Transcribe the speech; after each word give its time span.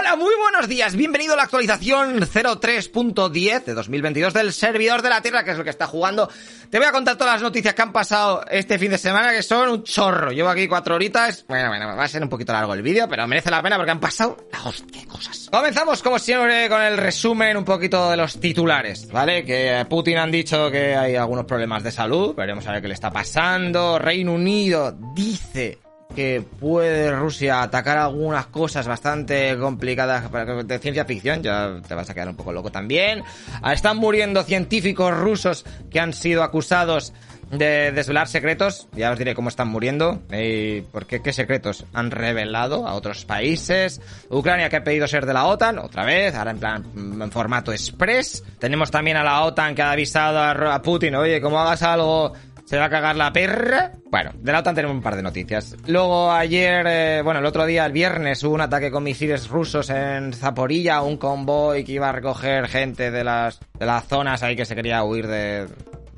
Hola, 0.00 0.16
muy 0.16 0.34
buenos 0.34 0.66
días. 0.66 0.96
Bienvenido 0.96 1.34
a 1.34 1.36
la 1.36 1.42
actualización 1.42 2.20
03.10 2.20 3.64
de 3.64 3.74
2022 3.74 4.32
del 4.32 4.54
servidor 4.54 5.02
de 5.02 5.10
la 5.10 5.20
Tierra, 5.20 5.44
que 5.44 5.50
es 5.50 5.58
lo 5.58 5.62
que 5.62 5.68
está 5.68 5.86
jugando. 5.86 6.26
Te 6.70 6.78
voy 6.78 6.86
a 6.86 6.90
contar 6.90 7.18
todas 7.18 7.34
las 7.34 7.42
noticias 7.42 7.74
que 7.74 7.82
han 7.82 7.92
pasado 7.92 8.42
este 8.50 8.78
fin 8.78 8.92
de 8.92 8.96
semana, 8.96 9.30
que 9.32 9.42
son 9.42 9.68
un 9.68 9.84
chorro. 9.84 10.32
Llevo 10.32 10.48
aquí 10.48 10.66
cuatro 10.68 10.94
horitas. 10.94 11.44
Bueno, 11.48 11.68
bueno, 11.68 11.86
va 11.88 12.02
a 12.02 12.08
ser 12.08 12.22
un 12.22 12.30
poquito 12.30 12.50
largo 12.50 12.72
el 12.72 12.80
vídeo, 12.80 13.10
pero 13.10 13.26
merece 13.28 13.50
la 13.50 13.62
pena 13.62 13.76
porque 13.76 13.90
han 13.90 14.00
pasado 14.00 14.38
la 14.50 14.62
hostia 14.62 15.04
cosas. 15.06 15.50
Comenzamos, 15.52 16.02
como 16.02 16.18
siempre, 16.18 16.70
con 16.70 16.80
el 16.80 16.96
resumen 16.96 17.58
un 17.58 17.64
poquito 17.66 18.10
de 18.10 18.16
los 18.16 18.40
titulares, 18.40 19.06
¿vale? 19.12 19.44
Que 19.44 19.84
Putin 19.86 20.16
han 20.16 20.30
dicho 20.30 20.70
que 20.70 20.96
hay 20.96 21.14
algunos 21.14 21.44
problemas 21.44 21.82
de 21.82 21.92
salud. 21.92 22.34
Veremos 22.34 22.66
a 22.66 22.72
ver 22.72 22.80
qué 22.80 22.88
le 22.88 22.94
está 22.94 23.10
pasando. 23.10 23.98
Reino 23.98 24.32
Unido 24.32 24.96
dice 25.14 25.78
que 26.14 26.42
puede 26.58 27.12
Rusia 27.12 27.62
atacar 27.62 27.98
algunas 27.98 28.46
cosas 28.46 28.86
bastante 28.86 29.56
complicadas 29.58 30.30
de 30.66 30.78
ciencia 30.78 31.04
ficción, 31.04 31.42
ya 31.42 31.80
te 31.86 31.94
vas 31.94 32.10
a 32.10 32.14
quedar 32.14 32.28
un 32.28 32.36
poco 32.36 32.52
loco 32.52 32.70
también. 32.70 33.22
Ah, 33.62 33.72
están 33.72 33.96
muriendo 33.96 34.42
científicos 34.42 35.16
rusos 35.16 35.64
que 35.90 36.00
han 36.00 36.12
sido 36.12 36.42
acusados 36.42 37.12
de 37.50 37.90
desvelar 37.90 38.28
secretos, 38.28 38.86
ya 38.92 39.10
os 39.10 39.18
diré 39.18 39.34
cómo 39.34 39.48
están 39.48 39.68
muriendo 39.68 40.22
y 40.32 40.82
por 40.82 41.06
qué, 41.06 41.20
qué 41.20 41.32
secretos 41.32 41.84
han 41.92 42.12
revelado 42.12 42.86
a 42.86 42.94
otros 42.94 43.24
países. 43.24 44.00
Ucrania 44.30 44.68
que 44.68 44.76
ha 44.76 44.84
pedido 44.84 45.08
ser 45.08 45.26
de 45.26 45.32
la 45.32 45.46
OTAN, 45.46 45.78
otra 45.78 46.04
vez, 46.04 46.34
ahora 46.34 46.52
en 46.52 46.58
plan 46.58 46.84
en 46.94 47.30
formato 47.32 47.72
express. 47.72 48.44
Tenemos 48.58 48.90
también 48.90 49.16
a 49.16 49.24
la 49.24 49.42
OTAN 49.42 49.74
que 49.74 49.82
ha 49.82 49.90
avisado 49.90 50.38
a 50.70 50.80
Putin, 50.80 51.16
oye, 51.16 51.40
como 51.40 51.58
hagas 51.58 51.82
algo 51.82 52.32
se 52.70 52.78
va 52.78 52.84
a 52.84 52.88
cagar 52.88 53.16
la 53.16 53.32
perra. 53.32 53.90
Bueno, 54.12 54.30
de 54.32 54.52
la 54.52 54.60
OTAN 54.60 54.76
tenemos 54.76 54.94
un 54.94 55.02
par 55.02 55.16
de 55.16 55.24
noticias. 55.24 55.76
Luego 55.88 56.30
ayer, 56.30 56.86
eh, 56.86 57.20
bueno, 57.20 57.40
el 57.40 57.46
otro 57.46 57.66
día, 57.66 57.84
el 57.84 57.90
viernes, 57.90 58.44
hubo 58.44 58.54
un 58.54 58.60
ataque 58.60 58.92
con 58.92 59.02
misiles 59.02 59.48
rusos 59.48 59.90
en 59.90 60.32
Zaporilla, 60.32 61.02
un 61.02 61.16
convoy 61.16 61.82
que 61.82 61.90
iba 61.90 62.10
a 62.10 62.12
recoger 62.12 62.68
gente 62.68 63.10
de 63.10 63.24
las, 63.24 63.58
de 63.76 63.86
las 63.86 64.06
zonas 64.06 64.44
ahí 64.44 64.54
que 64.54 64.64
se 64.64 64.76
quería 64.76 65.02
huir 65.02 65.26
de, 65.26 65.66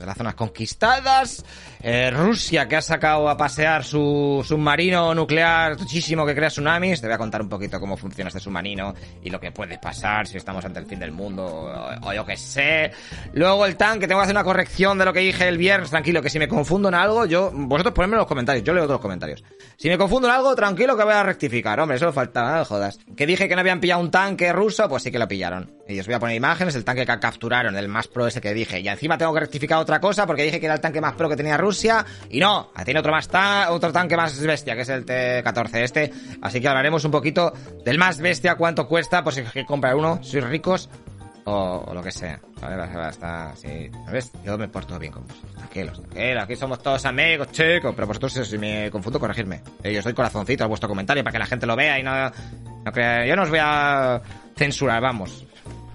de 0.03 0.07
las 0.07 0.17
zonas 0.17 0.35
conquistadas. 0.35 1.45
Eh, 1.81 2.11
Rusia, 2.11 2.69
que 2.69 2.77
ha 2.77 2.83
sacado 2.83 3.29
a 3.29 3.37
pasear 3.37 3.85
su 3.85 4.45
submarino 4.47 5.15
nuclear 5.15 5.79
muchísimo 5.79 6.27
que 6.27 6.35
crea 6.35 6.49
tsunamis. 6.49 7.01
Te 7.01 7.07
voy 7.07 7.15
a 7.15 7.19
contar 7.19 7.41
un 7.41 7.49
poquito 7.49 7.81
cómo 7.81 7.97
funciona 7.97 8.29
este 8.29 8.41
submarino 8.41 8.95
y 9.23 9.31
lo 9.31 9.41
que 9.41 9.51
puede 9.51 9.79
pasar 9.79 10.27
si 10.27 10.37
estamos 10.37 10.65
ante 10.65 10.81
el 10.81 10.87
fin 10.87 10.99
del 10.99 11.13
mundo 11.13 11.73
o, 12.03 12.13
yo 12.13 12.27
qué 12.27 12.37
sé. 12.37 12.93
Luego 13.33 13.65
el 13.67 13.77
tanque, 13.77 14.07
tengo 14.07 14.21
que 14.21 14.25
hacer 14.25 14.35
una 14.35 14.45
corrección 14.45 14.99
de 14.99 15.05
lo 15.05 15.13
que 15.13 15.21
dije 15.21 15.49
el 15.49 15.57
viernes. 15.57 15.91
Tranquilo, 15.91 16.21
que 16.21 16.31
si 16.31 16.39
me 16.39 16.49
confundo 16.49 16.89
en 16.89 16.95
algo, 16.95 17.25
yo, 17.27 17.51
vosotros 17.53 17.95
ponedme 17.95 18.15
en 18.15 18.19
los 18.19 18.29
comentarios, 18.29 18.65
yo 18.65 18.75
leo 18.75 18.85
todos 18.85 18.95
los 18.95 19.03
comentarios. 19.03 19.43
Si 19.77 19.89
me 19.89 19.97
confundo 19.97 20.29
en 20.29 20.35
algo, 20.35 20.55
tranquilo 20.55 20.97
que 20.97 21.05
voy 21.05 21.15
a 21.15 21.23
rectificar. 21.23 21.79
Hombre, 21.81 21.97
eso 21.97 22.13
faltaba, 22.13 22.59
no 22.59 22.65
jodas. 22.65 22.99
Que 23.17 23.27
dije 23.27 23.49
que 23.49 23.55
no 23.55 23.61
habían 23.61 23.81
pillado 23.81 24.01
un 24.01 24.11
tanque 24.11 24.53
ruso, 24.53 24.89
pues 24.89 25.03
sí 25.03 25.11
que 25.11 25.19
lo 25.19 25.29
pillaron. 25.29 25.73
Y 25.89 25.99
os 25.99 26.07
voy 26.07 26.15
a 26.15 26.21
poner 26.21 26.37
imágenes, 26.37 26.75
el 26.75 26.85
tanque 26.85 27.05
que 27.05 27.19
capturaron, 27.19 27.77
el 27.77 27.89
más 27.89 28.09
pro 28.09 28.27
ese 28.27 28.41
que 28.41 28.55
dije. 28.55 28.81
Y 28.81 28.89
encima 28.89 29.19
tengo 29.19 29.35
que 29.35 29.41
rectificar 29.41 29.79
otra 29.79 30.01
cosa 30.01 30.27
porque 30.27 30.45
dije 30.45 30.61
que 30.61 30.67
era 30.67 30.77
el 30.77 30.81
tanque 30.81 31.01
más 31.01 31.15
pro 31.15 31.29
que 31.29 31.37
tenía 31.37 31.57
Rusia 31.57 32.05
y 32.31 32.41
no, 32.41 32.71
tiene 32.85 33.01
otro 33.01 33.13
más 33.13 33.29
otro 33.69 33.93
tanque 33.93 34.17
más 34.17 34.39
bestia 34.41 34.75
que 34.75 34.83
es 34.83 34.89
el 34.89 35.05
T14 35.05 35.75
este, 35.75 36.13
así 36.41 36.61
que 36.61 36.69
hablaremos 36.69 37.05
un 37.05 37.11
poquito 37.11 37.53
del 37.85 37.99
más 37.99 38.21
bestia, 38.21 38.55
cuánto 38.55 38.87
cuesta, 38.87 39.25
por 39.25 39.33
si 39.33 39.41
hay 39.41 39.47
que 39.47 39.67
comprar 39.67 39.95
uno, 39.97 40.21
sois 40.23 40.45
ricos 40.45 40.89
o, 41.45 41.91
lo 41.93 42.03
que 42.03 42.13
sea. 42.13 42.41
Vale, 42.61 43.09
está 43.09 43.51
así, 43.51 43.91
¿sabes? 44.05 44.31
Yo 44.45 44.57
me 44.57 44.69
porto 44.69 44.99
bien 44.99 45.13
con 45.13 45.27
vosotros. 45.27 45.53
Tranquilos, 45.55 46.01
tranquilos. 46.01 46.45
Aquí 46.45 46.57
somos 46.57 46.83
todos 46.83 47.05
amigos, 47.05 47.51
chicos. 47.51 47.93
Pero 47.95 48.07
vosotros, 48.07 48.33
si 48.33 48.59
me 48.59 48.91
confundo, 48.91 49.19
corregirme. 49.19 49.61
Yo 49.83 49.99
os 49.99 50.05
doy 50.05 50.15
corazoncito 50.15 50.65
a 50.65 50.69
vuestro 50.69 50.89
comentario 50.89 51.25
para 51.25 51.33
que 51.33 51.39
la 51.39 51.47
gente 51.47 51.67
lo 51.67 51.75
vea 51.75 51.99
y 51.99 52.03
no, 52.03 52.31
no 52.85 52.93
crea. 52.93 53.27
Yo 53.27 53.35
no 53.35 53.43
os 53.43 53.51
voy 53.51 53.59
a 53.61 54.23
censurar, 54.57 55.03
vamos. 55.03 55.45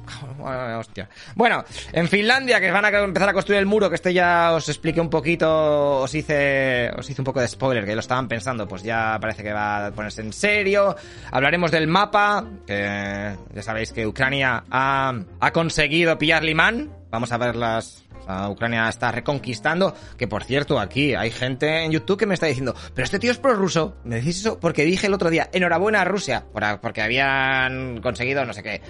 Hostia. 0.77 1.09
Bueno, 1.35 1.63
en 1.91 2.07
Finlandia, 2.07 2.59
que 2.59 2.71
van 2.71 2.85
a 2.85 2.89
empezar 2.89 3.29
a 3.29 3.33
construir 3.33 3.59
el 3.59 3.65
muro, 3.65 3.89
que 3.89 3.95
este 3.95 4.13
ya 4.13 4.53
os 4.53 4.67
expliqué 4.69 5.01
un 5.01 5.09
poquito, 5.09 6.01
os 6.01 6.13
hice, 6.13 6.91
os 6.97 7.09
hice 7.09 7.21
un 7.21 7.25
poco 7.25 7.41
de 7.41 7.47
spoiler, 7.47 7.85
que 7.85 7.93
lo 7.93 7.99
estaban 7.99 8.27
pensando, 8.27 8.67
pues 8.67 8.83
ya 8.83 9.17
parece 9.19 9.43
que 9.43 9.53
va 9.53 9.87
a 9.87 9.91
ponerse 9.91 10.21
en 10.21 10.33
serio. 10.33 10.95
Hablaremos 11.31 11.71
del 11.71 11.87
mapa, 11.87 12.45
que 12.65 13.35
ya 13.53 13.61
sabéis 13.61 13.91
que 13.91 14.07
Ucrania 14.07 14.63
ha, 14.69 15.13
ha 15.39 15.51
conseguido 15.51 16.17
pillar 16.17 16.43
Limán. 16.43 16.91
Vamos 17.09 17.31
a 17.31 17.37
ver 17.37 17.55
las, 17.55 18.07
Ucrania 18.49 18.89
está 18.89 19.11
reconquistando. 19.11 19.93
Que 20.17 20.27
por 20.27 20.43
cierto, 20.43 20.79
aquí 20.79 21.15
hay 21.15 21.31
gente 21.31 21.83
en 21.83 21.91
YouTube 21.91 22.19
que 22.19 22.25
me 22.25 22.33
está 22.33 22.47
diciendo, 22.47 22.75
pero 22.93 23.05
este 23.05 23.19
tío 23.19 23.31
es 23.31 23.37
prorruso. 23.37 23.95
¿Me 24.03 24.17
decís 24.17 24.39
eso? 24.39 24.59
Porque 24.59 24.83
dije 24.83 25.07
el 25.07 25.13
otro 25.13 25.29
día, 25.29 25.49
enhorabuena 25.53 26.01
a 26.01 26.05
Rusia, 26.05 26.45
porque 26.81 27.01
habían 27.01 28.01
conseguido 28.01 28.45
no 28.45 28.53
sé 28.53 28.63
qué. 28.63 28.81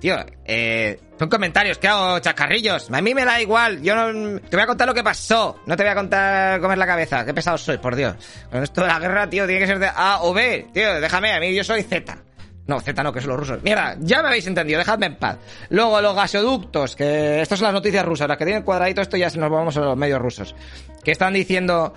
Tío, 0.00 0.16
eh, 0.44 1.00
son 1.18 1.28
comentarios, 1.28 1.78
¿qué 1.78 1.88
hago? 1.88 2.18
Chacarrillos. 2.18 2.90
A 2.90 3.00
mí 3.00 3.14
me 3.14 3.24
da 3.24 3.40
igual. 3.40 3.80
Yo 3.82 3.94
no. 3.94 4.40
Te 4.40 4.56
voy 4.56 4.62
a 4.62 4.66
contar 4.66 4.86
lo 4.86 4.94
que 4.94 5.02
pasó. 5.02 5.60
No 5.66 5.76
te 5.76 5.82
voy 5.82 5.92
a 5.92 5.94
contar 5.94 6.60
comer 6.60 6.78
la 6.78 6.86
cabeza. 6.86 7.24
Qué 7.24 7.32
pesado 7.32 7.56
soy, 7.56 7.78
por 7.78 7.96
Dios. 7.96 8.14
Con 8.50 8.62
esto 8.62 8.82
de 8.82 8.88
la 8.88 8.98
guerra, 8.98 9.28
tío, 9.28 9.46
tiene 9.46 9.60
que 9.60 9.66
ser 9.66 9.78
de 9.78 9.88
A 9.94 10.22
o 10.22 10.34
B. 10.34 10.66
Tío, 10.72 11.00
déjame, 11.00 11.32
a 11.32 11.40
mí 11.40 11.54
yo 11.54 11.64
soy 11.64 11.82
Z. 11.82 12.18
No, 12.66 12.80
Z 12.80 13.00
no, 13.02 13.12
que 13.12 13.20
son 13.20 13.30
los 13.30 13.38
rusos. 13.38 13.62
Mierda, 13.62 13.96
ya 14.00 14.22
me 14.22 14.28
habéis 14.28 14.46
entendido, 14.46 14.78
dejadme 14.78 15.06
en 15.06 15.16
paz. 15.16 15.38
Luego, 15.70 16.00
los 16.00 16.16
gasoductos, 16.16 16.96
que 16.96 17.40
estas 17.40 17.58
son 17.58 17.66
las 17.66 17.74
noticias 17.74 18.04
rusas, 18.04 18.28
las 18.28 18.36
que 18.36 18.44
tienen 18.44 18.64
cuadradito, 18.64 19.00
esto 19.00 19.16
ya 19.16 19.30
nos 19.30 19.50
vamos 19.50 19.76
a 19.76 19.80
los 19.80 19.96
medios 19.96 20.20
rusos. 20.20 20.54
Que 21.04 21.12
están 21.12 21.32
diciendo 21.32 21.94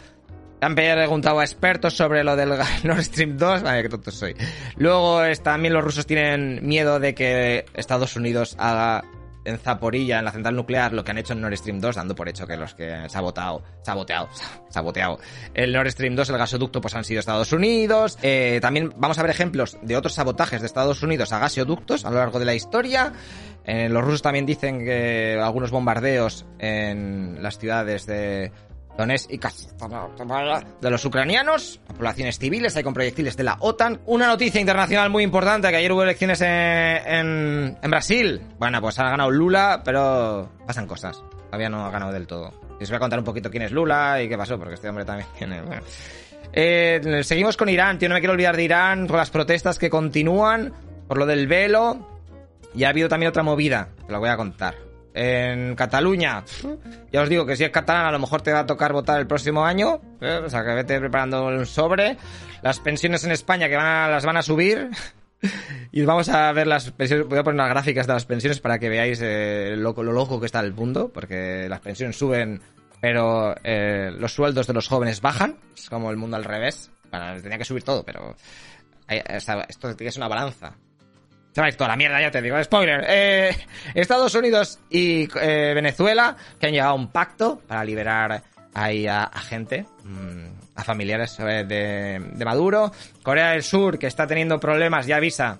han 0.61 0.75
preguntado 0.75 1.39
a 1.39 1.43
expertos 1.43 1.95
sobre 1.95 2.23
lo 2.23 2.35
del 2.35 2.49
Nord 2.83 3.03
Stream 3.03 3.37
2. 3.37 3.63
Vale, 3.63 3.83
qué 3.83 3.89
tonto 3.89 4.11
soy. 4.11 4.35
Luego 4.77 5.21
también 5.43 5.73
los 5.73 5.83
rusos 5.83 6.05
tienen 6.05 6.65
miedo 6.67 6.99
de 6.99 7.13
que 7.13 7.65
Estados 7.73 8.15
Unidos 8.15 8.55
haga 8.59 9.03
en 9.45 9.57
Zaporilla, 9.57 10.19
en 10.19 10.25
la 10.25 10.31
central 10.31 10.55
nuclear, 10.55 10.93
lo 10.93 11.03
que 11.03 11.11
han 11.11 11.17
hecho 11.17 11.33
en 11.33 11.41
Nord 11.41 11.55
Stream 11.57 11.79
2, 11.79 11.95
dando 11.95 12.15
por 12.15 12.27
hecho 12.29 12.45
que 12.45 12.57
los 12.57 12.75
que 12.75 12.91
han 12.91 13.09
saboteado, 13.09 13.63
saboteado, 13.83 14.29
saboteado 14.69 15.19
el 15.53 15.73
Nord 15.73 15.89
Stream 15.91 16.15
2, 16.15 16.29
el 16.29 16.37
gasoducto, 16.37 16.81
pues 16.81 16.95
han 16.95 17.03
sido 17.03 17.19
Estados 17.19 17.51
Unidos. 17.51 18.17
Eh, 18.21 18.59
también 18.61 18.93
vamos 18.97 19.17
a 19.17 19.21
ver 19.21 19.31
ejemplos 19.31 19.77
de 19.81 19.95
otros 19.95 20.13
sabotajes 20.13 20.61
de 20.61 20.67
Estados 20.67 21.01
Unidos 21.03 21.31
a 21.31 21.39
gasoductos 21.39 22.05
a 22.05 22.11
lo 22.11 22.17
largo 22.17 22.39
de 22.39 22.45
la 22.45 22.53
historia. 22.53 23.13
Eh, 23.65 23.89
los 23.89 24.03
rusos 24.03 24.21
también 24.21 24.45
dicen 24.45 24.79
que 24.79 25.39
algunos 25.41 25.71
bombardeos 25.71 26.45
en 26.59 27.41
las 27.41 27.57
ciudades 27.59 28.05
de 28.05 28.51
Donetsk 28.97 29.31
y 29.31 29.39
de 30.81 30.89
los 30.89 31.05
ucranianos, 31.05 31.79
poblaciones 31.95 32.37
civiles, 32.37 32.75
hay 32.75 32.83
con 32.83 32.93
proyectiles 32.93 33.37
de 33.37 33.43
la 33.43 33.57
OTAN. 33.59 34.01
Una 34.05 34.27
noticia 34.27 34.59
internacional 34.59 35.09
muy 35.09 35.23
importante, 35.23 35.69
que 35.69 35.77
ayer 35.77 35.91
hubo 35.91 36.03
elecciones 36.03 36.41
en, 36.41 37.77
en, 37.81 37.89
Brasil. 37.89 38.41
Bueno, 38.57 38.81
pues 38.81 38.99
ha 38.99 39.09
ganado 39.09 39.31
Lula, 39.31 39.81
pero 39.85 40.51
pasan 40.67 40.85
cosas. 40.85 41.23
Todavía 41.45 41.69
no 41.69 41.85
ha 41.85 41.91
ganado 41.91 42.11
del 42.11 42.27
todo. 42.27 42.53
Y 42.79 42.83
os 42.83 42.89
voy 42.89 42.97
a 42.97 42.99
contar 42.99 43.19
un 43.19 43.25
poquito 43.25 43.49
quién 43.49 43.63
es 43.63 43.71
Lula 43.71 44.21
y 44.21 44.27
qué 44.27 44.37
pasó, 44.37 44.57
porque 44.57 44.73
este 44.75 44.89
hombre 44.89 45.05
también 45.05 45.27
tiene... 45.37 45.61
Eh, 46.51 47.21
seguimos 47.23 47.55
con 47.55 47.69
Irán, 47.69 47.99
tío, 47.99 48.09
no 48.09 48.15
me 48.15 48.21
quiero 48.21 48.33
olvidar 48.33 48.57
de 48.57 48.63
Irán, 48.63 49.07
con 49.07 49.17
las 49.17 49.29
protestas 49.29 49.77
que 49.79 49.89
continúan, 49.89 50.73
por 51.07 51.17
lo 51.17 51.25
del 51.25 51.47
velo. 51.47 52.19
Y 52.73 52.83
ha 52.83 52.89
habido 52.89 53.07
también 53.07 53.29
otra 53.29 53.43
movida, 53.43 53.89
te 54.05 54.11
la 54.11 54.19
voy 54.19 54.29
a 54.29 54.35
contar 54.35 54.88
en 55.21 55.75
Cataluña, 55.75 56.45
ya 57.11 57.21
os 57.21 57.27
digo 57.27 57.45
que 57.45 57.57
si 57.57 57.65
es 57.65 57.71
catalán 57.71 58.05
a 58.05 58.11
lo 58.13 58.19
mejor 58.19 58.41
te 58.41 58.53
va 58.53 58.59
a 58.59 58.65
tocar 58.65 58.93
votar 58.93 59.19
el 59.19 59.27
próximo 59.27 59.65
año, 59.65 59.99
¿eh? 60.21 60.39
o 60.45 60.49
sea 60.49 60.63
que 60.63 60.73
vete 60.73 60.97
preparando 60.97 61.45
un 61.45 61.65
sobre. 61.65 62.15
Las 62.61 62.79
pensiones 62.79 63.25
en 63.25 63.33
España 63.33 63.67
que 63.67 63.75
van 63.75 64.11
las 64.11 64.25
van 64.25 64.37
a 64.37 64.41
subir. 64.41 64.89
y 65.91 66.03
vamos 66.03 66.29
a 66.29 66.49
ver 66.53 66.67
las 66.67 66.91
pensiones, 66.91 67.27
voy 67.27 67.37
a 67.37 67.43
poner 67.43 67.55
unas 67.55 67.69
gráficas 67.69 68.07
de 68.07 68.13
las 68.13 68.25
pensiones 68.25 68.61
para 68.61 68.79
que 68.79 68.87
veáis 68.87 69.19
eh, 69.21 69.75
lo, 69.75 69.91
loco 69.91 70.39
que 70.39 70.45
está 70.45 70.61
el 70.61 70.71
mundo, 70.71 71.11
porque 71.13 71.67
las 71.67 71.81
pensiones 71.81 72.17
suben, 72.17 72.61
pero 73.01 73.55
eh, 73.65 74.11
los 74.17 74.31
sueldos 74.31 74.67
de 74.67 74.73
los 74.73 74.87
jóvenes 74.87 75.19
bajan, 75.19 75.57
es 75.75 75.89
como 75.89 76.11
el 76.11 76.17
mundo 76.17 76.37
al 76.37 76.45
revés. 76.45 76.91
Bueno, 77.11 77.41
tenía 77.41 77.57
que 77.57 77.65
subir 77.65 77.83
todo, 77.83 78.05
pero 78.05 78.37
esto 79.09 79.97
ser 79.97 80.13
una 80.15 80.29
balanza. 80.29 80.77
Se 81.65 81.73
toda 81.73 81.89
la 81.89 81.97
mierda, 81.97 82.21
ya 82.21 82.31
te 82.31 82.41
digo. 82.41 82.61
Spoiler. 82.63 83.03
Eh, 83.05 83.55
Estados 83.93 84.33
Unidos 84.33 84.79
y 84.89 85.27
eh, 85.41 85.73
Venezuela 85.75 86.37
que 86.57 86.67
han 86.67 86.71
llegado 86.71 86.91
a 86.91 86.93
un 86.93 87.09
pacto 87.09 87.61
para 87.67 87.83
liberar 87.83 88.41
ahí 88.73 89.07
a, 89.07 89.29
gente, 89.41 89.85
mm, 90.03 90.45
a 90.75 90.83
familiares 90.85 91.37
eh, 91.39 91.65
de, 91.65 92.21
de, 92.33 92.45
Maduro. 92.45 92.93
Corea 93.23 93.51
del 93.51 93.63
Sur, 93.63 93.99
que 93.99 94.07
está 94.07 94.25
teniendo 94.25 94.57
problemas, 94.59 95.05
ya 95.05 95.17
avisa 95.17 95.59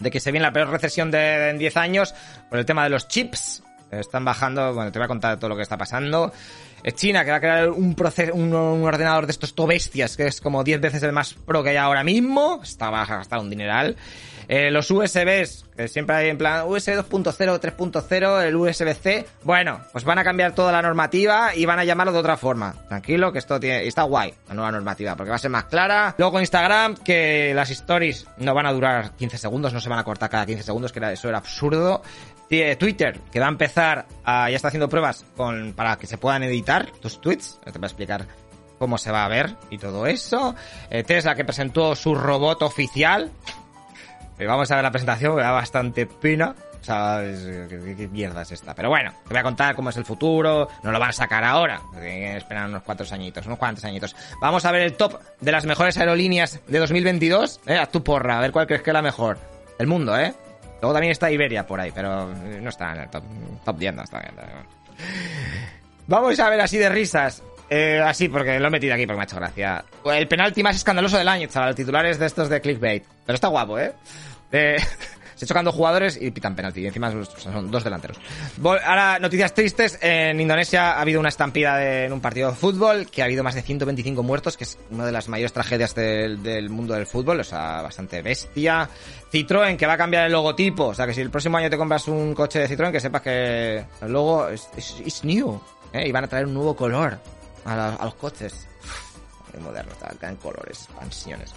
de 0.00 0.10
que 0.10 0.18
se 0.18 0.32
viene 0.32 0.46
la 0.46 0.52
peor 0.52 0.70
recesión 0.70 1.10
de, 1.10 1.50
en 1.50 1.58
10 1.58 1.76
años 1.76 2.14
por 2.48 2.58
el 2.58 2.64
tema 2.64 2.84
de 2.84 2.90
los 2.90 3.06
chips. 3.08 3.62
Están 3.90 4.24
bajando, 4.24 4.72
bueno, 4.72 4.92
te 4.92 4.98
voy 4.98 5.04
a 5.04 5.08
contar 5.08 5.36
todo 5.38 5.50
lo 5.50 5.56
que 5.56 5.62
está 5.62 5.76
pasando. 5.76 6.32
China, 6.92 7.24
que 7.24 7.30
va 7.30 7.36
a 7.36 7.40
crear 7.40 7.70
un, 7.70 7.94
proceso, 7.94 8.34
un, 8.34 8.52
ordenador 8.52 9.26
de 9.26 9.32
estos 9.32 9.54
tobestias, 9.54 10.16
que 10.16 10.26
es 10.26 10.40
como 10.40 10.64
10 10.64 10.80
veces 10.80 11.02
el 11.02 11.12
más 11.12 11.34
pro 11.34 11.62
que 11.62 11.70
hay 11.70 11.76
ahora 11.76 12.04
mismo. 12.04 12.60
Está 12.62 12.90
va 12.90 13.02
a 13.02 13.06
gastar 13.06 13.40
un 13.40 13.50
dineral. 13.50 13.96
Eh, 14.48 14.70
los 14.70 14.90
USBs, 14.90 15.66
que 15.76 15.88
siempre 15.88 16.16
hay 16.16 16.28
en 16.30 16.38
plan 16.38 16.64
USB 16.66 16.94
2.0, 16.94 17.60
3.0, 17.60 18.42
el 18.42 18.56
USB-C. 18.56 19.26
Bueno, 19.42 19.82
pues 19.92 20.04
van 20.04 20.18
a 20.18 20.24
cambiar 20.24 20.54
toda 20.54 20.72
la 20.72 20.80
normativa 20.80 21.54
y 21.54 21.66
van 21.66 21.78
a 21.78 21.84
llamarlo 21.84 22.14
de 22.14 22.18
otra 22.18 22.38
forma. 22.38 22.74
Tranquilo, 22.88 23.30
que 23.30 23.40
esto 23.40 23.60
tiene, 23.60 23.86
está 23.86 24.04
guay, 24.04 24.32
la 24.48 24.54
nueva 24.54 24.72
normativa, 24.72 25.14
porque 25.16 25.28
va 25.28 25.36
a 25.36 25.38
ser 25.38 25.50
más 25.50 25.64
clara. 25.64 26.14
Luego 26.16 26.40
Instagram, 26.40 26.94
que 26.96 27.52
las 27.54 27.68
stories 27.68 28.26
no 28.38 28.54
van 28.54 28.64
a 28.64 28.72
durar 28.72 29.12
15 29.16 29.36
segundos, 29.36 29.74
no 29.74 29.80
se 29.80 29.88
van 29.90 29.98
a 29.98 30.04
cortar 30.04 30.30
cada 30.30 30.46
15 30.46 30.62
segundos, 30.62 30.92
que 30.92 30.98
era, 30.98 31.12
eso 31.12 31.28
era 31.28 31.36
absurdo. 31.36 32.02
Twitter, 32.48 33.20
que 33.30 33.40
va 33.40 33.46
a 33.46 33.50
empezar 33.50 34.06
a, 34.24 34.48
ya 34.48 34.56
está 34.56 34.68
haciendo 34.68 34.88
pruebas 34.88 35.24
con, 35.36 35.74
para 35.74 35.96
que 35.96 36.06
se 36.06 36.16
puedan 36.16 36.42
editar 36.42 36.90
tus 37.00 37.20
tweets. 37.20 37.60
Te 37.64 37.72
voy 37.72 37.82
a 37.82 37.86
explicar 37.86 38.26
cómo 38.78 38.96
se 38.96 39.10
va 39.10 39.24
a 39.24 39.28
ver 39.28 39.54
y 39.70 39.78
todo 39.78 40.06
eso. 40.06 40.54
Eh, 40.90 41.02
Tesla, 41.02 41.34
que 41.34 41.44
presentó 41.44 41.94
su 41.94 42.14
robot 42.14 42.62
oficial. 42.62 43.30
Eh, 44.38 44.46
vamos 44.46 44.70
a 44.70 44.76
ver 44.76 44.84
la 44.84 44.90
presentación, 44.90 45.34
me 45.36 45.42
da 45.42 45.50
bastante 45.50 46.06
pena. 46.06 46.54
O 46.80 46.84
sea, 46.84 47.20
¿qué, 47.68 48.08
mierda 48.10 48.42
es 48.42 48.52
esta? 48.52 48.74
Pero 48.74 48.88
bueno, 48.88 49.12
te 49.24 49.30
voy 49.30 49.38
a 49.38 49.42
contar 49.42 49.74
cómo 49.74 49.90
es 49.90 49.96
el 49.96 50.04
futuro. 50.04 50.68
No 50.82 50.92
lo 50.92 50.98
van 50.98 51.10
a 51.10 51.12
sacar 51.12 51.44
ahora. 51.44 51.82
Esperan 52.00 52.70
unos 52.70 52.82
cuantos 52.82 53.12
añitos, 53.12 53.44
unos 53.46 53.58
cuantos 53.58 53.84
añitos. 53.84 54.14
Vamos 54.40 54.64
a 54.64 54.72
ver 54.72 54.82
el 54.82 54.94
top 54.94 55.20
de 55.40 55.52
las 55.52 55.66
mejores 55.66 55.98
aerolíneas 55.98 56.60
de 56.66 56.78
2022. 56.78 57.60
Eh, 57.66 57.76
a 57.76 57.86
tu 57.86 58.02
porra, 58.04 58.38
a 58.38 58.40
ver 58.40 58.52
cuál 58.52 58.66
crees 58.66 58.82
que 58.82 58.90
es 58.90 58.94
la 58.94 59.02
mejor. 59.02 59.38
El 59.78 59.88
mundo, 59.88 60.16
¿eh? 60.18 60.34
Luego 60.80 60.92
también 60.92 61.12
está 61.12 61.30
Iberia 61.30 61.66
por 61.66 61.80
ahí, 61.80 61.90
pero 61.94 62.26
no 62.26 62.68
está 62.68 62.92
en 62.92 63.00
el 63.00 63.10
top, 63.10 63.24
top 63.64 63.78
10, 63.78 63.94
no 63.94 64.02
está 64.04 64.22
Vamos 66.06 66.38
a 66.38 66.50
ver 66.50 66.60
así 66.60 66.78
de 66.78 66.88
risas. 66.88 67.42
Eh, 67.70 68.00
así, 68.02 68.28
porque 68.28 68.58
lo 68.58 68.68
he 68.68 68.70
metido 68.70 68.94
aquí 68.94 69.06
porque 69.06 69.16
me 69.16 69.22
ha 69.22 69.24
hecho 69.24 69.36
gracia. 69.36 69.84
El 70.04 70.26
penalti 70.26 70.62
más 70.62 70.76
escandaloso 70.76 71.18
del 71.18 71.28
año, 71.28 71.48
chaval. 71.48 71.74
Titulares 71.74 72.18
de 72.18 72.26
estos 72.26 72.48
de 72.48 72.60
clickbait. 72.60 73.04
Pero 73.26 73.34
está 73.34 73.48
guapo, 73.48 73.78
¿eh? 73.78 73.92
eh 74.52 74.78
se 75.38 75.46
chocando 75.46 75.70
jugadores 75.70 76.18
y 76.20 76.32
pitan 76.32 76.56
penalti. 76.56 76.80
Y 76.80 76.86
encima 76.86 77.12
son 77.36 77.70
dos 77.70 77.84
delanteros. 77.84 78.18
Ahora, 78.60 79.20
noticias 79.20 79.54
tristes. 79.54 79.96
En 80.02 80.40
Indonesia 80.40 80.94
ha 80.94 81.00
habido 81.00 81.20
una 81.20 81.28
estampida 81.28 82.04
en 82.04 82.12
un 82.12 82.20
partido 82.20 82.50
de 82.50 82.56
fútbol 82.56 83.06
que 83.08 83.22
ha 83.22 83.26
habido 83.26 83.44
más 83.44 83.54
de 83.54 83.62
125 83.62 84.24
muertos, 84.24 84.56
que 84.56 84.64
es 84.64 84.78
una 84.90 85.06
de 85.06 85.12
las 85.12 85.28
mayores 85.28 85.52
tragedias 85.52 85.94
del, 85.94 86.68
mundo 86.70 86.94
del 86.94 87.06
fútbol. 87.06 87.38
O 87.38 87.44
sea, 87.44 87.82
bastante 87.82 88.20
bestia. 88.20 88.90
Citroën, 89.32 89.76
que 89.76 89.86
va 89.86 89.92
a 89.92 89.96
cambiar 89.98 90.26
el 90.26 90.32
logotipo. 90.32 90.86
O 90.86 90.94
sea, 90.94 91.06
que 91.06 91.14
si 91.14 91.20
el 91.20 91.30
próximo 91.30 91.56
año 91.56 91.70
te 91.70 91.78
compras 91.78 92.08
un 92.08 92.34
coche 92.34 92.58
de 92.58 92.68
Citroën, 92.68 92.90
que 92.90 92.98
sepas 92.98 93.22
que 93.22 93.84
el 94.00 94.12
logo 94.12 94.48
es, 94.48 95.22
new. 95.22 95.60
¿eh? 95.92 96.08
Y 96.08 96.10
van 96.10 96.24
a 96.24 96.28
traer 96.28 96.46
un 96.46 96.54
nuevo 96.54 96.74
color 96.74 97.16
a, 97.64 97.96
los 98.02 98.14
coches. 98.14 98.66
Muy 99.54 99.62
moderno, 99.62 99.92
en 100.20 100.36
colores, 100.36 100.82
expansiones 100.82 101.54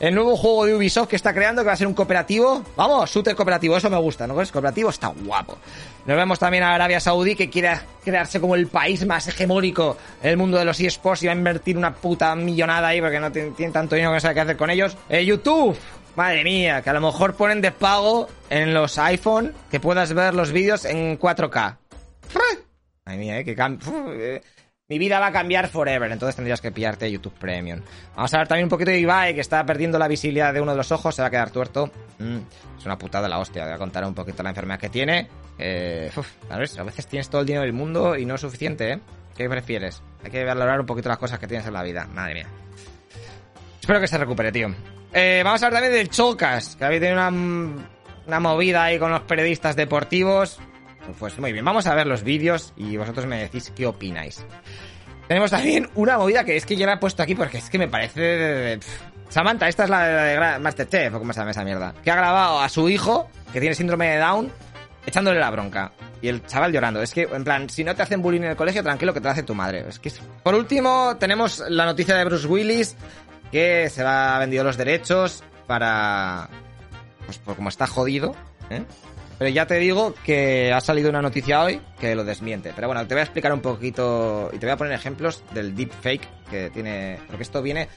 el 0.00 0.14
nuevo 0.14 0.36
juego 0.36 0.66
de 0.66 0.74
Ubisoft 0.74 1.08
que 1.08 1.16
está 1.16 1.32
creando, 1.32 1.62
que 1.62 1.66
va 1.66 1.74
a 1.74 1.76
ser 1.76 1.86
un 1.86 1.94
cooperativo. 1.94 2.64
Vamos, 2.74 3.10
shooter 3.10 3.36
cooperativo, 3.36 3.76
eso 3.76 3.90
me 3.90 3.98
gusta, 3.98 4.26
¿no? 4.26 4.40
Es 4.40 4.50
cooperativo, 4.50 4.90
está 4.90 5.08
guapo. 5.08 5.58
Nos 6.06 6.16
vemos 6.16 6.38
también 6.38 6.64
a 6.64 6.74
Arabia 6.74 6.98
Saudí, 6.98 7.36
que 7.36 7.50
quiere 7.50 7.78
crearse 8.02 8.40
como 8.40 8.54
el 8.54 8.66
país 8.66 9.06
más 9.06 9.28
hegemónico 9.28 9.98
en 10.22 10.30
el 10.30 10.36
mundo 10.38 10.58
de 10.58 10.64
los 10.64 10.80
eSports 10.80 11.22
y 11.22 11.26
va 11.26 11.34
a 11.34 11.36
invertir 11.36 11.76
una 11.76 11.94
puta 11.94 12.34
millonada 12.34 12.88
ahí 12.88 13.00
porque 13.00 13.20
no 13.20 13.30
tiene 13.30 13.72
tanto 13.72 13.94
dinero 13.94 14.10
que 14.10 14.16
no 14.16 14.20
sabe 14.20 14.34
qué 14.34 14.40
hacer 14.40 14.56
con 14.56 14.70
ellos. 14.70 14.96
Eh, 15.10 15.24
YouTube, 15.24 15.76
Madre 16.16 16.44
mía, 16.44 16.82
que 16.82 16.90
a 16.90 16.92
lo 16.94 17.00
mejor 17.00 17.34
ponen 17.34 17.60
de 17.60 17.70
pago 17.70 18.28
en 18.48 18.74
los 18.74 18.98
iPhone 18.98 19.54
que 19.70 19.80
puedas 19.80 20.12
ver 20.12 20.34
los 20.34 20.50
vídeos 20.50 20.84
en 20.84 21.18
4K. 21.18 21.76
Madre 23.04 23.18
mía, 23.18 23.38
eh, 23.38 23.44
que 23.44 23.52
eh, 23.52 24.42
mi 24.90 24.98
vida 24.98 25.20
va 25.20 25.28
a 25.28 25.32
cambiar 25.32 25.68
forever, 25.68 26.10
entonces 26.10 26.34
tendrías 26.34 26.60
que 26.60 26.72
pillarte 26.72 27.08
YouTube 27.08 27.32
Premium. 27.38 27.80
Vamos 28.16 28.34
a 28.34 28.38
ver 28.38 28.48
también 28.48 28.64
un 28.64 28.70
poquito 28.70 28.90
de 28.90 28.98
Ibai, 28.98 29.34
que 29.34 29.40
está 29.40 29.64
perdiendo 29.64 30.00
la 30.00 30.08
visibilidad 30.08 30.52
de 30.52 30.60
uno 30.60 30.72
de 30.72 30.76
los 30.76 30.90
ojos, 30.90 31.14
se 31.14 31.22
va 31.22 31.28
a 31.28 31.30
quedar 31.30 31.50
tuerto. 31.50 31.92
Mm, 32.18 32.38
es 32.76 32.84
una 32.84 32.98
putada 32.98 33.28
la 33.28 33.38
hostia, 33.38 33.64
voy 33.64 33.72
a 33.72 33.78
contar 33.78 34.04
un 34.04 34.14
poquito 34.14 34.42
la 34.42 34.48
enfermedad 34.48 34.80
que 34.80 34.88
tiene. 34.88 35.28
Eh, 35.58 36.10
ver, 36.48 36.68
a 36.76 36.82
veces 36.82 37.06
tienes 37.06 37.30
todo 37.30 37.42
el 37.42 37.46
dinero 37.46 37.62
del 37.62 37.72
mundo 37.72 38.16
y 38.16 38.26
no 38.26 38.34
es 38.34 38.40
suficiente, 38.40 38.94
¿eh? 38.94 39.00
¿Qué 39.36 39.48
prefieres? 39.48 40.02
Hay 40.24 40.30
que 40.32 40.44
valorar 40.44 40.80
un 40.80 40.86
poquito 40.86 41.08
las 41.08 41.18
cosas 41.18 41.38
que 41.38 41.46
tienes 41.46 41.64
en 41.68 41.72
la 41.72 41.84
vida, 41.84 42.08
madre 42.12 42.34
mía. 42.34 42.46
Espero 43.80 44.00
que 44.00 44.08
se 44.08 44.18
recupere, 44.18 44.50
tío. 44.50 44.74
Eh, 45.12 45.42
vamos 45.44 45.62
a 45.62 45.66
hablar 45.66 45.82
también 45.82 46.00
del 46.00 46.10
Chocas, 46.10 46.74
que 46.74 46.84
habéis 46.84 47.00
tenido 47.00 47.28
una, 47.28 47.84
una 48.26 48.40
movida 48.40 48.82
ahí 48.82 48.98
con 48.98 49.12
los 49.12 49.20
periodistas 49.20 49.76
deportivos. 49.76 50.60
Pues 51.18 51.38
muy 51.38 51.52
bien, 51.52 51.64
vamos 51.64 51.86
a 51.86 51.94
ver 51.94 52.06
los 52.06 52.22
vídeos 52.22 52.72
y 52.76 52.96
vosotros 52.96 53.26
me 53.26 53.38
decís 53.38 53.72
qué 53.74 53.86
opináis. 53.86 54.44
Tenemos 55.28 55.50
también 55.50 55.88
una 55.94 56.18
movida 56.18 56.42
que 56.44 56.56
es 56.56 56.66
que 56.66 56.76
yo 56.76 56.86
la 56.86 56.94
he 56.94 56.96
puesto 56.96 57.22
aquí 57.22 57.34
porque 57.34 57.58
es 57.58 57.70
que 57.70 57.78
me 57.78 57.88
parece... 57.88 58.80
Samantha, 59.28 59.68
esta 59.68 59.84
es 59.84 59.90
la 59.90 60.04
de, 60.04 60.58
Masterchef, 60.58 61.14
o 61.14 61.18
cómo 61.20 61.32
se 61.32 61.38
llama 61.38 61.52
esa 61.52 61.62
mierda. 61.62 61.94
Que 62.02 62.10
ha 62.10 62.16
grabado 62.16 62.58
a 62.58 62.68
su 62.68 62.88
hijo, 62.88 63.30
que 63.52 63.60
tiene 63.60 63.76
síndrome 63.76 64.08
de 64.08 64.18
Down, 64.18 64.50
echándole 65.06 65.38
la 65.38 65.50
bronca. 65.50 65.92
Y 66.20 66.26
el 66.26 66.44
chaval 66.46 66.72
llorando. 66.72 67.00
Es 67.00 67.14
que, 67.14 67.22
en 67.22 67.44
plan, 67.44 67.70
si 67.70 67.84
no 67.84 67.94
te 67.94 68.02
hacen 68.02 68.22
bullying 68.22 68.40
en 68.40 68.50
el 68.50 68.56
colegio, 68.56 68.82
tranquilo 68.82 69.14
que 69.14 69.20
te 69.20 69.28
hace 69.28 69.44
tu 69.44 69.54
madre. 69.54 69.84
Es 69.88 70.00
que 70.00 70.10
Por 70.42 70.56
último, 70.56 71.16
tenemos 71.18 71.62
la 71.68 71.84
noticia 71.84 72.16
de 72.16 72.24
Bruce 72.24 72.48
Willis, 72.48 72.96
que 73.52 73.88
se 73.88 74.02
va 74.02 74.34
a 74.34 74.38
vendido 74.40 74.64
los 74.64 74.76
derechos 74.76 75.44
para... 75.68 76.48
Pues 77.24 77.38
por 77.38 77.54
como 77.54 77.68
está 77.68 77.86
jodido, 77.86 78.34
¿eh? 78.68 78.82
Pero 79.40 79.52
ya 79.52 79.66
te 79.66 79.76
digo 79.76 80.12
que 80.22 80.70
ha 80.70 80.82
salido 80.82 81.08
una 81.08 81.22
noticia 81.22 81.64
hoy 81.64 81.80
que 81.98 82.14
lo 82.14 82.24
desmiente. 82.24 82.72
Pero 82.74 82.88
bueno, 82.88 83.06
te 83.06 83.14
voy 83.14 83.20
a 83.20 83.24
explicar 83.24 83.54
un 83.54 83.62
poquito 83.62 84.50
y 84.52 84.58
te 84.58 84.66
voy 84.66 84.74
a 84.74 84.76
poner 84.76 84.92
ejemplos 84.92 85.42
del 85.54 85.74
deepfake 85.74 86.28
que 86.50 86.68
tiene. 86.68 87.18
Porque 87.26 87.44
esto 87.44 87.62
viene 87.62 87.88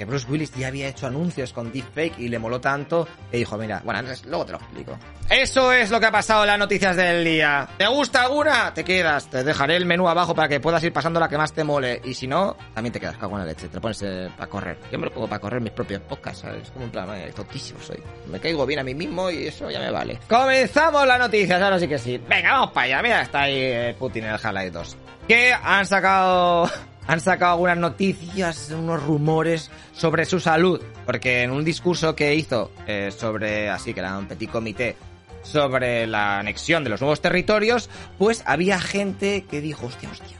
que 0.00 0.06
Bruce 0.06 0.26
Willis 0.30 0.54
ya 0.54 0.68
había 0.68 0.88
hecho 0.88 1.06
anuncios 1.06 1.52
con 1.52 1.70
deepfake 1.70 2.18
y 2.20 2.28
le 2.28 2.38
moló 2.38 2.58
tanto 2.58 3.06
que 3.30 3.36
dijo, 3.36 3.58
mira, 3.58 3.82
bueno, 3.84 4.08
luego 4.24 4.46
te 4.46 4.52
lo 4.52 4.56
explico. 4.58 4.98
Eso 5.28 5.74
es 5.74 5.90
lo 5.90 6.00
que 6.00 6.06
ha 6.06 6.10
pasado 6.10 6.40
en 6.44 6.46
las 6.46 6.58
noticias 6.58 6.96
del 6.96 7.22
día. 7.22 7.68
¿Te 7.76 7.86
gusta 7.86 8.22
alguna? 8.22 8.72
Te 8.72 8.82
quedas. 8.82 9.28
Te 9.28 9.44
dejaré 9.44 9.76
el 9.76 9.84
menú 9.84 10.08
abajo 10.08 10.34
para 10.34 10.48
que 10.48 10.58
puedas 10.58 10.82
ir 10.84 10.92
pasando 10.94 11.20
la 11.20 11.28
que 11.28 11.36
más 11.36 11.52
te 11.52 11.64
mole. 11.64 12.00
Y 12.02 12.14
si 12.14 12.26
no, 12.26 12.56
también 12.72 12.94
te 12.94 12.98
quedas 12.98 13.18
cago 13.18 13.38
en 13.38 13.46
leche. 13.46 13.68
Te 13.68 13.74
lo 13.74 13.82
pones 13.82 14.00
eh, 14.00 14.30
para 14.38 14.48
correr. 14.48 14.78
Yo 14.90 14.98
me 14.98 15.04
lo 15.04 15.12
pongo 15.12 15.28
para 15.28 15.38
correr 15.38 15.60
mis 15.60 15.72
propios 15.72 16.00
podcasts, 16.00 16.40
¿sabes? 16.40 16.62
Es 16.62 16.70
como 16.70 16.86
un 16.86 16.90
plan, 16.90 17.06
eh, 17.16 17.30
tontísimo 17.36 17.78
soy. 17.80 18.02
Me 18.26 18.40
caigo 18.40 18.64
bien 18.64 18.80
a 18.80 18.82
mí 18.82 18.94
mismo 18.94 19.30
y 19.30 19.48
eso 19.48 19.70
ya 19.70 19.80
me 19.80 19.90
vale. 19.90 20.18
Comenzamos 20.26 21.06
las 21.06 21.18
noticias, 21.18 21.60
ahora 21.60 21.78
sí 21.78 21.86
que 21.86 21.98
sí. 21.98 22.18
Venga, 22.26 22.52
vamos 22.52 22.70
para 22.70 22.86
allá. 22.86 23.02
Mira, 23.02 23.20
está 23.20 23.42
ahí 23.42 23.54
eh, 23.54 23.96
Putin 23.98 24.24
en 24.24 24.30
el 24.30 24.40
Half-Life 24.42 24.70
2. 24.70 24.96
Que 25.28 25.52
han 25.52 25.84
sacado 25.84 26.70
han 27.10 27.18
sacado 27.18 27.54
algunas 27.54 27.76
noticias, 27.76 28.70
unos 28.70 29.02
rumores 29.02 29.68
sobre 29.92 30.24
su 30.24 30.38
salud, 30.38 30.80
porque 31.04 31.42
en 31.42 31.50
un 31.50 31.64
discurso 31.64 32.14
que 32.14 32.36
hizo 32.36 32.70
eh, 32.86 33.10
sobre, 33.10 33.68
así 33.68 33.92
que 33.92 33.98
era 33.98 34.16
un 34.16 34.28
petit 34.28 34.48
comité, 34.48 34.94
sobre 35.42 36.06
la 36.06 36.38
anexión 36.38 36.84
de 36.84 36.90
los 36.90 37.00
nuevos 37.00 37.20
territorios, 37.20 37.90
pues 38.16 38.44
había 38.46 38.78
gente 38.78 39.44
que 39.50 39.60
dijo, 39.60 39.86
hostia, 39.86 40.08
hostia. 40.08 40.36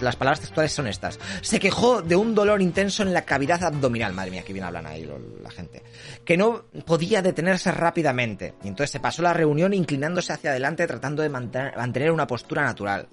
Las 0.00 0.14
palabras 0.14 0.38
textuales 0.38 0.70
son 0.70 0.86
estas. 0.86 1.18
Se 1.40 1.58
quejó 1.58 2.00
de 2.00 2.14
un 2.14 2.32
dolor 2.36 2.62
intenso 2.62 3.02
en 3.02 3.12
la 3.12 3.22
cavidad 3.22 3.64
abdominal. 3.64 4.14
Madre 4.14 4.30
mía, 4.30 4.44
que 4.44 4.52
bien 4.52 4.64
hablan 4.64 4.86
ahí 4.86 5.10
la 5.42 5.50
gente. 5.50 5.82
Que 6.24 6.36
no 6.36 6.66
podía 6.86 7.22
detenerse 7.22 7.72
rápidamente. 7.72 8.54
Y 8.62 8.68
entonces 8.68 8.92
se 8.92 9.00
pasó 9.00 9.20
la 9.20 9.34
reunión 9.34 9.74
inclinándose 9.74 10.32
hacia 10.32 10.50
adelante 10.50 10.86
tratando 10.86 11.22
de 11.24 11.28
mantener 11.28 12.12
una 12.12 12.26
postura 12.26 12.62
natural. 12.62 13.08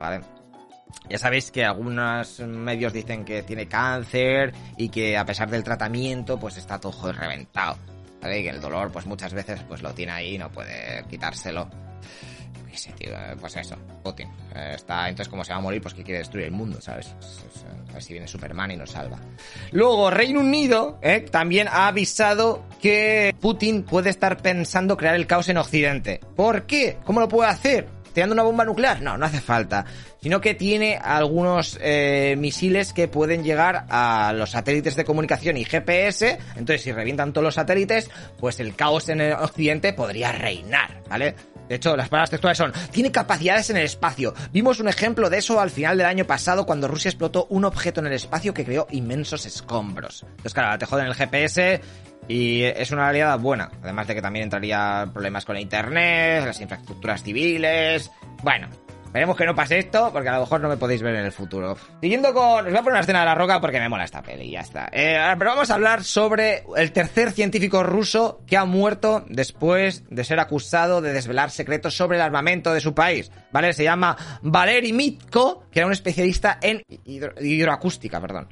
¿Vale? 0.00 0.41
Ya 1.08 1.18
sabéis 1.18 1.50
que 1.50 1.64
algunos 1.64 2.40
medios 2.40 2.92
dicen 2.92 3.24
que 3.24 3.42
tiene 3.42 3.66
cáncer 3.66 4.54
y 4.76 4.88
que 4.88 5.16
a 5.16 5.24
pesar 5.24 5.50
del 5.50 5.64
tratamiento 5.64 6.38
pues 6.38 6.56
está 6.56 6.78
todo 6.78 7.12
reventado. 7.12 7.76
¿Vale? 8.20 8.40
que 8.44 8.50
el 8.50 8.60
dolor 8.60 8.92
pues 8.92 9.04
muchas 9.04 9.34
veces 9.34 9.60
pues 9.66 9.82
lo 9.82 9.92
tiene 9.94 10.12
ahí 10.12 10.36
y 10.36 10.38
no 10.38 10.48
puede 10.48 11.04
quitárselo. 11.10 11.68
pues 13.40 13.56
eso, 13.56 13.76
Putin. 14.04 14.28
Eh, 14.54 14.74
está, 14.76 15.08
entonces 15.08 15.28
como 15.28 15.42
se 15.42 15.52
va 15.52 15.58
a 15.58 15.60
morir, 15.60 15.82
pues 15.82 15.92
que 15.92 16.04
quiere 16.04 16.18
destruir 16.18 16.46
el 16.46 16.52
mundo, 16.52 16.80
¿sabes? 16.80 17.16
A 17.90 17.94
ver 17.94 18.02
si 18.02 18.12
viene 18.12 18.28
Superman 18.28 18.70
y 18.70 18.76
nos 18.76 18.92
salva. 18.92 19.18
Luego, 19.72 20.08
Reino 20.08 20.38
Unido 20.38 21.00
¿eh? 21.02 21.20
también 21.20 21.66
ha 21.66 21.88
avisado 21.88 22.64
que 22.80 23.34
Putin 23.40 23.82
puede 23.82 24.10
estar 24.10 24.36
pensando 24.40 24.96
crear 24.96 25.16
el 25.16 25.26
caos 25.26 25.48
en 25.48 25.56
Occidente. 25.56 26.20
¿Por 26.36 26.64
qué? 26.64 26.98
¿Cómo 27.04 27.18
lo 27.18 27.28
puede 27.28 27.50
hacer? 27.50 28.01
¿Tirando 28.12 28.34
una 28.34 28.42
bomba 28.42 28.64
nuclear? 28.64 29.00
No, 29.02 29.16
no 29.16 29.26
hace 29.26 29.40
falta. 29.40 29.84
Sino 30.20 30.40
que 30.40 30.54
tiene 30.54 30.96
algunos 30.96 31.78
eh, 31.80 32.36
misiles 32.38 32.92
que 32.92 33.08
pueden 33.08 33.42
llegar 33.42 33.86
a 33.88 34.32
los 34.34 34.50
satélites 34.50 34.96
de 34.96 35.04
comunicación 35.04 35.56
y 35.56 35.64
GPS. 35.64 36.38
Entonces, 36.56 36.82
si 36.82 36.92
revientan 36.92 37.32
todos 37.32 37.44
los 37.44 37.54
satélites, 37.54 38.10
pues 38.38 38.60
el 38.60 38.74
caos 38.74 39.08
en 39.08 39.20
el 39.20 39.32
occidente 39.32 39.92
podría 39.92 40.32
reinar, 40.32 41.02
¿vale? 41.08 41.34
De 41.68 41.76
hecho, 41.76 41.96
las 41.96 42.08
palabras 42.08 42.30
textuales 42.30 42.58
son, 42.58 42.72
tiene 42.90 43.10
capacidades 43.10 43.70
en 43.70 43.76
el 43.76 43.84
espacio. 43.84 44.34
Vimos 44.52 44.80
un 44.80 44.88
ejemplo 44.88 45.30
de 45.30 45.38
eso 45.38 45.60
al 45.60 45.70
final 45.70 45.96
del 45.98 46.06
año 46.06 46.24
pasado 46.26 46.66
cuando 46.66 46.88
Rusia 46.88 47.08
explotó 47.08 47.46
un 47.50 47.64
objeto 47.64 48.00
en 48.00 48.06
el 48.06 48.12
espacio 48.12 48.52
que 48.52 48.64
creó 48.64 48.86
inmensos 48.90 49.46
escombros. 49.46 50.22
Entonces, 50.22 50.54
claro, 50.54 50.78
te 50.78 50.86
joden 50.86 51.06
el 51.06 51.14
GPS 51.14 51.80
y 52.28 52.62
es 52.62 52.90
una 52.90 53.08
aliada 53.08 53.36
buena. 53.36 53.70
Además 53.82 54.06
de 54.06 54.14
que 54.14 54.22
también 54.22 54.44
entraría 54.44 55.08
problemas 55.12 55.44
con 55.44 55.54
la 55.54 55.60
internet, 55.60 56.44
las 56.44 56.60
infraestructuras 56.60 57.22
civiles. 57.22 58.10
Bueno, 58.42 58.68
Esperemos 59.12 59.36
que 59.36 59.44
no 59.44 59.54
pase 59.54 59.78
esto, 59.78 60.08
porque 60.10 60.30
a 60.30 60.32
lo 60.32 60.40
mejor 60.40 60.62
no 60.62 60.70
me 60.70 60.78
podéis 60.78 61.02
ver 61.02 61.14
en 61.16 61.26
el 61.26 61.32
futuro. 61.32 61.76
Siguiendo 62.00 62.32
con... 62.32 62.64
Os 62.64 62.72
voy 62.72 62.72
a 62.72 62.78
poner 62.78 62.92
una 62.92 63.00
escena 63.00 63.20
de 63.20 63.26
la 63.26 63.34
roca 63.34 63.60
porque 63.60 63.78
me 63.78 63.90
mola 63.90 64.04
esta 64.04 64.22
peli 64.22 64.50
ya 64.50 64.60
está. 64.60 64.88
Eh, 64.90 65.18
pero 65.38 65.50
vamos 65.50 65.70
a 65.70 65.74
hablar 65.74 66.02
sobre 66.02 66.64
el 66.78 66.92
tercer 66.92 67.30
científico 67.30 67.82
ruso 67.82 68.40
que 68.46 68.56
ha 68.56 68.64
muerto 68.64 69.26
después 69.28 70.04
de 70.08 70.24
ser 70.24 70.40
acusado 70.40 71.02
de 71.02 71.12
desvelar 71.12 71.50
secretos 71.50 71.94
sobre 71.94 72.16
el 72.16 72.22
armamento 72.22 72.72
de 72.72 72.80
su 72.80 72.94
país. 72.94 73.30
¿Vale? 73.50 73.74
Se 73.74 73.84
llama 73.84 74.16
Valery 74.40 74.94
Mitko, 74.94 75.64
que 75.70 75.80
era 75.80 75.86
un 75.86 75.92
especialista 75.92 76.58
en 76.62 76.82
hidroacústica, 76.88 78.18
perdón. 78.18 78.48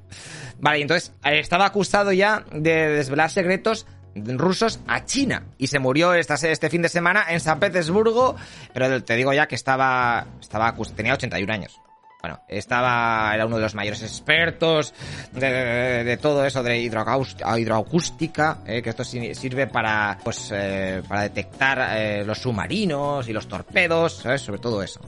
Vale, 0.59 0.81
y 0.81 0.83
entonces 0.83 1.15
eh, 1.25 1.39
estaba 1.39 1.65
acusado 1.65 2.13
ya 2.13 2.45
de 2.53 2.91
desvelar 2.91 3.31
secretos 3.31 3.87
rusos 4.15 4.81
a 4.87 5.05
China 5.05 5.45
y 5.59 5.69
se 5.69 5.79
murió 5.79 6.15
esta, 6.15 6.35
este 6.35 6.71
fin 6.71 6.83
de 6.83 6.89
semana 6.89 7.27
en 7.29 7.41
San 7.41 7.61
Petersburgo, 7.61 8.37
pero 8.73 9.03
te 9.03 9.17
digo 9.17 9.33
ya 9.33 9.47
que 9.47 9.55
estaba, 9.55 10.27
estaba 10.41 10.75
tenía 10.95 11.15
81 11.15 11.53
años. 11.53 11.81
Bueno, 12.21 12.41
estaba, 12.49 13.33
era 13.35 13.47
uno 13.47 13.57
de 13.57 13.63
los 13.63 13.75
mayores 13.75 14.03
expertos 14.03 14.93
de, 15.33 16.19
todo 16.21 16.45
eso 16.45 16.63
de 16.63 16.79
hidroacústica, 16.79 18.59
eh, 18.67 18.83
que 18.83 18.91
esto 18.91 19.05
sirve 19.05 19.67
para, 19.67 20.19
pues, 20.23 20.51
eh, 20.53 21.03
para 21.09 21.23
detectar 21.23 21.97
eh, 21.97 22.23
los 22.27 22.39
submarinos 22.39 23.27
y 23.27 23.33
los 23.33 23.49
torpedos. 23.49 24.23
Sobre 24.37 24.59
todo 24.59 24.83
eso 24.83 25.01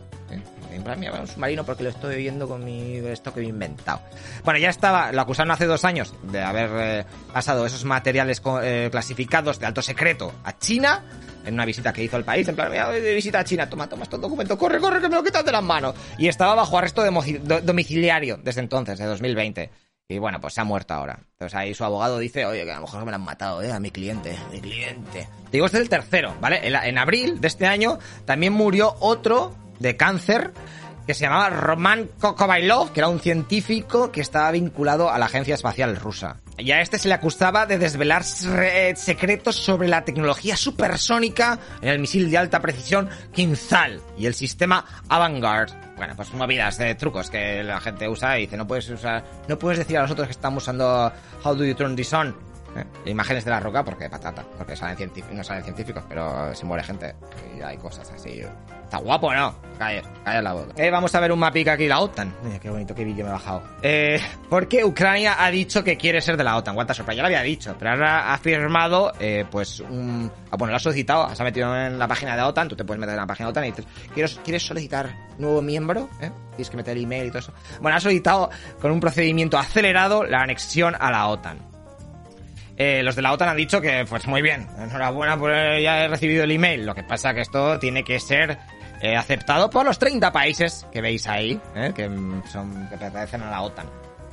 mira, 0.79 1.21
un 1.21 1.27
submarino 1.27 1.65
porque 1.65 1.83
lo 1.83 1.91
estoy 1.91 2.17
viendo 2.17 2.49
con 2.49 2.65
mi 2.65 2.97
esto 2.97 3.33
que 3.33 3.41
he 3.41 3.45
inventado. 3.45 4.01
Bueno, 4.45 4.59
ya 4.59 4.71
estaba, 4.71 5.13
lo 5.13 5.21
acusaron 5.21 5.51
hace 5.51 5.67
dos 5.67 5.85
años 5.85 6.15
de 6.23 6.43
haber 6.43 6.71
eh, 6.75 7.05
pasado 7.33 7.67
esos 7.67 7.85
materiales 7.85 8.43
eh, 8.63 8.89
clasificados 8.91 9.59
de 9.59 9.67
alto 9.67 9.83
secreto 9.83 10.33
a 10.45 10.59
China 10.59 11.05
en 11.45 11.55
una 11.55 11.65
visita 11.65 11.93
que 11.93 12.05
hizo 12.05 12.17
al 12.17 12.25
país, 12.25 12.47
en 12.49 12.55
plan, 12.55 12.71
mira, 12.71 12.91
de 12.91 13.15
visita 13.15 13.41
a 13.41 13.45
China, 13.45 13.69
toma, 13.69 13.89
toma 13.89 14.05
estos 14.05 14.21
documentos, 14.21 14.57
corre, 14.57 14.81
corre, 14.81 15.01
que 15.01 15.09
me 15.09 15.17
lo 15.17 15.25
quitas 15.25 15.45
de 15.45 15.53
las 15.53 15.63
manos. 15.63 15.95
Y 16.19 16.29
estaba 16.29 16.55
bajo 16.55 16.79
arresto 16.79 17.05
domiciliario 17.63 18.39
desde 18.43 18.61
entonces, 18.61 18.99
de 18.99 19.07
2020. 19.07 19.71
Y 20.09 20.19
bueno, 20.19 20.41
pues 20.41 20.55
se 20.55 20.61
ha 20.61 20.65
muerto 20.65 20.95
ahora. 20.95 21.19
Entonces 21.33 21.55
ahí 21.57 21.75
su 21.75 21.85
abogado 21.85 22.19
dice, 22.19 22.45
oye, 22.45 22.65
que 22.65 22.73
a 22.73 22.77
lo 22.77 22.83
mejor 22.83 23.05
me 23.05 23.11
lo 23.11 23.17
han 23.17 23.25
matado, 23.25 23.63
eh, 23.63 23.73
a 23.73 23.81
mi 23.81 23.91
cliente, 23.91 24.37
mi 24.51 24.61
cliente. 24.61 25.29
Digo, 25.51 25.67
este 25.67 25.79
es 25.79 25.83
el 25.83 25.89
tercero, 25.89 26.35
¿vale? 26.41 26.61
en 26.63 26.99
abril 26.99 27.41
de 27.41 27.49
este 27.49 27.67
año 27.67 27.99
también 28.25 28.53
murió 28.53 28.95
otro 29.01 29.55
de 29.83 29.97
cáncer 29.97 30.53
que 31.07 31.15
se 31.15 31.25
llamaba 31.25 31.51
Roman 31.51 32.09
Kokovailov, 32.21 32.93
que 32.93 33.01
era 33.01 33.09
un 33.09 33.21
científico 33.21 34.13
que 34.13 34.21
estaba 34.21 34.51
vinculado 34.53 35.11
a 35.11 35.19
la 35.19 35.27
Agencia 35.27 35.55
Espacial 35.55 35.97
Rusa. 35.97 36.37
Y 36.59 36.71
a 36.71 36.81
este 36.81 36.99
se 36.99 37.09
le 37.09 37.15
acusaba 37.15 37.67
de 37.67 37.79
desvelar 37.79 38.23
secretos 38.25 39.57
sobre 39.57 39.89
la 39.89 40.05
tecnología 40.05 40.57
supersónica 40.57 41.59
en 41.81 41.89
el 41.89 41.99
misil 41.99 42.31
de 42.31 42.39
alta 42.39 42.61
precisión 42.61 43.09
Kinzhal 43.33 44.01
y 44.17 44.27
el 44.27 44.35
sistema 44.35 44.85
Avangard. 45.09 45.73
Bueno, 45.97 46.15
pues 46.15 46.33
movidas 46.35 46.79
de 46.79 46.95
trucos 46.95 47.31
que 47.31 47.63
la 47.65 47.81
gente 47.81 48.09
usa 48.09 48.39
y 48.39 48.43
dice, 48.43 48.57
no 48.57 48.67
puedes 48.67 48.89
usar, 48.89 49.25
no 49.49 49.59
puedes 49.59 49.79
decir 49.79 49.99
a 49.99 50.03
nosotros 50.03 50.29
que 50.29 50.33
estamos 50.33 50.63
usando 50.63 51.13
How 51.45 51.55
do 51.55 51.65
you 51.65 51.75
turn 51.75 51.97
this 51.97 52.13
on? 52.13 52.52
¿Eh? 52.77 52.85
Imágenes 53.07 53.45
de 53.45 53.51
la 53.51 53.61
roca 53.61 53.85
porque 53.85 54.09
patata, 54.09 54.45
porque 54.57 54.77
salen 54.77 54.97
científicos, 54.97 55.37
no 55.37 55.45
salen 55.45 55.65
científicos, 55.65 56.05
pero 56.09 56.55
se 56.55 56.65
muere 56.65 56.85
gente 56.85 57.15
y 57.57 57.63
hay 57.63 57.77
cosas 57.77 58.11
así. 58.11 58.43
Está 58.85 58.99
guapo, 58.99 59.33
¿no? 59.33 59.55
Calla, 59.79 60.03
calla 60.23 60.43
la 60.43 60.53
boca. 60.53 60.75
Eh, 60.77 60.91
vamos 60.91 61.15
a 61.15 61.21
ver 61.21 61.33
un 61.33 61.39
mapica 61.39 61.73
aquí, 61.73 61.89
la 61.89 62.01
OTAN. 62.01 62.31
Mira, 62.45 62.59
qué 62.59 62.69
bonito, 62.69 62.95
qué 62.95 63.05
vídeo 63.05 63.25
me 63.25 63.31
he 63.31 63.33
bajado. 63.33 63.63
Eh, 63.81 64.21
porque 64.51 64.85
Ucrania 64.85 65.43
ha 65.43 65.51
dicho 65.51 65.83
que 65.83 65.97
quiere 65.97 66.21
ser 66.21 66.37
de 66.37 66.45
la 66.45 66.57
OTAN. 66.57 66.75
Cuánta 66.75 66.93
sorpresa, 66.93 67.17
ya 67.17 67.23
lo 67.23 67.29
había 67.29 67.41
dicho, 67.41 67.75
pero 67.79 67.93
ahora 67.93 68.35
ha 68.35 68.39
firmado, 68.39 69.13
eh, 69.19 69.47
pues, 69.51 69.81
un... 69.81 70.31
Ah, 70.51 70.57
bueno, 70.57 70.73
lo 70.73 70.77
ha 70.77 70.81
solicitado, 70.81 71.35
se 71.35 71.43
ha 71.43 71.45
metido 71.45 71.75
en 71.75 71.99
la 71.99 72.07
página 72.07 72.33
de 72.33 72.37
la 72.37 72.49
OTAN, 72.49 72.69
tú 72.69 72.77
te 72.77 72.85
puedes 72.85 73.01
meter 73.01 73.15
en 73.15 73.21
la 73.21 73.27
página 73.27 73.47
de 73.47 73.55
la 73.55 73.61
OTAN 73.61 73.65
y 73.65 73.71
dices, 73.71 74.41
¿quieres 74.45 74.63
solicitar 74.63 75.15
nuevo 75.39 75.63
miembro? 75.63 76.11
¿Eh? 76.21 76.31
Tienes 76.51 76.69
que 76.69 76.77
meter 76.77 76.97
el 76.97 77.05
email 77.05 77.29
y 77.29 77.29
todo 77.29 77.39
eso. 77.39 77.55
Bueno, 77.81 77.97
ha 77.97 78.01
solicitado 78.01 78.51
con 78.79 78.91
un 78.91 79.01
procedimiento 79.01 79.59
acelerado 79.59 80.25
la 80.25 80.43
anexión 80.43 80.95
a 81.01 81.11
la 81.11 81.29
OTAN. 81.29 81.72
Eh, 82.77 83.03
los 83.03 83.17
de 83.17 83.23
la 83.23 83.33
OTAN 83.33 83.51
han 83.51 83.57
dicho 83.57 83.81
que, 83.81 84.05
pues 84.09 84.27
muy 84.27 84.43
bien, 84.43 84.67
enhorabuena, 84.79 85.39
pues 85.39 85.83
ya 85.83 86.05
he 86.05 86.09
recibido 86.09 86.45
el 86.45 86.51
email. 86.51 86.87
Lo 86.87 86.95
que 86.95 87.03
pasa 87.03 87.31
es 87.31 87.35
que 87.35 87.41
esto 87.43 87.79
tiene 87.79 88.03
que 88.03 88.19
ser 88.19 88.59
eh, 89.01 89.17
aceptado 89.17 89.71
por 89.71 89.85
los 89.85 89.99
30 89.99 90.33
países 90.33 90.87
que 90.91 91.01
veis 91.01 91.27
ahí, 91.27 91.61
eh, 91.75 91.93
que, 91.95 92.11
son, 92.51 92.89
que 92.89 92.97
pertenecen 92.97 93.43
a 93.43 93.51
la 93.51 93.63
OTAN. 93.63 93.87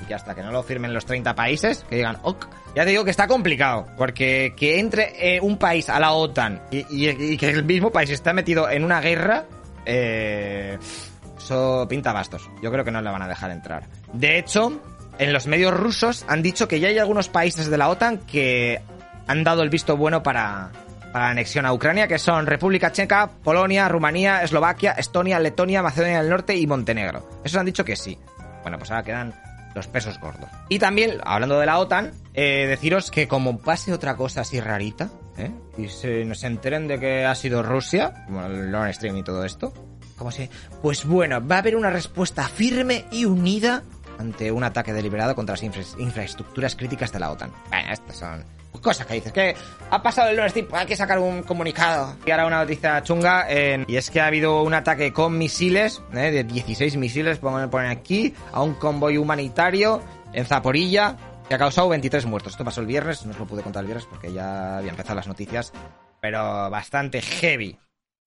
Y 0.07 0.13
hasta 0.13 0.33
que 0.33 0.41
no 0.41 0.51
lo 0.51 0.63
firmen 0.63 0.93
los 0.93 1.05
30 1.05 1.35
países, 1.35 1.85
que 1.89 1.97
digan, 1.97 2.17
ok, 2.23 2.47
ya 2.73 2.85
te 2.85 2.91
digo 2.91 3.03
que 3.03 3.11
está 3.11 3.27
complicado, 3.27 3.85
porque 3.97 4.53
que 4.55 4.79
entre 4.79 5.39
un 5.41 5.57
país 5.57 5.89
a 5.89 5.99
la 5.99 6.13
OTAN 6.13 6.61
y, 6.71 7.35
que 7.35 7.49
el 7.49 7.65
mismo 7.65 7.91
país 7.91 8.09
esté 8.09 8.31
metido 8.31 8.69
en 8.69 8.85
una 8.85 9.01
guerra, 9.01 9.43
eso 9.85 11.85
pinta 11.89 12.13
bastos. 12.13 12.49
Yo 12.63 12.71
creo 12.71 12.85
que 12.85 12.91
no 12.91 13.01
le 13.01 13.11
van 13.11 13.21
a 13.21 13.27
dejar 13.27 13.51
entrar. 13.51 13.87
De 14.13 14.39
hecho, 14.39 14.81
en 15.19 15.33
los 15.33 15.47
medios 15.47 15.73
rusos 15.73 16.25
han 16.27 16.41
dicho 16.41 16.67
que 16.67 16.79
ya 16.79 16.87
hay 16.87 16.97
algunos 16.97 17.29
países 17.29 17.69
de 17.69 17.77
la 17.77 17.89
OTAN 17.89 18.17
que 18.19 18.81
han 19.27 19.43
dado 19.43 19.61
el 19.61 19.69
visto 19.69 19.95
bueno 19.95 20.23
para, 20.23 20.71
la 21.13 21.29
anexión 21.29 21.65
a 21.65 21.73
Ucrania, 21.73 22.07
que 22.07 22.19
son 22.19 22.45
República 22.45 22.91
Checa, 22.91 23.29
Polonia, 23.43 23.87
Rumanía, 23.87 24.43
Eslovaquia, 24.43 24.91
Estonia, 24.93 25.39
Letonia, 25.39 25.81
Macedonia 25.81 26.21
del 26.21 26.29
Norte 26.29 26.55
y 26.55 26.67
Montenegro. 26.67 27.27
Esos 27.43 27.59
han 27.59 27.65
dicho 27.65 27.83
que 27.83 27.95
sí. 27.95 28.17
Bueno, 28.61 28.77
pues 28.77 28.91
ahora 28.91 29.03
quedan 29.03 29.33
los 29.75 29.87
pesos 29.87 30.19
gordos. 30.19 30.49
Y 30.67 30.79
también, 30.79 31.19
hablando 31.23 31.59
de 31.59 31.65
la 31.65 31.79
OTAN, 31.79 32.11
eh, 32.33 32.65
deciros 32.67 33.11
que 33.11 33.27
como 33.27 33.59
pase 33.59 33.93
otra 33.93 34.15
cosa 34.15 34.41
así 34.41 34.59
rarita, 34.59 35.09
¿eh? 35.37 35.51
y 35.77 35.87
se 35.87 36.25
nos 36.25 36.43
enteren 36.43 36.87
de 36.87 36.99
que 36.99 37.25
ha 37.25 37.35
sido 37.35 37.63
Rusia, 37.63 38.25
como 38.25 38.45
el 38.45 38.71
Nord 38.71 38.93
Stream 38.93 39.17
y 39.17 39.23
todo 39.23 39.45
esto, 39.45 39.73
¿cómo 40.17 40.31
se? 40.31 40.49
Pues 40.81 41.05
bueno, 41.05 41.45
va 41.45 41.55
a 41.55 41.59
haber 41.59 41.75
una 41.75 41.89
respuesta 41.89 42.47
firme 42.47 43.05
y 43.11 43.25
unida 43.25 43.83
ante 44.19 44.51
un 44.51 44.63
ataque 44.63 44.93
deliberado 44.93 45.33
contra 45.33 45.53
las 45.53 45.63
infraestructuras 45.63 46.75
críticas 46.75 47.11
de 47.11 47.19
la 47.19 47.31
OTAN. 47.31 47.51
Bueno, 47.69 47.91
estas 47.91 48.15
son 48.17 48.45
cosas 48.81 49.05
que 49.07 49.15
dices. 49.15 49.31
Que 49.31 49.55
ha 49.89 50.01
pasado 50.01 50.29
el 50.29 50.37
lunes, 50.37 50.53
hay 50.71 50.85
que 50.85 50.95
sacar 50.95 51.19
un 51.19 51.43
comunicado. 51.43 52.15
Y 52.25 52.31
ahora 52.31 52.45
una 52.45 52.59
noticia 52.59 53.01
chunga, 53.03 53.47
y 53.51 53.95
es 53.95 54.09
que 54.09 54.21
ha 54.21 54.27
habido 54.27 54.61
un 54.63 54.73
ataque 54.73 55.11
con 55.11 55.37
misiles, 55.37 56.01
¿eh? 56.13 56.31
de 56.31 56.43
16 56.43 56.97
misiles, 56.97 57.39
ponen 57.39 57.89
aquí, 57.89 58.33
a 58.51 58.61
un 58.61 58.75
convoy 58.75 59.17
humanitario 59.17 60.01
en 60.33 60.45
Zaporilla, 60.45 61.15
que 61.47 61.55
ha 61.55 61.57
causado 61.57 61.89
23 61.89 62.25
muertos. 62.25 62.53
Esto 62.53 62.63
pasó 62.63 62.81
el 62.81 62.87
viernes, 62.87 63.25
no 63.25 63.31
os 63.31 63.39
lo 63.39 63.45
pude 63.45 63.63
contar 63.63 63.81
el 63.81 63.87
viernes 63.87 64.07
porque 64.09 64.31
ya 64.31 64.77
había 64.77 64.91
empezado 64.91 65.15
las 65.15 65.27
noticias, 65.27 65.73
pero 66.21 66.69
bastante 66.69 67.21
heavy. 67.21 67.77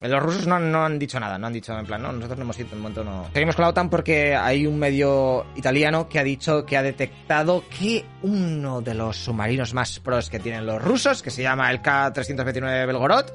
Los 0.03 0.21
rusos 0.21 0.47
no, 0.49 0.57
han 0.57 0.99
dicho 0.99 1.21
nada, 1.21 1.39
no 1.39 1.47
han 1.47 1.53
dicho 1.53 1.79
en 1.79 1.87
plan, 1.87 2.03
no, 2.03 2.13
nosotros 2.13 2.39
no 2.39 2.45
hemos 2.45 2.59
ido, 2.59 2.71
en 2.73 2.79
momento 2.79 3.05
no. 3.05 3.29
Seguimos 3.33 3.55
con 3.55 3.63
la 3.63 3.69
OTAN 3.69 3.89
porque 3.89 4.35
hay 4.35 4.67
un 4.67 4.77
medio 4.79 5.47
italiano 5.55 6.09
que 6.09 6.19
ha 6.19 6.25
dicho 6.25 6.67
que 6.67 6.77
ha 6.77 6.83
detectado 6.83 7.63
que 7.69 8.05
uno 8.23 8.81
de 8.81 8.95
los 8.95 9.17
submarinos 9.17 9.75
más 9.75 10.01
pros 10.01 10.29
que 10.29 10.41
tienen 10.41 10.67
los 10.67 10.83
rusos, 10.83 11.23
que 11.23 11.31
se 11.31 11.43
llama 11.43 11.71
el 11.71 11.81
K-329 11.83 12.87
Belgorod, 12.87 13.27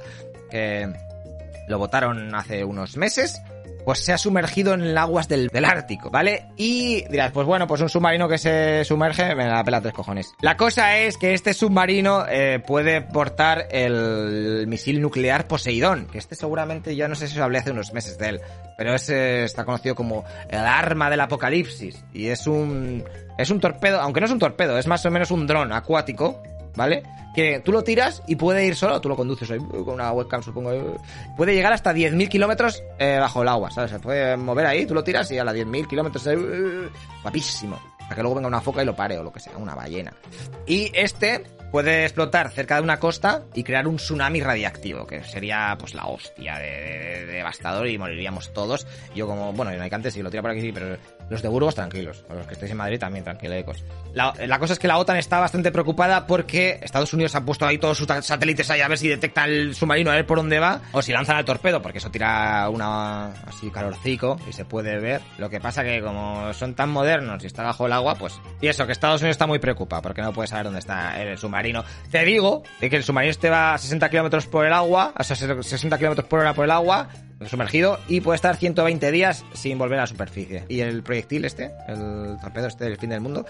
que 0.52 0.92
lo 1.70 1.78
votaron 1.78 2.36
hace 2.36 2.66
unos 2.66 2.98
meses, 2.98 3.42
pues 3.88 4.00
se 4.00 4.12
ha 4.12 4.18
sumergido 4.18 4.74
en 4.74 4.82
el 4.82 4.98
aguas 4.98 5.30
del, 5.30 5.50
Ártico, 5.64 6.10
¿vale? 6.10 6.48
Y 6.58 7.06
dirás, 7.08 7.32
pues 7.32 7.48
bueno, 7.48 7.68
pues 7.68 7.80
un 7.80 7.88
submarino 7.88 8.28
que 8.28 8.38
se 8.38 8.84
sumerge, 8.84 9.34
me 9.34 9.48
la 9.48 9.64
pela 9.64 9.80
tres 9.80 9.94
cojones. 9.94 10.34
La 10.42 10.58
cosa 10.58 10.98
es 10.98 11.18
que 11.18 11.34
este 11.34 11.54
submarino 11.54 12.26
eh, 12.28 12.60
puede 12.60 13.00
portar 13.00 13.70
el 13.72 14.66
misil 14.68 15.00
nuclear 15.00 15.48
Poseidón, 15.48 16.08
que 16.08 16.18
este 16.18 16.36
seguramente 16.36 16.98
ya 16.98 17.08
no 17.08 17.16
sé 17.16 17.30
si 17.30 17.38
os 17.38 17.42
hablé 17.42 17.60
hace 17.60 17.72
unos 17.72 17.94
meses 17.94 18.18
de 18.18 18.28
él, 18.28 18.42
pero 18.78 18.94
ese 18.94 19.46
está 19.46 19.64
conocido 19.64 19.96
como 19.96 20.26
el 20.50 20.60
arma 20.60 21.10
del 21.10 21.22
apocalipsis 21.22 22.04
y 22.12 22.28
es 22.28 22.46
un 22.46 23.06
es 23.38 23.50
un 23.52 23.62
torpedo, 23.62 24.02
aunque 24.02 24.20
no 24.20 24.26
es 24.26 24.34
un 24.34 24.40
torpedo, 24.40 24.78
es 24.78 24.88
más 24.88 25.06
o 25.06 25.12
menos 25.12 25.32
un 25.32 25.48
dron 25.48 25.72
acuático, 25.72 26.44
¿vale? 26.78 27.04
que 27.38 27.60
tú 27.60 27.72
lo 27.72 27.84
tiras 27.84 28.24
y 28.26 28.36
puede 28.36 28.66
ir 28.66 28.76
solo, 28.76 29.00
tú 29.00 29.10
lo 29.10 29.16
conduces 29.16 29.52
ahí 29.52 29.60
con 29.60 29.90
una 29.90 30.12
webcam, 30.12 30.42
supongo. 30.42 30.98
Puede 31.36 31.54
llegar 31.54 31.72
hasta 31.72 31.94
10.000 31.94 32.30
kilómetros 32.30 32.82
eh, 32.98 33.18
bajo 33.20 33.44
el 33.44 33.48
agua, 33.48 33.70
¿sabes? 33.70 33.92
Se 33.92 34.00
puede 34.00 34.36
mover 34.38 34.66
ahí, 34.66 34.88
tú 34.88 34.96
lo 34.96 35.04
tiras 35.04 35.30
y 35.30 35.38
a 35.38 35.44
las 35.44 35.54
10.000 35.54 35.88
kilómetros. 35.88 36.26
Eh, 36.26 36.90
guapísimo. 37.22 37.80
Para 38.00 38.16
que 38.16 38.22
luego 38.24 38.38
venga 38.38 38.48
una 38.48 38.60
foca 38.60 38.82
y 38.82 38.86
lo 38.88 38.96
pare 38.96 39.20
o 39.20 39.24
lo 39.24 39.32
que 39.32 39.40
sea, 39.40 39.56
una 39.56 39.76
ballena. 39.76 40.12
Y 40.66 40.92
este 40.96 41.44
puede 41.72 42.04
explotar 42.04 42.50
cerca 42.52 42.76
de 42.78 42.82
una 42.82 43.00
costa 43.00 43.44
y 43.54 43.64
crear 43.64 43.88
un 43.88 43.98
tsunami 43.98 44.42
radiactivo, 44.42 45.06
que 45.06 45.24
sería 45.24 45.76
pues 45.80 45.94
la 45.94 46.06
hostia 46.06 46.58
de, 46.58 46.66
de- 46.66 47.26
de 47.26 47.34
devastador 47.34 47.88
y 47.88 47.98
moriríamos 47.98 48.54
todos. 48.54 48.88
Yo 49.16 49.28
como, 49.28 49.52
bueno, 49.54 49.72
en 49.72 49.82
Alicante 49.82 50.12
sí, 50.12 50.22
lo 50.22 50.30
tira 50.30 50.42
por 50.42 50.52
aquí 50.52 50.62
sí, 50.62 50.72
pero 50.72 50.98
los 51.30 51.42
de 51.42 51.50
Burgos 51.50 51.76
tranquilos, 51.76 52.24
los 52.34 52.48
que 52.48 52.54
estéis 52.54 52.72
en 52.72 52.78
Madrid 52.78 53.00
también 53.00 53.24
tranquilecos. 53.26 53.84
La, 54.14 54.34
cosa 54.60 54.74
es 54.74 54.80
que 54.80 54.88
la 54.88 54.98
OTAN 54.98 55.18
está 55.18 55.40
bastante 55.40 55.72
preocupada 55.72 56.26
porque 56.26 56.80
Estados 56.82 57.14
Unidos 57.14 57.36
ha 57.36 57.44
puesto 57.46 57.66
ahí 57.66 57.78
todos 57.78 57.98
sus 57.98 58.08
satélites 58.22 58.70
ahí 58.72 58.82
a 58.82 58.88
ver 58.88 58.98
si 58.98 59.08
detectan 59.10 59.50
el 59.50 59.76
submarino, 59.76 60.10
a 60.10 60.16
ver 60.16 60.26
por 60.26 60.38
dónde 60.38 60.60
va, 60.60 60.82
o 60.94 61.02
si 61.02 61.12
lanzan 61.12 61.36
al 61.36 61.46
torpedo, 61.46 61.82
porque 61.82 61.98
eso 61.98 62.10
tira 62.10 62.70
una 62.70 63.28
así 63.46 63.70
calorcico 63.70 64.40
y 64.50 64.54
se 64.54 64.64
puede 64.66 65.00
ver. 65.00 65.22
Lo 65.38 65.50
que 65.50 65.60
pasa 65.60 65.84
que 65.84 66.02
como 66.02 66.54
son 66.54 66.74
tan 66.76 66.90
modernos 66.90 67.44
y 67.44 67.48
está 67.48 67.64
bajo 67.64 67.86
el 67.88 67.94
agua, 67.94 68.16
pues... 68.16 68.40
Y 68.62 68.68
eso, 68.68 68.86
que 68.86 68.94
Estados 68.94 69.22
Unidos 69.22 69.36
está 69.36 69.46
muy 69.48 69.60
preocupado 69.60 70.02
porque 70.02 70.22
no 70.22 70.32
puede 70.34 70.48
saber 70.48 70.64
dónde 70.66 70.80
está 70.80 71.22
el 71.22 71.38
submarino. 71.38 71.57
Te 72.12 72.24
digo 72.26 72.64
de 72.80 72.90
que 72.90 72.96
el 72.98 73.04
submarino 73.04 73.32
este 73.32 73.50
va 73.50 73.74
a 73.74 73.78
60 73.78 74.10
kilómetros 74.10 74.48
por 74.48 74.66
el 74.66 74.74
agua, 74.74 75.14
o 75.18 75.24
sea, 75.24 75.36
60 75.36 75.98
kilómetros 75.98 76.28
por 76.28 76.40
hora 76.40 76.54
por 76.54 76.66
el 76.66 76.72
agua, 76.72 77.10
sumergido, 77.46 78.00
y 78.08 78.22
puede 78.22 78.36
estar 78.36 78.56
120 78.56 79.12
días 79.12 79.46
sin 79.54 79.78
volver 79.78 80.00
a 80.00 80.04
la 80.04 80.08
superficie. 80.08 80.64
Y 80.70 80.82
el 80.82 81.04
proyectil 81.04 81.46
este, 81.46 81.72
el 81.88 82.38
torpedo 82.42 82.68
este 82.68 82.86
del 82.86 82.98
fin 82.98 83.10
del 83.10 83.22
mundo, 83.22 83.46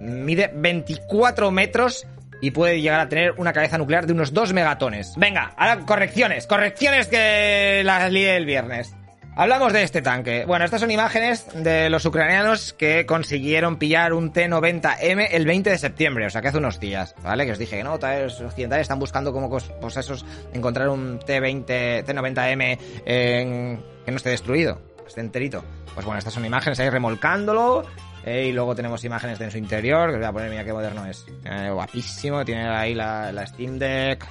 mide 0.00 0.50
24 0.54 1.50
metros 1.50 2.06
y 2.42 2.50
puede 2.50 2.80
llegar 2.80 3.00
a 3.00 3.08
tener 3.08 3.32
una 3.36 3.52
cabeza 3.52 3.78
nuclear 3.78 4.06
de 4.06 4.12
unos 4.12 4.32
2 4.32 4.52
megatones. 4.52 5.14
Venga, 5.16 5.52
ahora 5.56 5.80
correcciones, 5.80 6.46
correcciones 6.46 7.06
que 7.06 7.82
las 7.84 8.10
lié 8.10 8.36
el 8.36 8.46
viernes. 8.46 8.94
Hablamos 9.36 9.72
de 9.72 9.82
este 9.84 10.02
tanque. 10.02 10.44
Bueno, 10.44 10.64
estas 10.66 10.80
son 10.80 10.90
imágenes 10.90 11.46
de 11.54 11.88
los 11.88 12.04
ucranianos 12.04 12.74
que 12.74 13.06
consiguieron 13.06 13.76
pillar 13.78 14.12
un 14.12 14.32
T-90M 14.32 15.28
el 15.30 15.46
20 15.46 15.70
de 15.70 15.78
septiembre, 15.78 16.26
o 16.26 16.30
sea 16.30 16.42
que 16.42 16.48
hace 16.48 16.58
unos 16.58 16.78
días, 16.78 17.14
¿vale? 17.22 17.46
Que 17.46 17.52
os 17.52 17.58
dije 17.58 17.78
que 17.78 17.84
no, 17.84 17.98
tal 17.98 18.22
vez 18.24 18.38
los 18.40 18.50
occidentales 18.50 18.82
están 18.84 18.98
buscando 18.98 19.32
cos- 19.32 19.72
pues 19.80 19.96
esos, 19.96 20.26
encontrar 20.52 20.88
un 20.90 21.18
T-20, 21.20 21.64
T-90M 22.04 22.78
en- 23.06 23.82
que 24.04 24.10
no 24.10 24.16
esté 24.18 24.30
destruido, 24.30 24.80
esté 25.06 25.20
enterito. 25.22 25.64
Pues 25.94 26.04
bueno, 26.04 26.18
estas 26.18 26.34
son 26.34 26.44
imágenes 26.44 26.78
ahí 26.80 26.90
remolcándolo. 26.90 27.84
eh, 28.26 28.46
y 28.48 28.52
luego 28.52 28.74
tenemos 28.74 29.02
imágenes 29.04 29.38
de 29.38 29.50
su 29.50 29.56
interior, 29.56 30.10
que 30.10 30.16
os 30.16 30.20
voy 30.20 30.28
a 30.28 30.32
poner, 30.32 30.50
mira 30.50 30.64
qué 30.64 30.74
moderno 30.74 31.06
es. 31.06 31.24
Eh, 31.46 31.70
guapísimo, 31.72 32.44
tiene 32.44 32.68
ahí 32.68 32.94
la, 32.94 33.32
la 33.32 33.46
Steam 33.46 33.78
Deck, 33.78 34.26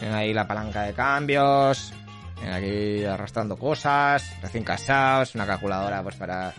tiene 0.00 0.12
ahí 0.14 0.34
la 0.34 0.48
palanca 0.48 0.82
de 0.82 0.92
cambios, 0.94 1.94
aquí 2.52 3.04
arrastrando 3.04 3.56
cosas, 3.56 4.36
recién 4.42 4.64
casados, 4.64 5.34
una 5.34 5.46
calculadora 5.46 6.02
pues 6.02 6.16
para, 6.16 6.52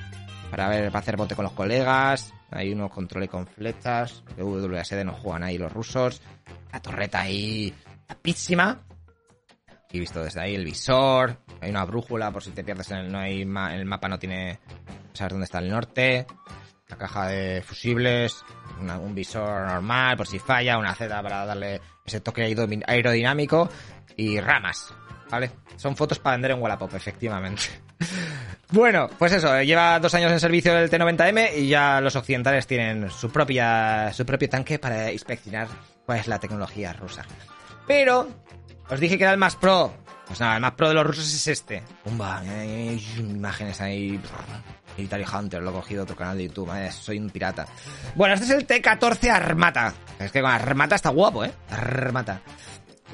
para 0.51 0.69
ver, 0.69 0.87
para 0.87 0.99
hacer 0.99 1.17
bote 1.17 1.35
con 1.35 1.43
los 1.43 1.53
colegas, 1.53 2.33
hay 2.51 2.71
unos 2.71 2.91
controles 2.91 3.29
con 3.29 3.45
flechas, 3.47 4.23
WSD 4.37 5.03
no 5.03 5.13
juegan 5.13 5.43
ahí 5.43 5.57
los 5.57 5.71
rusos, 5.71 6.21
la 6.71 6.81
torreta 6.81 7.21
ahí 7.21 7.73
tapísima, 8.07 8.81
y 9.91 9.99
visto 9.99 10.23
desde 10.23 10.41
ahí 10.41 10.55
el 10.55 10.65
visor, 10.65 11.37
hay 11.61 11.69
una 11.69 11.85
brújula 11.85 12.31
por 12.31 12.43
si 12.43 12.51
te 12.51 12.63
pierdes 12.63 12.91
en 12.91 12.97
el, 12.97 13.11
no 13.11 13.19
hay 13.19 13.45
ma- 13.45 13.73
el 13.73 13.85
mapa 13.85 14.07
no 14.09 14.19
tiene 14.19 14.59
saber 15.13 15.31
dónde 15.33 15.45
está 15.45 15.59
el 15.59 15.69
norte, 15.69 16.25
la 16.87 16.97
caja 16.97 17.27
de 17.27 17.61
fusibles, 17.61 18.43
un 18.79 19.15
visor 19.15 19.65
normal 19.65 20.17
por 20.17 20.27
si 20.27 20.37
falla, 20.37 20.77
una 20.77 20.93
Z 20.93 21.21
para 21.23 21.45
darle 21.45 21.81
ese 22.05 22.19
toque 22.19 22.43
aerodinámico. 22.85 23.69
Y 24.17 24.39
ramas, 24.39 24.93
¿vale? 25.29 25.51
Son 25.75 25.95
fotos 25.95 26.19
para 26.19 26.35
vender 26.35 26.51
en 26.51 26.61
Wallapop, 26.61 26.93
efectivamente. 26.93 27.63
Bueno, 28.71 29.07
pues 29.19 29.31
eso, 29.31 29.61
lleva 29.61 29.99
dos 29.99 30.13
años 30.15 30.31
en 30.31 30.39
servicio 30.39 30.75
el 30.77 30.89
T90M 30.89 31.55
y 31.55 31.67
ya 31.67 32.01
los 32.01 32.15
occidentales 32.15 32.65
tienen 32.65 33.11
su 33.11 33.29
propia 33.29 34.11
su 34.11 34.25
propio 34.25 34.49
tanque 34.49 34.79
para 34.79 35.11
inspeccionar 35.11 35.67
cuál 36.05 36.19
es 36.19 36.27
la 36.27 36.39
tecnología 36.39 36.91
rusa. 36.91 37.23
Pero 37.87 38.27
os 38.89 38.99
dije 38.99 39.17
que 39.17 39.23
era 39.23 39.33
el 39.33 39.37
más 39.37 39.55
pro. 39.55 39.93
Pues 40.27 40.39
nada, 40.39 40.55
el 40.55 40.61
más 40.61 40.71
pro 40.71 40.89
de 40.89 40.95
los 40.95 41.05
rusos 41.05 41.31
es 41.31 41.47
este. 41.47 41.83
Pumba, 42.03 42.41
eh, 42.43 42.99
imágenes 43.19 43.79
ahí. 43.81 44.19
Military 44.97 45.25
Hunter, 45.31 45.61
lo 45.61 45.69
he 45.69 45.73
cogido 45.73 45.99
de 45.99 46.03
otro 46.03 46.15
canal 46.15 46.37
de 46.37 46.47
YouTube. 46.47 46.71
eh, 46.75 46.91
soy 46.91 47.19
un 47.19 47.29
pirata. 47.29 47.67
Bueno, 48.15 48.33
este 48.33 48.45
es 48.45 48.51
el 48.51 48.65
T14 48.65 49.29
Armata. 49.29 49.93
Es 50.17 50.31
que 50.31 50.41
con 50.41 50.49
Armata 50.49 50.95
está 50.95 51.09
guapo, 51.09 51.45
¿eh? 51.45 51.51
Armata. 51.69 52.41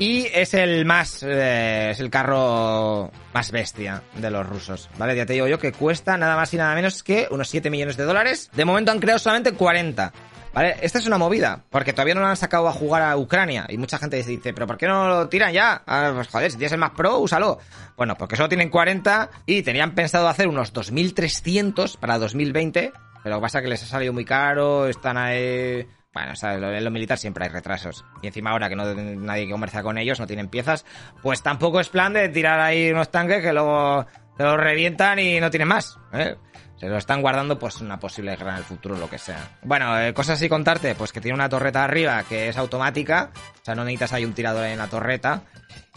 Y 0.02 0.26
es 0.34 0.56
el 0.56 0.84
más. 0.84 1.22
eh, 1.22 1.90
es 1.92 2.00
el 2.00 2.10
carro 2.10 3.12
más 3.36 3.52
bestia 3.52 4.02
de 4.16 4.32
los 4.32 4.50
rusos. 4.50 4.90
¿Vale? 4.98 5.16
Ya 5.16 5.28
te 5.28 5.34
digo 5.34 5.46
yo 5.48 5.60
que 5.60 5.74
cuesta 5.74 6.18
nada 6.18 6.36
más 6.36 6.52
y 6.56 6.58
nada 6.58 6.74
menos 6.74 7.04
que 7.04 7.28
unos 7.30 7.48
7 7.50 7.70
millones 7.70 7.98
de 7.98 8.06
dólares. 8.06 8.50
De 8.52 8.66
momento 8.66 8.92
han 8.92 9.00
creado 9.00 9.20
solamente 9.20 9.52
40. 9.52 10.12
¿Vale? 10.56 10.76
Esta 10.82 10.98
es 10.98 11.06
una 11.06 11.20
movida, 11.20 11.64
porque 11.70 11.94
todavía 11.94 12.16
no 12.16 12.22
lo 12.22 12.28
han 12.28 12.36
sacado 12.36 12.68
a 12.68 12.72
jugar 12.74 13.04
a 13.04 13.16
Ucrania. 13.16 13.68
Y 13.70 13.78
mucha 13.78 14.00
gente 14.00 14.18
dice, 14.18 14.54
¿pero 14.54 14.66
por 14.66 14.78
qué 14.78 14.88
no 14.88 15.08
lo 15.08 15.30
tiran 15.30 15.54
ya? 15.54 15.84
Ah, 15.86 16.12
pues 16.16 16.30
joder, 16.30 16.50
si 16.50 16.58
tienes 16.58 16.74
el 16.74 16.80
más 16.80 16.92
pro, 16.98 17.20
úsalo. 17.20 17.60
Bueno, 17.96 18.18
porque 18.18 18.36
solo 18.36 18.50
tienen 18.50 18.72
40 18.72 19.30
y 19.46 19.62
tenían 19.62 19.94
pensado 19.94 20.28
hacer 20.28 20.48
unos 20.48 20.74
2.300 20.74 22.00
para 22.00 22.18
2020. 22.18 22.92
Pero 23.24 23.36
lo 23.36 23.40
que 23.40 23.44
pasa 23.44 23.60
es 23.60 23.64
que 23.66 23.70
les 23.70 23.84
ha 23.84 23.86
salido 23.86 24.14
muy 24.14 24.26
caro, 24.26 24.88
están 24.88 25.16
ahí... 25.18 25.88
Bueno, 26.14 26.34
lo- 26.60 26.74
en 26.74 26.84
lo 26.84 26.92
militar 26.92 27.18
siempre 27.18 27.46
hay 27.46 27.50
retrasos. 27.52 28.04
Y 28.22 28.28
encima 28.28 28.52
ahora 28.52 28.68
que 28.70 28.76
no 28.76 28.94
nadie 28.94 29.46
que 29.46 29.52
conversa 29.52 29.82
con 29.82 29.98
ellos, 29.98 30.20
no 30.20 30.28
tienen 30.28 30.50
piezas, 30.50 30.86
pues 31.22 31.42
tampoco 31.42 31.80
es 31.80 31.90
plan 31.90 32.14
de 32.14 32.28
tirar 32.30 32.60
ahí 32.60 32.92
unos 32.92 33.10
tanques 33.12 33.42
que 33.42 33.54
luego 33.54 34.06
te 34.38 34.44
los 34.44 34.58
revientan 34.58 35.20
y 35.20 35.40
no 35.40 35.50
tienen 35.50 35.68
más. 35.70 35.98
¿eh? 36.14 36.36
Se 36.78 36.88
lo 36.88 36.98
están 36.98 37.22
guardando 37.22 37.60
pues 37.60 37.80
una 37.80 38.00
posible 38.00 38.36
guerra 38.36 38.54
en 38.54 38.58
el 38.58 38.64
futuro, 38.64 38.98
lo 38.98 39.10
que 39.10 39.20
sea. 39.20 39.38
Bueno, 39.62 40.00
eh, 40.02 40.14
cosas 40.14 40.38
así 40.40 40.50
contarte, 40.50 40.96
pues 40.96 41.14
que 41.14 41.22
tiene 41.22 41.36
una 41.36 41.48
torreta 41.48 41.84
arriba 41.84 42.24
que 42.28 42.50
es 42.50 42.58
automática, 42.58 43.30
o 43.62 43.64
sea, 43.66 43.76
no 43.76 43.84
necesitas 43.84 44.14
ahí 44.14 44.26
un 44.26 44.34
tirador 44.34 44.66
en 44.66 44.80
la 44.80 44.88
torreta 44.88 45.44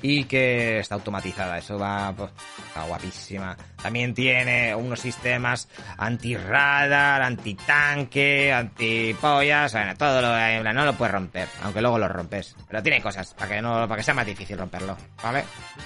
y 0.07 0.25
que 0.25 0.81
está 0.81 0.97
automatizada, 0.97 1.57
eso 1.57 1.79
va, 1.79 2.13
pues, 2.15 2.31
está 2.69 2.83
guapísima. 2.83 3.57
También 3.83 4.13
tiene 4.13 4.75
unos 4.75 5.01
sistemas 5.01 5.67
anti-radar, 5.97 7.23
anti-tanque, 7.23 8.53
anti-pollas, 8.53 9.73
bueno, 9.73 9.97
todo 9.97 10.21
lo 10.21 10.75
no 10.75 10.85
lo 10.85 10.93
puedes 10.93 11.15
romper, 11.15 11.49
aunque 11.63 11.81
luego 11.81 11.99
lo 11.99 12.07
rompes. 12.07 12.55
Pero 12.69 12.83
tiene 12.83 13.01
cosas 13.01 13.33
para 13.33 13.55
que 13.55 13.63
no, 13.63 13.89
para 13.89 13.97
que 13.97 14.03
sea 14.03 14.13
más 14.13 14.27
difícil 14.27 14.59
romperlo, 14.59 14.95
¿vale? 15.23 15.43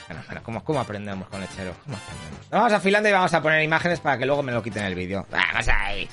Bueno, 0.08 0.22
bueno, 0.26 0.42
¿cómo, 0.42 0.64
cómo 0.64 0.80
aprendemos 0.80 1.28
con 1.28 1.40
lechero? 1.40 1.74
¿Cómo 1.84 1.96
aprendemos? 1.96 2.50
Vamos 2.50 2.72
a 2.72 2.80
Finlandia 2.80 3.10
y 3.10 3.12
vamos 3.12 3.34
a 3.34 3.40
poner 3.40 3.62
imágenes 3.62 4.00
para 4.00 4.18
que 4.18 4.26
luego 4.26 4.42
me 4.42 4.50
lo 4.50 4.60
quiten 4.60 4.82
el 4.82 4.96
vídeo. 4.96 5.24
Vamos 5.30 5.68
ahí. 5.68 6.08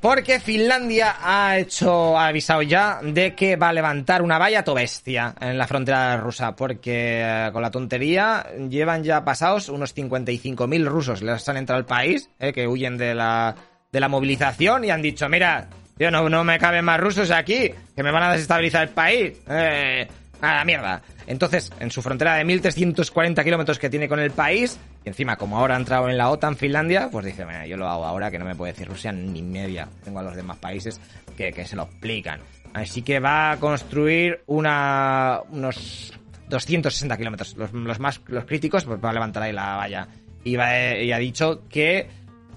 Porque 0.00 0.40
Finlandia 0.40 1.16
ha 1.20 1.58
hecho, 1.58 2.18
ha 2.18 2.28
avisado 2.28 2.62
ya 2.62 3.00
de 3.02 3.34
que 3.34 3.56
va 3.56 3.68
a 3.68 3.72
levantar 3.72 4.22
una 4.22 4.38
valla 4.38 4.64
to 4.64 4.72
bestia 4.72 5.34
en 5.38 5.58
la 5.58 5.66
frontera 5.66 6.16
rusa, 6.16 6.56
porque 6.56 7.20
eh, 7.22 7.50
con 7.52 7.60
la 7.60 7.70
tontería 7.70 8.46
llevan 8.70 9.04
ya 9.04 9.22
pasados 9.26 9.68
unos 9.68 9.94
55.000 9.94 10.86
rusos, 10.86 11.20
les 11.20 11.46
han 11.46 11.58
entrado 11.58 11.78
al 11.78 11.84
país, 11.84 12.30
eh, 12.38 12.50
que 12.54 12.66
huyen 12.66 12.96
de 12.96 13.14
la, 13.14 13.54
de 13.92 14.00
la 14.00 14.08
movilización 14.08 14.84
y 14.84 14.90
han 14.90 15.02
dicho, 15.02 15.28
mira, 15.28 15.68
tío, 15.98 16.10
no, 16.10 16.30
no 16.30 16.44
me 16.44 16.58
caben 16.58 16.86
más 16.86 16.98
rusos 16.98 17.30
aquí, 17.30 17.70
que 17.94 18.02
me 18.02 18.10
van 18.10 18.22
a 18.22 18.32
desestabilizar 18.32 18.84
el 18.84 18.94
país. 18.94 19.34
Eh, 19.50 20.08
a 20.40 20.54
la 20.54 20.64
mierda. 20.64 21.02
Entonces, 21.26 21.72
en 21.80 21.90
su 21.90 22.02
frontera 22.02 22.34
de 22.34 22.44
1.340 22.44 23.44
kilómetros 23.44 23.78
que 23.78 23.90
tiene 23.90 24.08
con 24.08 24.20
el 24.20 24.30
país, 24.30 24.78
y 25.04 25.08
encima, 25.08 25.36
como 25.36 25.58
ahora 25.58 25.76
ha 25.76 25.78
entrado 25.78 26.08
en 26.08 26.18
la 26.18 26.30
OTAN, 26.30 26.56
Finlandia, 26.56 27.08
pues 27.10 27.26
dice, 27.26 27.46
mira, 27.46 27.66
yo 27.66 27.76
lo 27.76 27.88
hago 27.88 28.04
ahora 28.04 28.30
que 28.30 28.38
no 28.38 28.44
me 28.44 28.54
puede 28.54 28.72
decir 28.72 28.88
Rusia 28.88 29.12
ni 29.12 29.42
media. 29.42 29.88
Tengo 30.04 30.18
a 30.18 30.22
los 30.22 30.36
demás 30.36 30.58
países 30.58 31.00
que, 31.36 31.52
que 31.52 31.64
se 31.64 31.76
lo 31.76 31.84
explican. 31.84 32.40
Así 32.72 33.02
que 33.02 33.18
va 33.18 33.52
a 33.52 33.56
construir 33.58 34.42
una, 34.46 35.40
unos 35.50 36.12
260 36.48 37.16
kilómetros, 37.16 37.56
los, 37.56 37.72
los 37.72 37.98
más 37.98 38.20
los 38.26 38.44
críticos, 38.44 38.84
pues 38.84 39.02
va 39.02 39.10
a 39.10 39.14
levantar 39.14 39.42
ahí 39.42 39.52
la 39.52 39.76
valla. 39.76 40.08
Y, 40.42 40.56
va, 40.56 40.94
y 40.96 41.12
ha 41.12 41.18
dicho 41.18 41.62
que 41.68 42.08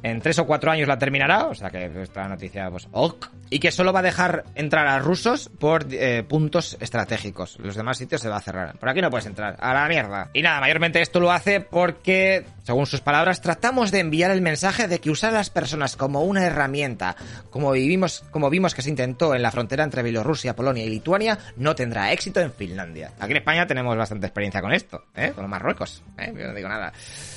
en 0.03 0.21
tres 0.21 0.37
o 0.37 0.45
cuatro 0.45 0.69
años 0.69 0.87
la 0.87 0.97
terminará, 0.97 1.47
o 1.47 1.55
sea 1.55 1.69
que 1.69 1.89
esta 2.01 2.27
noticia, 2.27 2.69
pues, 2.69 2.87
ok. 2.91 3.25
Y 3.49 3.59
que 3.59 3.71
solo 3.71 3.93
va 3.93 3.99
a 3.99 4.03
dejar 4.03 4.43
entrar 4.55 4.85
a 4.87 4.99
rusos 4.99 5.49
por 5.59 5.85
eh, 5.91 6.23
puntos 6.27 6.77
estratégicos. 6.79 7.57
Los 7.59 7.75
demás 7.75 7.97
sitios 7.97 8.21
se 8.21 8.29
va 8.29 8.37
a 8.37 8.41
cerrar. 8.41 8.77
Por 8.77 8.89
aquí 8.89 9.01
no 9.01 9.09
puedes 9.09 9.25
entrar. 9.25 9.55
A 9.59 9.73
la 9.73 9.87
mierda. 9.87 10.29
Y 10.33 10.41
nada, 10.41 10.59
mayormente 10.59 11.01
esto 11.01 11.19
lo 11.19 11.31
hace 11.31 11.61
porque, 11.61 12.45
según 12.63 12.86
sus 12.86 13.02
palabras, 13.02 13.41
tratamos 13.41 13.91
de 13.91 13.99
enviar 13.99 14.32
el 14.32 14.41
mensaje 14.41 14.88
de 14.88 14.99
que 14.99 15.12
usar 15.12 15.32
a 15.32 15.38
las 15.38 15.49
personas 15.49 15.97
como 15.97 16.23
una 16.23 16.45
herramienta, 16.45 17.15
como 17.49 17.71
vivimos, 17.71 18.23
como 18.32 18.49
vimos 18.49 18.73
que 18.73 18.82
se 18.82 18.89
intentó 18.89 19.36
en 19.36 19.41
la 19.41 19.52
frontera 19.52 19.84
entre 19.84 20.02
Bielorrusia, 20.02 20.56
Polonia 20.56 20.86
y 20.86 20.89
Lituania, 20.89 21.38
no 21.58 21.76
tendrá 21.76 22.13
éxito 22.13 22.39
en 22.39 22.54
Finlandia. 22.54 23.12
Aquí 23.19 23.32
en 23.32 23.38
España 23.38 23.67
tenemos 23.67 23.97
bastante 23.97 24.28
experiencia 24.28 24.62
con 24.62 24.71
esto, 24.71 25.04
¿eh? 25.13 25.32
Con 25.36 25.43
los 25.43 25.49
Marruecos, 25.49 26.04
¿eh? 26.17 26.34
Yo 26.36 26.47
no 26.47 26.54
digo 26.54 26.69
nada. 26.69 26.93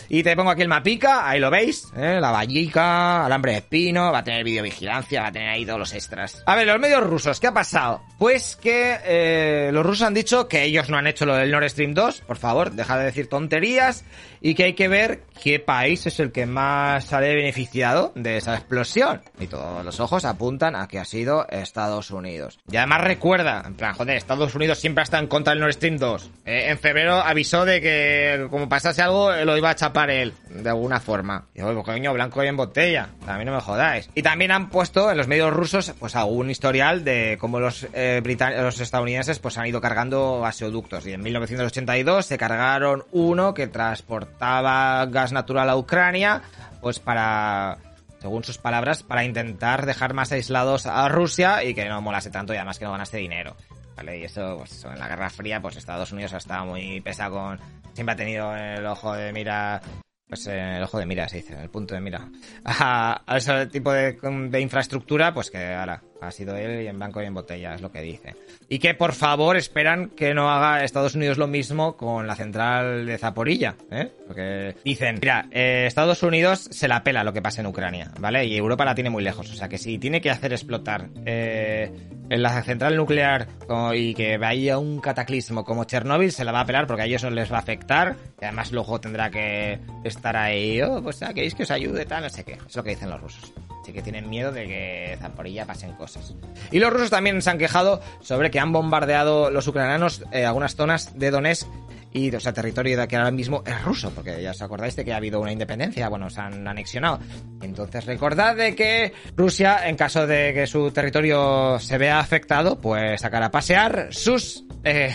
Y 0.08 0.22
te 0.22 0.36
pongo 0.36 0.50
aquí 0.50 0.62
el 0.62 0.68
mapica, 0.68 1.28
ahí 1.28 1.40
lo 1.40 1.50
veis, 1.50 1.88
¿eh? 1.96 2.18
La 2.20 2.30
vallica, 2.30 3.26
alambre 3.26 3.52
de 3.52 3.58
espino, 3.58 4.12
va 4.12 4.18
a 4.18 4.24
tener 4.24 4.44
videovigilancia, 4.44 5.22
va 5.22 5.28
a 5.28 5.32
tener 5.32 5.48
ahí 5.48 5.66
todos 5.66 5.80
los 5.80 5.92
extras. 5.92 6.42
A 6.46 6.54
ver, 6.54 6.68
los 6.68 6.78
medios 6.78 7.02
rusos, 7.02 7.40
¿qué 7.40 7.48
ha 7.48 7.52
pasado? 7.52 8.02
Pues 8.18 8.54
que 8.54 8.98
eh, 9.04 9.70
los 9.72 9.84
rusos 9.84 10.06
han 10.06 10.14
dicho 10.14 10.46
que 10.46 10.62
ellos 10.62 10.88
no 10.88 10.96
han 10.96 11.08
hecho 11.08 11.26
lo 11.26 11.34
del 11.34 11.50
Nord 11.50 11.68
Stream 11.68 11.94
2, 11.94 12.20
por 12.20 12.36
favor, 12.36 12.70
deja 12.70 12.96
de 12.96 13.06
decir 13.06 13.28
tonterías, 13.28 14.04
y 14.40 14.54
que 14.54 14.64
hay 14.64 14.74
que 14.74 14.86
ver 14.86 15.15
qué 15.42 15.58
país 15.58 16.06
es 16.06 16.20
el 16.20 16.32
que 16.32 16.46
más 16.46 17.04
sale 17.04 17.34
beneficiado 17.34 18.12
de 18.14 18.36
esa 18.36 18.54
explosión. 18.54 19.22
Y 19.38 19.46
todos 19.46 19.84
los 19.84 20.00
ojos 20.00 20.24
apuntan 20.24 20.76
a 20.76 20.88
que 20.88 20.98
ha 20.98 21.04
sido 21.04 21.46
Estados 21.48 22.10
Unidos. 22.10 22.58
Y 22.70 22.76
además 22.76 23.02
recuerda, 23.02 23.62
en 23.66 23.74
plan, 23.74 23.94
joder, 23.94 24.16
Estados 24.16 24.54
Unidos 24.54 24.78
siempre 24.78 25.04
estado 25.04 25.22
en 25.22 25.28
contra 25.28 25.52
del 25.52 25.60
Nord 25.60 25.74
Stream 25.74 25.96
2. 25.98 26.30
Eh, 26.44 26.70
en 26.70 26.78
febrero 26.78 27.14
avisó 27.14 27.64
de 27.64 27.80
que 27.80 28.46
como 28.50 28.68
pasase 28.68 29.02
algo 29.02 29.32
lo 29.32 29.56
iba 29.56 29.70
a 29.70 29.74
chapar 29.74 30.10
él, 30.10 30.34
de 30.50 30.68
alguna 30.68 31.00
forma. 31.00 31.46
Y 31.54 31.62
digo, 31.62 31.82
coño, 31.82 32.12
blanco 32.12 32.42
y 32.42 32.48
en 32.48 32.56
botella. 32.56 33.10
A 33.26 33.38
mí 33.38 33.44
no 33.44 33.52
me 33.52 33.60
jodáis. 33.60 34.10
Y 34.14 34.22
también 34.22 34.50
han 34.50 34.70
puesto 34.70 35.10
en 35.10 35.16
los 35.16 35.28
medios 35.28 35.52
rusos 35.52 35.94
pues 35.98 36.16
algún 36.16 36.50
historial 36.50 37.04
de 37.04 37.36
cómo 37.40 37.60
los, 37.60 37.86
eh, 37.92 38.22
los 38.58 38.80
estadounidenses 38.80 39.38
pues 39.38 39.58
han 39.58 39.66
ido 39.66 39.80
cargando 39.80 40.40
gasoductos. 40.40 41.06
Y 41.06 41.12
en 41.12 41.22
1982 41.22 42.26
se 42.26 42.38
cargaron 42.38 43.04
uno 43.12 43.54
que 43.54 43.66
transportaba 43.66 45.05
gas 45.10 45.32
natural 45.32 45.68
a 45.70 45.76
Ucrania 45.76 46.42
pues 46.80 47.00
para 47.00 47.78
según 48.20 48.42
sus 48.44 48.58
palabras, 48.58 49.02
para 49.02 49.24
intentar 49.24 49.86
dejar 49.86 50.14
más 50.14 50.32
aislados 50.32 50.86
a 50.86 51.08
Rusia 51.08 51.62
y 51.64 51.74
que 51.74 51.84
no 51.84 52.00
molase 52.00 52.30
tanto 52.30 52.52
y 52.52 52.56
además 52.56 52.78
que 52.78 52.84
no 52.84 52.92
ganase 52.92 53.18
dinero. 53.18 53.56
¿Vale? 53.96 54.18
Y 54.18 54.24
eso, 54.24 54.56
pues 54.58 54.84
en 54.84 54.98
la 54.98 55.08
Guerra 55.08 55.30
Fría, 55.30 55.62
pues 55.62 55.76
Estados 55.76 56.12
Unidos 56.12 56.34
ha 56.34 56.38
estado 56.38 56.66
muy 56.66 57.00
pesado 57.00 57.36
con... 57.36 57.60
Siempre 57.94 58.12
ha 58.12 58.16
tenido 58.16 58.54
el 58.54 58.84
ojo 58.84 59.14
de 59.14 59.32
mira 59.32 59.80
pues 60.28 60.44
el 60.48 60.82
ojo 60.82 60.98
de 60.98 61.06
mira 61.06 61.28
se 61.28 61.36
dice, 61.36 61.54
el 61.54 61.70
punto 61.70 61.94
de 61.94 62.00
mira, 62.00 62.28
a, 62.64 63.22
ese 63.36 63.66
tipo 63.66 63.92
de, 63.92 64.18
de, 64.20 64.60
infraestructura, 64.60 65.32
pues 65.32 65.50
que 65.50 65.72
ahora 65.72 66.02
ha 66.20 66.30
sido 66.32 66.56
él 66.56 66.82
y 66.82 66.88
en 66.88 66.98
banco 66.98 67.22
y 67.22 67.26
en 67.26 67.34
botella, 67.34 67.74
es 67.74 67.80
lo 67.80 67.92
que 67.92 68.02
dice. 68.02 68.34
Y 68.68 68.80
que 68.80 68.94
por 68.94 69.12
favor 69.12 69.56
esperan 69.56 70.10
que 70.10 70.34
no 70.34 70.50
haga 70.50 70.82
Estados 70.82 71.14
Unidos 71.14 71.38
lo 71.38 71.46
mismo 71.46 71.96
con 71.96 72.26
la 72.26 72.34
central 72.34 73.06
de 73.06 73.16
Zaporilla, 73.16 73.76
¿eh? 73.92 74.10
Porque 74.26 74.74
dicen, 74.84 75.18
mira, 75.20 75.46
eh, 75.52 75.84
Estados 75.86 76.22
Unidos 76.24 76.68
se 76.70 76.88
la 76.88 77.04
pela 77.04 77.22
lo 77.22 77.32
que 77.32 77.42
pasa 77.42 77.60
en 77.60 77.68
Ucrania, 77.68 78.10
¿vale? 78.18 78.44
Y 78.44 78.56
Europa 78.56 78.84
la 78.84 78.94
tiene 78.94 79.10
muy 79.10 79.22
lejos, 79.22 79.50
o 79.50 79.54
sea 79.54 79.68
que 79.68 79.78
si 79.78 79.98
tiene 79.98 80.20
que 80.20 80.30
hacer 80.30 80.52
explotar 80.52 81.08
eh, 81.24 81.92
en 82.28 82.42
la 82.42 82.62
central 82.62 82.96
nuclear 82.96 83.46
y 83.94 84.14
que 84.14 84.36
vaya 84.36 84.78
un 84.78 85.00
cataclismo 85.00 85.64
como 85.64 85.84
Chernóbil, 85.84 86.32
se 86.32 86.44
la 86.44 86.52
va 86.52 86.60
a 86.60 86.66
pelar 86.66 86.86
porque 86.86 87.02
a 87.02 87.06
ellos 87.06 87.22
no 87.22 87.30
les 87.30 87.52
va 87.52 87.56
a 87.56 87.60
afectar. 87.60 88.16
Y 88.40 88.44
además 88.44 88.72
luego 88.72 89.00
tendrá 89.00 89.30
que 89.30 89.78
estar 90.04 90.36
ahí, 90.36 90.82
oh, 90.82 91.02
pues 91.02 91.22
ah, 91.22 91.32
queréis 91.32 91.54
que 91.54 91.62
os 91.62 91.70
ayude, 91.70 92.04
tal, 92.04 92.24
no 92.24 92.30
sé 92.30 92.44
qué. 92.44 92.58
Es 92.66 92.74
lo 92.74 92.82
que 92.82 92.90
dicen 92.90 93.10
los 93.10 93.20
rusos. 93.20 93.52
Así 93.82 93.92
que 93.92 94.02
tienen 94.02 94.28
miedo 94.28 94.50
de 94.50 94.66
que 94.66 95.16
Zaporilla 95.20 95.64
pasen 95.64 95.92
cosas. 95.92 96.34
Y 96.72 96.80
los 96.80 96.92
rusos 96.92 97.08
también 97.08 97.40
se 97.40 97.50
han 97.50 97.58
quejado 97.58 98.00
sobre 98.20 98.50
que 98.50 98.55
han 98.58 98.72
bombardeado 98.72 99.50
los 99.50 99.66
ucranianos 99.66 100.22
eh, 100.32 100.44
algunas 100.44 100.76
zonas 100.76 101.18
de 101.18 101.30
Donetsk 101.30 101.66
y, 102.12 102.34
o 102.34 102.40
sea, 102.40 102.52
territorio 102.52 102.98
de 102.98 103.06
que 103.06 103.16
ahora 103.16 103.30
mismo 103.30 103.62
es 103.66 103.82
ruso, 103.84 104.10
porque 104.10 104.42
ya 104.42 104.52
os 104.52 104.62
acordáis 104.62 104.96
de 104.96 105.04
que 105.04 105.12
ha 105.12 105.16
habido 105.16 105.38
una 105.38 105.52
independencia, 105.52 106.08
bueno, 106.08 106.30
se 106.30 106.40
han 106.40 106.66
anexionado. 106.66 107.18
Entonces 107.60 108.06
recordad 108.06 108.56
de 108.56 108.74
que 108.74 109.12
Rusia, 109.36 109.86
en 109.86 109.96
caso 109.96 110.26
de 110.26 110.54
que 110.54 110.66
su 110.66 110.90
territorio 110.92 111.78
se 111.78 111.98
vea 111.98 112.18
afectado, 112.18 112.80
pues 112.80 113.20
sacará 113.20 113.46
a 113.46 113.50
pasear 113.50 114.08
sus, 114.12 114.64
eh, 114.82 115.14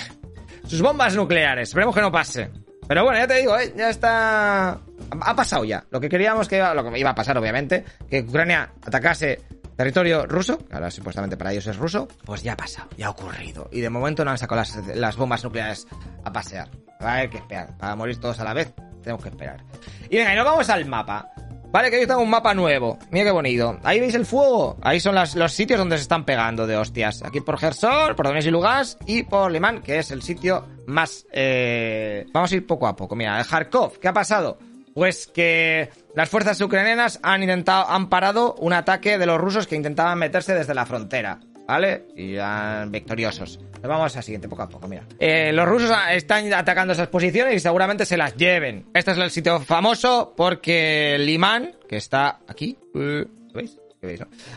sus 0.67 0.81
bombas 0.81 1.15
nucleares. 1.15 1.69
Esperemos 1.69 1.95
que 1.95 2.01
no 2.01 2.11
pase. 2.11 2.51
Pero 2.87 3.03
bueno, 3.03 3.19
ya 3.19 3.27
te 3.27 3.35
digo, 3.35 3.57
eh, 3.57 3.73
ya 3.75 3.89
está... 3.89 4.79
Ha 5.21 5.35
pasado 5.35 5.63
ya. 5.63 5.83
Lo 5.89 5.99
que 5.99 6.09
queríamos 6.09 6.47
que 6.47 6.59
lo 6.59 6.91
que 6.91 6.99
iba 6.99 7.09
a 7.09 7.15
pasar, 7.15 7.37
obviamente, 7.37 7.83
que 8.09 8.21
Ucrania 8.21 8.73
atacase 8.85 9.39
territorio 9.75 10.25
ruso, 10.25 10.59
ahora 10.71 10.91
supuestamente 10.91 11.37
para 11.37 11.51
ellos 11.51 11.67
es 11.67 11.77
ruso, 11.77 12.07
pues 12.25 12.43
ya 12.43 12.53
ha 12.53 12.57
pasado, 12.57 12.89
ya 12.97 13.07
ha 13.07 13.09
ocurrido. 13.09 13.69
Y 13.71 13.81
de 13.81 13.89
momento 13.89 14.23
no 14.25 14.31
han 14.31 14.37
sacado 14.37 14.61
las, 14.61 14.75
las 14.95 15.15
bombas 15.17 15.43
nucleares 15.43 15.87
a 16.23 16.31
pasear. 16.31 16.69
Va 17.03 17.13
a 17.13 17.15
haber 17.15 17.29
que 17.29 17.37
esperar. 17.37 17.77
Para 17.77 17.95
morir 17.95 18.19
todos 18.19 18.39
a 18.39 18.43
la 18.43 18.53
vez, 18.53 18.73
tenemos 19.01 19.23
que 19.23 19.29
esperar. 19.29 19.63
Y 20.09 20.17
venga, 20.17 20.33
y 20.33 20.35
nos 20.35 20.45
vamos 20.45 20.69
al 20.69 20.85
mapa. 20.85 21.31
Vale, 21.71 21.89
que 21.89 21.99
hoy 21.99 22.05
tengo 22.05 22.21
un 22.21 22.29
mapa 22.29 22.53
nuevo. 22.53 22.99
Mira 23.11 23.25
qué 23.25 23.31
bonito. 23.31 23.79
Ahí 23.83 24.01
veis 24.01 24.13
el 24.13 24.25
fuego. 24.25 24.77
Ahí 24.81 24.99
son 24.99 25.15
los 25.15 25.53
sitios 25.53 25.79
donde 25.79 25.95
se 25.95 26.01
están 26.01 26.25
pegando 26.25 26.67
de 26.67 26.75
hostias. 26.75 27.23
Aquí 27.23 27.39
por 27.39 27.57
Gerson, 27.57 28.13
por 28.13 28.25
Donetsk 28.27 28.47
y 28.49 28.51
Lugansk 28.51 28.99
y 29.05 29.23
por 29.23 29.49
Limán, 29.49 29.81
que 29.81 29.99
es 29.99 30.11
el 30.11 30.21
sitio 30.21 30.67
más... 30.87 31.25
Eh... 31.31 32.25
Vamos 32.33 32.51
a 32.51 32.55
ir 32.55 32.67
poco 32.67 32.87
a 32.87 32.95
poco. 32.95 33.15
Mira, 33.15 33.41
Kharkov, 33.41 33.99
¿qué 33.99 34.09
ha 34.09 34.13
pasado? 34.13 34.57
Pues 34.93 35.27
que 35.27 35.89
las 36.15 36.29
fuerzas 36.29 36.59
ucranianas 36.61 37.19
han 37.23 37.43
intentado, 37.43 37.89
han 37.89 38.09
parado 38.09 38.55
un 38.55 38.73
ataque 38.73 39.17
de 39.17 39.25
los 39.25 39.39
rusos 39.39 39.67
que 39.67 39.75
intentaban 39.75 40.19
meterse 40.19 40.53
desde 40.53 40.73
la 40.73 40.85
frontera. 40.85 41.39
¿vale? 41.71 42.07
Y 42.15 42.35
van 42.35 42.91
victoriosos. 42.91 43.59
Vamos 43.81 44.15
al 44.15 44.23
siguiente, 44.23 44.49
poco 44.49 44.63
a 44.63 44.69
poco, 44.69 44.87
mira. 44.87 45.03
Eh, 45.19 45.51
los 45.53 45.67
rusos 45.67 45.89
están 46.11 46.53
atacando 46.53 46.93
esas 46.93 47.07
posiciones 47.07 47.55
y 47.55 47.59
seguramente 47.59 48.05
se 48.05 48.17
las 48.17 48.35
lleven. 48.35 48.87
Este 48.93 49.11
es 49.11 49.17
el 49.17 49.31
sitio 49.31 49.59
famoso 49.61 50.33
porque 50.35 51.15
el 51.15 51.29
imán, 51.29 51.75
que 51.87 51.95
está 51.97 52.39
aquí, 52.47 52.77
¿lo 52.93 53.25
veis? 53.53 53.77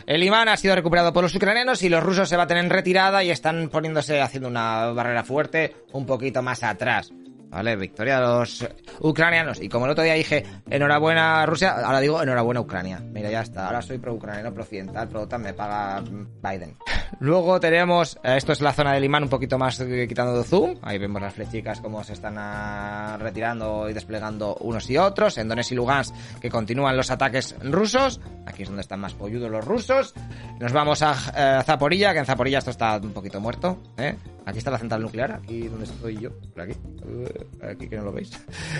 El 0.07 0.23
imán 0.23 0.49
ha 0.49 0.57
sido 0.57 0.75
recuperado 0.75 1.13
por 1.13 1.23
los 1.23 1.35
ucranianos 1.35 1.83
y 1.83 1.89
los 1.89 2.03
rusos 2.03 2.27
se 2.27 2.35
baten 2.35 2.57
en 2.57 2.69
retirada 2.69 3.23
y 3.23 3.29
están 3.29 3.69
poniéndose, 3.69 4.19
haciendo 4.19 4.49
una 4.49 4.87
barrera 4.87 5.23
fuerte 5.23 5.75
un 5.91 6.05
poquito 6.07 6.41
más 6.41 6.63
atrás. 6.63 7.11
¿Vale? 7.55 7.77
Victoria 7.77 8.19
de 8.19 8.27
los 8.27 8.67
ucranianos. 8.99 9.61
Y 9.61 9.69
como 9.69 9.85
el 9.85 9.91
otro 9.91 10.03
día 10.03 10.15
dije, 10.15 10.43
enhorabuena 10.69 11.45
Rusia, 11.45 11.71
ahora 11.85 12.01
digo 12.01 12.21
enhorabuena 12.21 12.59
Ucrania. 12.59 12.99
Mira, 12.99 13.31
ya 13.31 13.43
está. 13.43 13.67
Ahora 13.67 13.81
soy 13.81 13.97
pro-ucraniano, 13.97 14.53
pro-occidental, 14.53 15.07
pro-OTAN, 15.07 15.41
me 15.41 15.53
paga 15.53 16.01
Biden. 16.01 16.75
Luego 17.21 17.57
tenemos, 17.61 18.19
eh, 18.25 18.35
esto 18.35 18.51
es 18.51 18.59
la 18.59 18.73
zona 18.73 18.91
del 18.91 19.05
imán 19.05 19.23
un 19.23 19.29
poquito 19.29 19.57
más 19.57 19.81
quitando 19.81 20.37
de 20.37 20.43
zoom. 20.43 20.75
Ahí 20.81 20.97
vemos 20.97 21.21
las 21.21 21.33
flechicas 21.33 21.79
cómo 21.79 22.03
se 22.03 22.11
están 22.11 22.35
ah, 22.37 23.15
retirando 23.21 23.89
y 23.89 23.93
desplegando 23.93 24.57
unos 24.59 24.89
y 24.89 24.97
otros. 24.97 25.37
En 25.37 25.47
Donetsk 25.47 25.71
y 25.71 25.75
Lugansk 25.75 26.13
que 26.41 26.49
continúan 26.49 26.97
los 26.97 27.09
ataques 27.09 27.55
rusos. 27.63 28.19
Aquí 28.45 28.63
es 28.63 28.67
donde 28.67 28.81
están 28.81 28.99
más 28.99 29.13
polludos 29.13 29.49
los 29.49 29.63
rusos. 29.63 30.13
Nos 30.59 30.73
vamos 30.73 31.01
a 31.01 31.13
eh, 31.33 31.63
Zaporilla, 31.63 32.11
que 32.11 32.19
en 32.19 32.25
Zaporilla 32.25 32.57
esto 32.57 32.71
está 32.71 32.97
un 32.97 33.13
poquito 33.13 33.39
muerto. 33.39 33.81
¿eh? 33.95 34.17
Aquí 34.45 34.59
está 34.59 34.69
la 34.69 34.77
central 34.77 35.01
nuclear, 35.01 35.33
aquí 35.33 35.67
donde 35.67 35.85
estoy 35.85 36.19
yo, 36.19 36.29
por 36.53 36.61
aquí. 36.61 36.73
Uh, 37.03 37.65
aquí 37.65 37.87
que 37.87 37.97
no 37.97 38.03
lo 38.05 38.11
veis. 38.11 38.31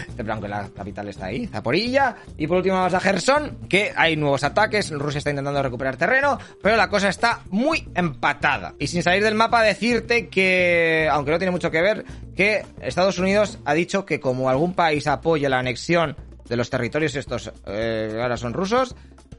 Este 0.08 0.24
plan 0.24 0.40
que 0.40 0.48
la 0.48 0.70
capital 0.70 1.08
está 1.08 1.26
ahí, 1.26 1.48
Zaporilla. 1.48 2.16
Y 2.38 2.46
por 2.46 2.58
último 2.58 2.76
vamos 2.76 2.94
a 2.94 3.00
Gerson, 3.00 3.68
que 3.68 3.92
hay 3.96 4.16
nuevos 4.16 4.44
ataques. 4.44 4.92
Rusia 4.92 5.18
está 5.18 5.32
intentando 5.32 5.62
recuperar 5.64 5.98
terreno, 5.98 6.38
pero 6.62 6.76
la 6.76 6.90
cosa 6.90 7.10
está 7.10 7.42
muy 7.50 7.88
empatada. 7.96 8.76
Y 8.78 8.88
sin 8.88 9.02
salir 9.02 9.24
del 9.24 9.36
mapa, 9.36 9.64
decirte 9.64 10.28
que, 10.28 11.08
aunque 11.12 11.32
no 11.32 11.40
tiene 11.40 11.52
mucho 11.52 11.72
que 11.72 11.82
ver, 11.82 12.06
que 12.36 12.64
Estados 12.82 13.18
Unidos 13.18 13.60
ha 13.66 13.74
dicho 13.74 14.06
que 14.06 14.20
como 14.20 14.50
algún 14.50 14.74
país 14.74 15.08
apoya 15.08 15.50
la 15.50 15.60
anexión 15.60 16.16
de 16.48 16.58
los 16.58 16.70
territorios 16.70 17.16
estos 17.16 17.52
eh, 17.66 18.20
ahora 18.22 18.38
son 18.38 18.54
rusos, 18.54 18.96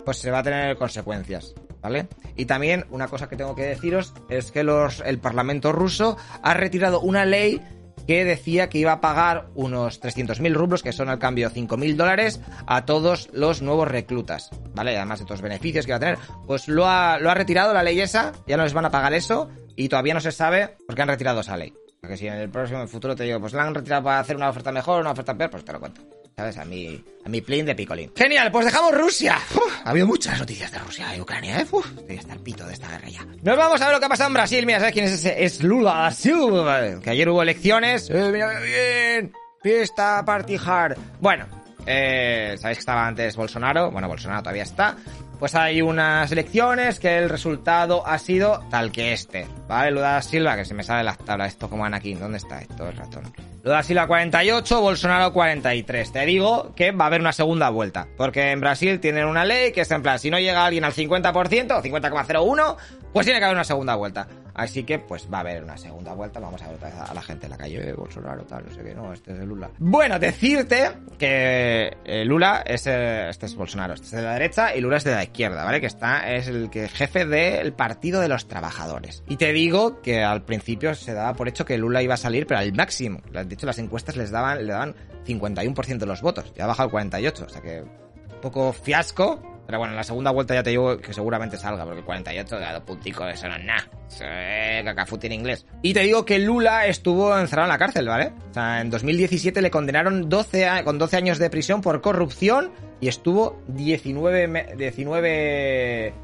pues 0.07 0.17
se 0.19 0.31
va 0.31 0.39
a 0.39 0.43
tener 0.43 0.77
consecuencias. 0.79 1.55
¿Vale? 1.83 2.09
Y 2.35 2.47
también 2.47 2.87
una 2.91 3.07
cosa 3.07 3.29
que 3.29 3.37
tengo 3.37 3.55
que 3.55 3.63
deciros 3.63 4.15
es 4.29 4.51
que 4.51 4.65
los, 4.65 5.01
el 5.01 5.19
Parlamento 5.19 5.71
ruso 5.71 6.17
ha 6.43 6.55
retirado 6.55 7.01
una 7.01 7.25
ley 7.25 7.61
que 8.09 8.25
decía 8.25 8.69
que 8.69 8.79
iba 8.79 8.93
a 8.93 9.01
pagar 9.01 9.49
unos 9.55 10.01
300.000 10.01 10.53
rublos, 10.55 10.83
que 10.83 10.93
son 10.93 11.09
al 11.09 11.19
cambio 11.19 11.51
5.000 11.51 11.95
dólares, 11.95 12.41
a 12.67 12.87
todos 12.87 13.29
los 13.33 13.63
nuevos 13.63 13.89
reclutas, 13.89 14.51
¿vale? 14.75 14.97
Además 14.97 15.19
de 15.19 15.27
todos 15.27 15.41
los 15.41 15.49
beneficios 15.49 15.87
que 15.87 15.93
va 15.93 15.97
a 15.97 16.01
tener. 16.01 16.19
Pues 16.47 16.67
lo 16.67 16.87
ha, 16.87 17.19
lo 17.19 17.31
ha 17.31 17.35
retirado 17.35 17.75
la 17.75 17.83
ley 17.83 18.01
esa, 18.01 18.33
ya 18.47 18.57
no 18.57 18.65
les 18.65 18.73
van 18.73 18.87
a 18.87 18.91
pagar 18.91 19.13
eso, 19.13 19.51
y 19.77 19.89
todavía 19.89 20.15
no 20.15 20.21
se 20.21 20.33
sabe 20.33 20.77
por 20.87 20.97
qué 20.97 21.03
han 21.03 21.09
retirado 21.09 21.41
esa 21.41 21.57
ley. 21.57 21.73
Porque 22.01 22.17
si 22.17 22.27
en 22.27 22.35
el 22.35 22.49
próximo 22.49 22.87
futuro 22.87 23.15
te 23.15 23.25
digo, 23.25 23.41
pues 23.41 23.53
la 23.53 23.65
han 23.65 23.75
retirado 23.75 24.05
para 24.05 24.21
hacer 24.21 24.37
una 24.37 24.51
oferta 24.51 24.73
mejor 24.73 25.01
una 25.01 25.11
oferta 25.11 25.37
peor, 25.37 25.51
pues 25.51 25.65
te 25.65 25.73
lo 25.73 25.81
cuento. 25.81 26.03
¿Sabes? 26.39 26.59
A 26.59 26.67
mi, 26.67 27.03
a 27.25 27.29
mi 27.31 27.41
plane 27.41 27.63
de 27.65 27.75
picolín. 27.75 28.13
Genial, 28.15 28.53
pues 28.53 28.67
dejamos 28.67 28.93
Rusia. 28.95 29.39
ha 29.85 29.89
habido 29.89 30.07
muchas 30.07 30.39
noticias 30.39 30.71
de 30.71 30.79
Rusia 30.81 31.17
y 31.17 31.21
Ucrania, 31.23 31.61
¿eh? 31.61 31.67
Uf, 31.73 31.87
estoy 31.97 32.19
hasta 32.19 32.35
el 32.35 32.41
pito 32.41 32.67
de 32.67 32.75
esta 32.75 32.91
guerra 32.91 33.09
ya. 33.09 33.25
Nos 33.43 33.57
vamos 33.57 33.81
a 33.81 33.87
ver 33.87 33.95
lo 33.95 34.01
que 34.01 34.05
ha 34.05 34.09
pasado 34.11 34.29
en 34.29 34.35
Brasil. 34.35 34.67
Mira, 34.67 34.79
¿sabes 34.79 34.93
quién 34.93 35.07
es 35.07 35.13
ese? 35.13 35.43
Es 35.43 35.63
Lula 35.63 35.95
da 35.95 36.11
Silva. 36.11 37.01
Que 37.01 37.09
ayer 37.09 37.27
hubo 37.31 37.41
elecciones. 37.41 38.11
Eh, 38.11 38.31
mira, 38.31 38.61
bien. 38.61 39.33
Fiesta, 39.63 40.23
party 40.27 40.59
hard. 40.63 40.99
Bueno, 41.21 41.47
eh, 41.87 42.57
sabéis 42.59 42.77
que 42.77 42.81
estaba 42.81 43.07
antes 43.07 43.35
Bolsonaro. 43.35 43.91
Bueno, 43.91 44.07
Bolsonaro 44.07 44.43
todavía 44.43 44.65
está. 44.65 44.95
Pues 45.39 45.55
hay 45.55 45.83
unas 45.83 46.33
elecciones 46.33 46.99
que 46.99 47.19
el 47.19 47.29
resultado 47.29 48.07
ha 48.07 48.19
sido 48.19 48.61
tal 48.71 48.91
que 48.91 49.13
este. 49.13 49.47
¿Vale? 49.69 49.91
Lula 49.91 50.23
Silva, 50.23 50.57
que 50.57 50.65
se 50.65 50.73
me 50.73 50.83
sale 50.83 51.05
la 51.05 51.15
tabla. 51.15 51.47
Esto 51.47 51.69
como 51.69 51.85
aquí. 51.85 52.15
¿Dónde 52.15 52.39
está 52.39 52.61
esto? 52.61 52.89
El 52.89 52.97
ratón. 52.97 53.25
Lula 53.63 53.83
Silva 53.83 54.07
48, 54.07 54.81
Bolsonaro 54.81 55.33
43. 55.33 56.13
Te 56.13 56.25
digo 56.25 56.73
que 56.75 56.93
va 56.93 57.05
a 57.05 57.09
haber 57.09 57.21
una 57.21 57.33
segunda 57.33 57.69
vuelta. 57.69 58.07
Porque 58.17 58.51
en 58.51 58.61
Brasil 58.61 58.99
tienen 59.01 59.27
una 59.27 59.45
ley 59.45 59.73
que 59.73 59.83
es 59.83 59.91
en 59.91 60.03
plan, 60.03 60.19
si 60.19 60.31
no 60.31 60.39
llega 60.39 60.65
alguien 60.65 60.85
al 60.85 60.95
50%, 60.95 61.33
50,01, 61.33 62.77
pues 63.13 63.27
tiene 63.27 63.39
que 63.39 63.45
haber 63.45 63.57
una 63.57 63.65
segunda 63.65 63.95
vuelta. 63.95 64.29
Así 64.57 64.85
que, 64.85 64.99
pues 64.99 65.29
va 65.33 65.39
a 65.39 65.41
haber 65.43 65.63
una 65.63 65.77
segunda 65.77 66.15
vuelta. 66.15 66.41
Vamos 66.41 66.63
a 66.63 66.69
ver 66.69 66.79
a 66.83 67.13
la 67.13 67.21
gente 67.21 67.45
en 67.45 67.51
la 67.51 67.59
calle, 67.59 67.93
Bolsonaro, 67.93 68.43
tal, 68.45 68.65
no 68.65 68.75
sé 68.75 68.83
qué, 68.83 68.95
no, 68.95 69.13
este 69.13 69.33
es 69.33 69.39
de 69.39 69.47
Lula. 69.47 69.71
Bueno, 69.79 70.19
decirte 70.19 70.93
que 71.19 71.95
eh, 72.05 72.25
Lula 72.25 72.63
es, 72.67 72.87
este 72.87 73.47
es 73.47 73.55
Bolsonaro, 73.55 73.93
este 73.93 74.07
es 74.07 74.13
de 74.13 74.23
la 74.23 74.33
derecha 74.33 74.75
y 74.75 74.81
Lula 74.81 74.97
es 74.97 75.05
de 75.05 75.15
la 75.15 75.25
izquierda, 75.25 75.63
¿vale? 75.63 75.81
Que 75.81 75.87
está, 75.87 76.35
es 76.35 76.49
el 76.49 76.71
que 76.71 76.89
jefe 76.89 77.27
del 77.27 77.75
Partido 77.75 78.23
de 78.23 78.29
los 78.29 78.49
Trabajadores. 78.49 79.23
Y 79.29 79.37
te 79.37 79.53
digo 79.53 80.01
que 80.01 80.25
al 80.25 80.43
principio 80.45 80.95
se 80.95 81.13
daba 81.13 81.35
por 81.35 81.49
hecho 81.49 81.67
que 81.67 81.77
Lula 81.77 82.03
iba 82.03 82.15
a 82.15 82.19
salir, 82.19 82.47
pero 82.47 82.61
al 82.61 82.73
máximo. 82.73 83.21
De 83.31 83.55
hecho, 83.55 83.67
las 83.67 83.79
encuestas 83.79 84.17
les 84.17 84.31
daban, 84.31 84.67
le 84.67 84.73
daban 84.73 84.95
51% 85.27 85.99
de 85.99 86.07
los 86.07 86.23
votos. 86.23 86.53
Ya 86.57 86.65
ha 86.65 86.67
bajado 86.67 86.87
al 86.87 86.93
48, 86.93 87.45
o 87.45 87.49
sea 87.51 87.61
que 87.61 87.83
un 87.83 88.41
poco 88.41 88.73
fiasco. 88.73 89.56
Pero 89.67 89.79
bueno, 89.79 89.93
en 89.93 89.97
la 89.97 90.05
segunda 90.05 90.31
vuelta 90.31 90.55
ya 90.55 90.63
te 90.63 90.71
digo 90.71 90.99
que 90.99 91.13
seguramente 91.13 91.57
salga, 91.57 91.85
porque 91.85 92.03
48 92.03 92.59
da 92.59 92.73
dos 92.73 92.83
punticos, 92.83 93.33
eso 93.33 93.49
no 93.49 93.57
es 93.57 93.65
nada. 93.65 93.89
Es 94.09 94.85
cacafuti 94.85 95.27
en 95.27 95.33
inglés. 95.33 95.67
Y 95.83 95.93
te 95.93 96.01
digo 96.01 96.25
que 96.25 96.39
Lula 96.39 96.87
estuvo 96.87 97.37
encerrado 97.37 97.67
en 97.67 97.73
la 97.73 97.79
cárcel, 97.79 98.07
¿vale? 98.07 98.33
O 98.51 98.55
sea, 98.55 98.81
en 98.81 98.91
2017 98.91 99.61
le 99.61 99.71
condenaron 99.71 100.29
12 100.29 100.85
con 100.85 100.99
12 100.99 101.17
años 101.17 101.39
de 101.39 101.51
prisión 101.51 101.81
por 101.81 102.01
corrupción 102.01 102.71
y 103.01 103.09
estuvo 103.09 103.61
19... 103.67 104.77
19 104.77 106.15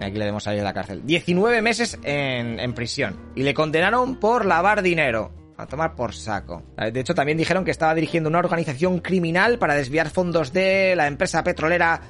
Aquí 0.00 0.18
le 0.18 0.24
demos 0.24 0.42
salir 0.42 0.60
de 0.60 0.64
la 0.64 0.74
cárcel. 0.74 1.02
19 1.04 1.62
meses 1.62 1.98
en, 2.02 2.58
en 2.60 2.74
prisión. 2.74 3.16
Y 3.34 3.42
le 3.42 3.54
condenaron 3.54 4.16
por 4.16 4.44
lavar 4.44 4.82
dinero. 4.82 5.32
A 5.56 5.66
tomar 5.66 5.94
por 5.94 6.14
saco. 6.14 6.64
De 6.76 6.98
hecho, 6.98 7.14
también 7.14 7.38
dijeron 7.38 7.64
que 7.64 7.70
estaba 7.70 7.94
dirigiendo 7.94 8.28
una 8.28 8.40
organización 8.40 8.98
criminal 8.98 9.58
para 9.58 9.76
desviar 9.76 10.10
fondos 10.10 10.52
de 10.52 10.96
la 10.96 11.06
empresa 11.06 11.44
petrolera 11.44 12.00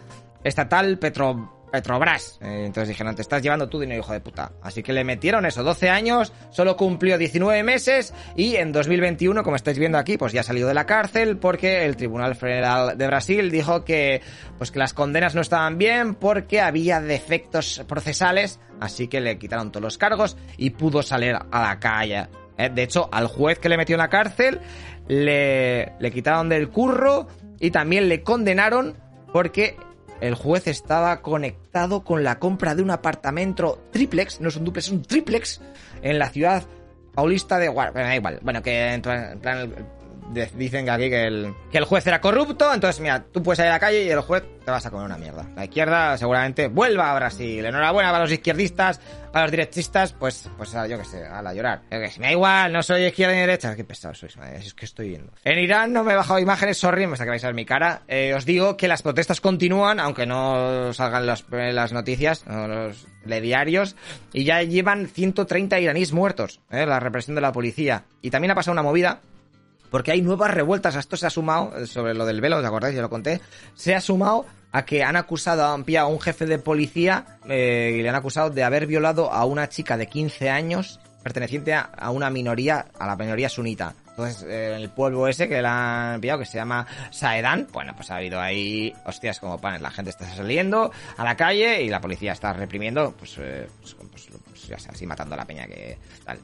estatal 0.45 0.99
Petro, 0.99 1.65
Petrobras. 1.75 2.39
Eh, 2.41 2.67
entonces 2.67 2.91
dijeron, 2.91 3.17
te 3.17 3.23
estás 3.23 3.43
llevando 3.43 3.69
tu 3.69 3.81
dinero, 3.81 4.01
hijo 4.01 4.13
de 4.13 4.21
puta. 4.21 4.53
Así 4.63 4.81
que 4.81 4.93
le 4.93 5.03
metieron 5.03 5.45
eso, 5.45 5.65
12 5.65 5.91
años, 5.91 6.33
solo 6.51 6.77
cumplió 6.77 7.19
19 7.19 7.65
meses 7.65 8.15
y 8.37 8.55
en 8.55 8.71
2021, 8.71 9.43
como 9.43 9.57
estáis 9.57 9.77
viendo 9.81 9.99
aquí, 9.99 10.17
pues 10.17 10.33
ya 10.33 10.43
ha 10.43 10.45
salido 10.45 10.69
de 10.69 10.75
la 10.75 10.87
cárcel 10.87 11.37
porque 11.37 11.85
el 11.85 11.97
Tribunal 11.97 12.37
Federal 12.37 12.97
de 12.97 13.07
Brasil 13.09 13.51
dijo 13.51 13.85
que, 13.85 14.23
pues 14.57 14.71
que 14.71 14.79
las 14.79 14.95
condenas 14.95 15.35
no 15.35 15.41
estaban 15.41 15.77
bien 15.77 16.15
porque 16.15 16.61
había 16.61 17.01
defectos 17.01 17.83
procesales, 17.89 18.61
así 18.79 19.09
que 19.09 19.21
le 19.21 19.37
quitaron 19.37 19.73
todos 19.73 19.83
los 19.83 19.99
cargos 19.99 20.37
y 20.57 20.71
pudo 20.71 21.03
salir 21.03 21.35
a 21.35 21.61
la 21.61 21.81
calle. 21.81 22.29
Eh, 22.57 22.71
de 22.73 22.85
hecho, 22.85 23.09
al 23.11 23.27
juez 23.27 23.59
que 23.59 23.69
le 23.69 23.77
metió 23.77 23.97
en 23.97 24.01
la 24.01 24.09
cárcel 24.09 24.61
le, 25.09 25.93
le 25.99 26.13
quitaron 26.13 26.49
del 26.49 26.69
curro 26.69 27.27
y 27.59 27.73
también 27.73 28.09
le 28.09 28.23
condenaron 28.23 28.97
porque 29.33 29.77
el 30.25 30.35
juez 30.35 30.67
estaba 30.67 31.21
conectado 31.21 32.03
con 32.03 32.25
la 32.25 32.39
compra 32.39 32.75
de 32.75 32.83
un 32.83 32.91
apartamento 32.91 33.83
triplex, 33.93 34.41
no 34.41 34.49
es 34.49 34.57
un 34.57 34.65
duplex, 34.65 34.87
es 34.87 34.93
un 34.93 35.03
triplex, 35.03 35.61
en 36.03 36.19
la 36.19 36.31
ciudad 36.31 36.65
paulista 37.15 37.59
de. 37.59 37.69
Bueno, 37.69 38.15
igual. 38.15 38.41
Bueno, 38.43 38.63
que 38.63 38.95
en 38.95 39.03
plan, 39.03 39.41
dicen 40.33 40.89
aquí 40.89 41.11
que 41.11 41.25
el, 41.25 41.55
que 41.71 41.79
el 41.79 41.85
juez 41.85 42.07
era 42.07 42.21
corrupto, 42.21 42.73
entonces 42.73 43.01
mira, 43.01 43.25
tú 43.25 43.43
puedes 43.43 43.59
salir 43.59 43.71
a 43.71 43.75
la 43.75 43.81
calle 43.81 44.05
y 44.05 44.11
el 44.11 44.21
juez 44.21 44.45
te 44.65 44.71
vas 44.71 44.85
a 44.87 44.91
comer 44.91 45.07
una 45.07 45.19
mierda. 45.19 45.47
La 45.55 45.65
izquierda 45.65 46.17
seguramente 46.17 46.69
vuelva 46.69 47.13
a 47.13 47.15
Brasil. 47.15 47.65
Enhorabuena 47.65 48.11
para 48.11 48.25
los 48.25 48.33
izquierdistas, 48.33 49.01
para 49.31 49.45
los 49.45 49.51
derechistas, 49.51 50.13
pues, 50.13 50.49
pues 50.57 50.73
yo 50.73 50.99
qué 50.99 51.05
sé, 51.05 51.25
a 51.25 51.43
la 51.43 51.53
llorar. 51.53 51.83
me 51.91 52.09
da 52.09 52.31
igual, 52.33 52.73
no 52.73 52.83
soy 52.83 53.05
izquierda 53.05 53.35
ni 53.35 53.41
derecha. 53.41 53.77
Qué 53.77 53.85
pesado 53.85 54.15
sois, 54.15 54.37
es 54.55 54.75
que 54.75 54.87
estoy 54.87 55.11
viendo. 55.11 55.33
En 55.45 55.59
Irán 55.59 55.93
no 55.93 56.03
me 56.03 56.13
he 56.13 56.17
bajado 56.17 56.39
imágenes, 56.39 56.79
sorry, 56.79 57.07
me 57.07 57.17
vais 57.17 57.45
a 57.45 57.49
ver 57.49 57.55
mi 57.55 57.67
cara. 57.67 58.03
Eh, 58.09 58.33
os 58.35 58.45
digo 58.45 58.77
que 58.77 58.89
las 58.89 59.03
protestas 59.03 59.41
continúan, 59.41 60.01
aunque 60.01 60.27
no 60.27 60.93
salgan 60.93 61.27
las 61.27 61.93
noticias, 61.93 62.45
los 62.47 63.07
diarios, 63.25 63.97
y 64.33 64.45
ya 64.45 64.63
llevan 64.63 65.07
130 65.09 65.79
iraníes 65.81 66.13
muertos, 66.13 66.61
eh, 66.71 66.87
la 66.87 67.01
represión 67.01 67.35
de 67.35 67.41
la 67.41 67.53
policía. 67.53 68.05
Y 68.23 68.31
también 68.31 68.53
ha 68.53 68.55
pasado 68.55 68.73
una 68.73 68.83
movida 68.83 69.21
porque 69.95 70.11
hay 70.11 70.23
nuevas 70.23 70.53
revueltas. 70.53 70.97
A 70.97 70.99
esto 70.99 71.17
se 71.17 71.25
ha 71.25 71.31
sumado, 71.31 71.79
eh, 71.79 71.87
sobre 71.87 72.15
lo 72.15 72.27
del 72.27 72.41
velo, 72.41 72.59
¿os 72.59 72.65
acordáis? 72.65 72.97
Yo 72.97 73.01
lo 73.01 73.09
conté. 73.09 73.41
Se 73.77 73.95
ha 73.95 74.01
sumado 74.01 74.45
a 74.73 74.85
que 74.85 75.05
han 75.05 75.15
acusado 75.15 75.63
a 75.63 76.07
un 76.09 76.21
jefe 76.21 76.47
de 76.47 76.59
policía 76.59 77.39
eh, 77.49 77.95
y 77.97 78.03
le 78.03 78.09
han 78.09 78.17
acusado 78.17 78.51
de 78.51 78.65
haber 78.65 78.89
violado 78.89 79.31
a 79.31 79.45
una 79.45 79.69
chica 79.69 79.97
de 79.97 80.09
15 80.09 80.51
años 80.51 80.99
perteneciente 81.23 81.75
a, 81.75 82.11
una 82.11 82.29
minoría, 82.29 82.87
a 82.99 83.07
la 83.07 83.15
minoría 83.15 83.49
sunita. 83.49 83.95
Entonces, 84.11 84.45
eh, 84.49 84.75
el 84.75 84.91
pueblo 84.91 85.29
ese 85.29 85.49
que 85.49 85.63
le 85.63 85.69
han 85.69 86.21
pillado, 86.21 86.41
que 86.41 86.47
se 86.47 86.59
llama 86.59 86.85
Saedan, 87.13 87.69
bueno, 87.73 87.95
pues 87.95 88.11
ha 88.11 88.17
habido 88.17 88.41
ahí 88.41 88.93
hostias 89.07 89.39
como 89.39 89.61
panes. 89.61 89.81
La 89.81 89.93
gente 89.93 90.11
está 90.11 90.27
saliendo 90.35 90.91
a 91.17 91.23
la 91.23 91.37
calle 91.37 91.83
y 91.85 91.89
la 91.89 92.01
policía 92.01 92.33
está 92.33 92.53
reprimiendo, 92.53 93.15
pues, 93.17 93.37
eh, 93.39 93.69
pues, 93.81 93.95
pues, 93.95 94.29
ya 94.67 94.77
así 94.77 95.07
matando 95.07 95.35
a 95.35 95.39
la 95.39 95.45
peña 95.45 95.67
que 95.67 95.99
tal. 96.25 96.39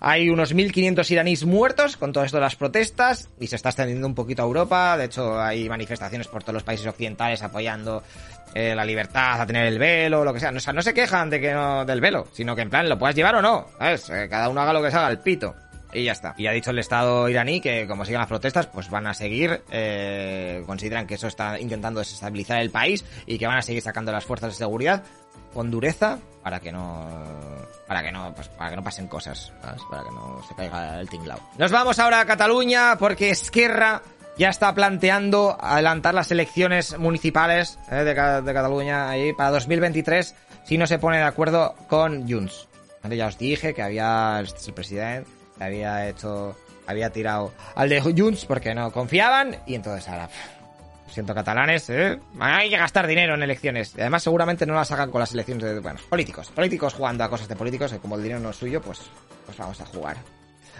Hay 0.00 0.28
unos 0.28 0.54
1.500 0.54 1.10
iraníes 1.10 1.44
muertos 1.44 1.96
con 1.96 2.12
todo 2.12 2.24
esto 2.24 2.36
de 2.36 2.42
las 2.42 2.56
protestas 2.56 3.28
y 3.40 3.46
se 3.46 3.56
está 3.56 3.70
extendiendo 3.70 4.06
un 4.06 4.14
poquito 4.14 4.42
a 4.42 4.46
Europa. 4.46 4.96
De 4.96 5.06
hecho, 5.06 5.40
hay 5.40 5.68
manifestaciones 5.68 6.28
por 6.28 6.42
todos 6.42 6.54
los 6.54 6.62
países 6.62 6.86
occidentales 6.86 7.42
apoyando 7.42 8.02
eh, 8.54 8.74
la 8.74 8.84
libertad 8.84 9.40
a 9.40 9.46
tener 9.46 9.66
el 9.66 9.78
velo, 9.78 10.24
lo 10.24 10.32
que 10.32 10.40
sea. 10.40 10.50
O 10.50 10.60
sea, 10.60 10.72
no 10.72 10.82
se 10.82 10.94
quejan 10.94 11.30
de 11.30 11.40
que 11.40 11.48
del 11.48 12.00
velo, 12.00 12.28
sino 12.32 12.54
que 12.54 12.62
en 12.62 12.70
plan 12.70 12.88
lo 12.88 12.98
puedas 12.98 13.16
llevar 13.16 13.34
o 13.36 13.42
no, 13.42 13.66
¿sabes? 13.78 14.10
cada 14.30 14.48
uno 14.48 14.60
haga 14.60 14.72
lo 14.72 14.82
que 14.82 14.90
se 14.90 14.96
haga, 14.96 15.08
el 15.08 15.18
pito. 15.18 15.54
Y 15.94 16.02
ya 16.04 16.12
está. 16.12 16.34
Y 16.36 16.48
ha 16.48 16.52
dicho 16.52 16.70
el 16.70 16.78
Estado 16.80 17.28
iraní 17.28 17.60
que 17.60 17.86
como 17.86 18.04
sigan 18.04 18.20
las 18.20 18.28
protestas, 18.28 18.66
pues 18.66 18.90
van 18.90 19.06
a 19.06 19.14
seguir, 19.14 19.62
eh, 19.70 20.62
consideran 20.66 21.06
que 21.06 21.14
eso 21.14 21.28
está 21.28 21.58
intentando 21.60 22.00
desestabilizar 22.00 22.60
el 22.60 22.70
país 22.70 23.04
y 23.26 23.38
que 23.38 23.46
van 23.46 23.58
a 23.58 23.62
seguir 23.62 23.80
sacando 23.80 24.10
las 24.10 24.24
fuerzas 24.24 24.50
de 24.50 24.56
seguridad 24.56 25.04
con 25.54 25.70
dureza 25.70 26.18
para 26.42 26.60
que 26.60 26.70
no 26.70 27.08
para 27.86 28.02
que 28.02 28.12
no 28.12 28.34
pues, 28.34 28.48
para 28.48 28.70
que 28.70 28.76
no 28.76 28.84
pasen 28.84 29.08
cosas 29.08 29.52
para 29.60 30.02
que 30.02 30.10
no 30.10 30.42
se 30.46 30.54
caiga 30.54 31.00
el 31.00 31.08
tinglao. 31.08 31.38
Nos 31.56 31.70
vamos 31.70 31.98
ahora 31.98 32.20
a 32.20 32.26
Cataluña 32.26 32.96
porque 32.98 33.30
Esquerra 33.30 34.02
ya 34.36 34.48
está 34.48 34.74
planteando 34.74 35.56
adelantar 35.60 36.12
las 36.12 36.30
elecciones 36.30 36.98
municipales 36.98 37.78
eh, 37.90 37.96
de, 37.96 38.14
de, 38.14 38.14
Cataluña 38.54 39.08
ahí 39.08 39.32
para 39.32 39.52
2023 39.52 40.34
si 40.64 40.76
no 40.76 40.86
se 40.86 40.98
pone 40.98 41.18
de 41.18 41.24
acuerdo 41.24 41.74
con 41.88 42.28
Junts. 42.28 42.68
Ya 43.08 43.26
os 43.26 43.38
dije 43.38 43.74
que 43.74 43.82
había 43.82 44.40
este 44.42 44.70
el 44.70 44.74
presidente 44.74 45.30
había 45.60 46.08
hecho, 46.08 46.56
había 46.86 47.10
tirado 47.10 47.52
al 47.74 47.88
de 47.88 48.00
Junts 48.00 48.44
porque 48.46 48.74
no 48.74 48.90
confiaban 48.92 49.56
y 49.66 49.74
entonces 49.74 50.08
ahora, 50.08 50.28
siento 51.14 51.34
catalanes, 51.34 51.88
¿eh? 51.90 52.18
hay 52.40 52.68
que 52.68 52.76
gastar 52.76 53.06
dinero 53.06 53.34
en 53.34 53.42
elecciones. 53.42 53.94
Y 53.96 54.00
además 54.00 54.22
seguramente 54.22 54.66
no 54.66 54.74
las 54.74 54.90
hagan 54.92 55.10
con 55.10 55.20
las 55.20 55.32
elecciones 55.32 55.64
de, 55.64 55.80
bueno, 55.80 56.00
políticos, 56.08 56.50
políticos 56.50 56.94
jugando 56.94 57.24
a 57.24 57.30
cosas 57.30 57.48
de 57.48 57.56
políticos, 57.56 57.92
y 57.94 57.98
como 57.98 58.16
el 58.16 58.22
dinero 58.22 58.40
no 58.40 58.50
es 58.50 58.56
suyo, 58.56 58.82
pues, 58.82 59.00
pues 59.46 59.56
vamos 59.56 59.80
a 59.80 59.86
jugar 59.86 60.16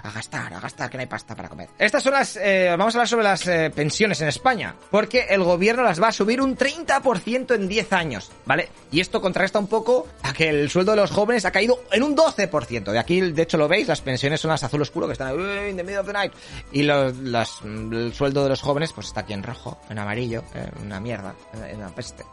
a 0.05 0.11
gastar, 0.11 0.53
a 0.53 0.61
gastar, 0.61 0.91
que 0.91 0.99
no 0.99 1.01
hay 1.01 1.07
pasta 1.07 1.35
para 1.35 1.49
comer. 1.49 1.71
Estas 1.79 2.03
son 2.03 2.13
las... 2.13 2.37
Eh, 2.37 2.69
vamos 2.77 2.95
a 2.95 2.99
hablar 2.99 3.09
sobre 3.09 3.25
las 3.25 3.47
eh, 3.49 3.73
pensiones 3.75 4.21
en 4.21 4.29
España, 4.29 4.77
porque 4.91 5.27
el 5.31 5.43
gobierno 5.43 5.83
las 5.83 6.01
va 6.01 6.09
a 6.09 6.13
subir 6.13 6.43
un 6.43 6.57
30% 6.57 7.55
en 7.55 7.69
10 7.69 7.93
años, 7.95 8.31
¿vale? 8.45 8.69
Y 8.93 9.01
esto 9.01 9.23
contrarresta 9.23 9.59
un 9.59 9.67
poco 9.67 10.07
a 10.23 10.35
que 10.35 10.51
el 10.51 10.71
sueldo 10.71 10.93
de 10.93 10.99
los 10.99 11.11
jóvenes 11.11 11.47
ha 11.47 11.51
caído 11.51 11.81
en 11.91 12.03
un 12.03 12.15
12%. 12.15 12.93
De 12.93 12.99
aquí, 12.99 13.21
de 13.21 13.43
hecho, 13.43 13.57
lo 13.57 13.67
veis, 13.67 13.89
las 13.89 14.03
pensiones 14.03 14.41
son 14.41 14.51
las 14.51 14.63
azul 14.63 14.83
oscuro, 14.83 15.07
que 15.07 15.15
están 15.15 15.35
in 15.69 15.77
the 15.77 15.83
middle 15.83 16.01
of 16.01 16.07
the 16.07 16.13
night. 16.13 16.33
Y 16.71 16.83
los, 16.83 17.15
el 17.63 18.13
sueldo 18.15 18.43
de 18.43 18.51
los 18.51 18.61
jóvenes, 18.61 18.93
pues 18.93 19.07
está 19.07 19.21
aquí 19.21 19.33
en 19.33 19.43
rojo, 19.43 19.81
en 19.89 19.99
amarillo, 19.99 20.45
en 20.55 20.87
una 20.87 21.01
mierda, 21.01 21.35
en 21.67 21.79
una 21.79 21.95
peste. 21.95 22.25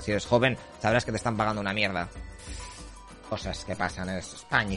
Si 0.00 0.10
eres 0.10 0.26
joven, 0.26 0.56
sabrás 0.80 1.04
que 1.04 1.10
te 1.10 1.18
están 1.18 1.36
pagando 1.36 1.60
una 1.60 1.74
mierda 1.74 2.08
cosas 3.28 3.64
que 3.64 3.76
pasan 3.76 4.08
en 4.08 4.18
España 4.18 4.76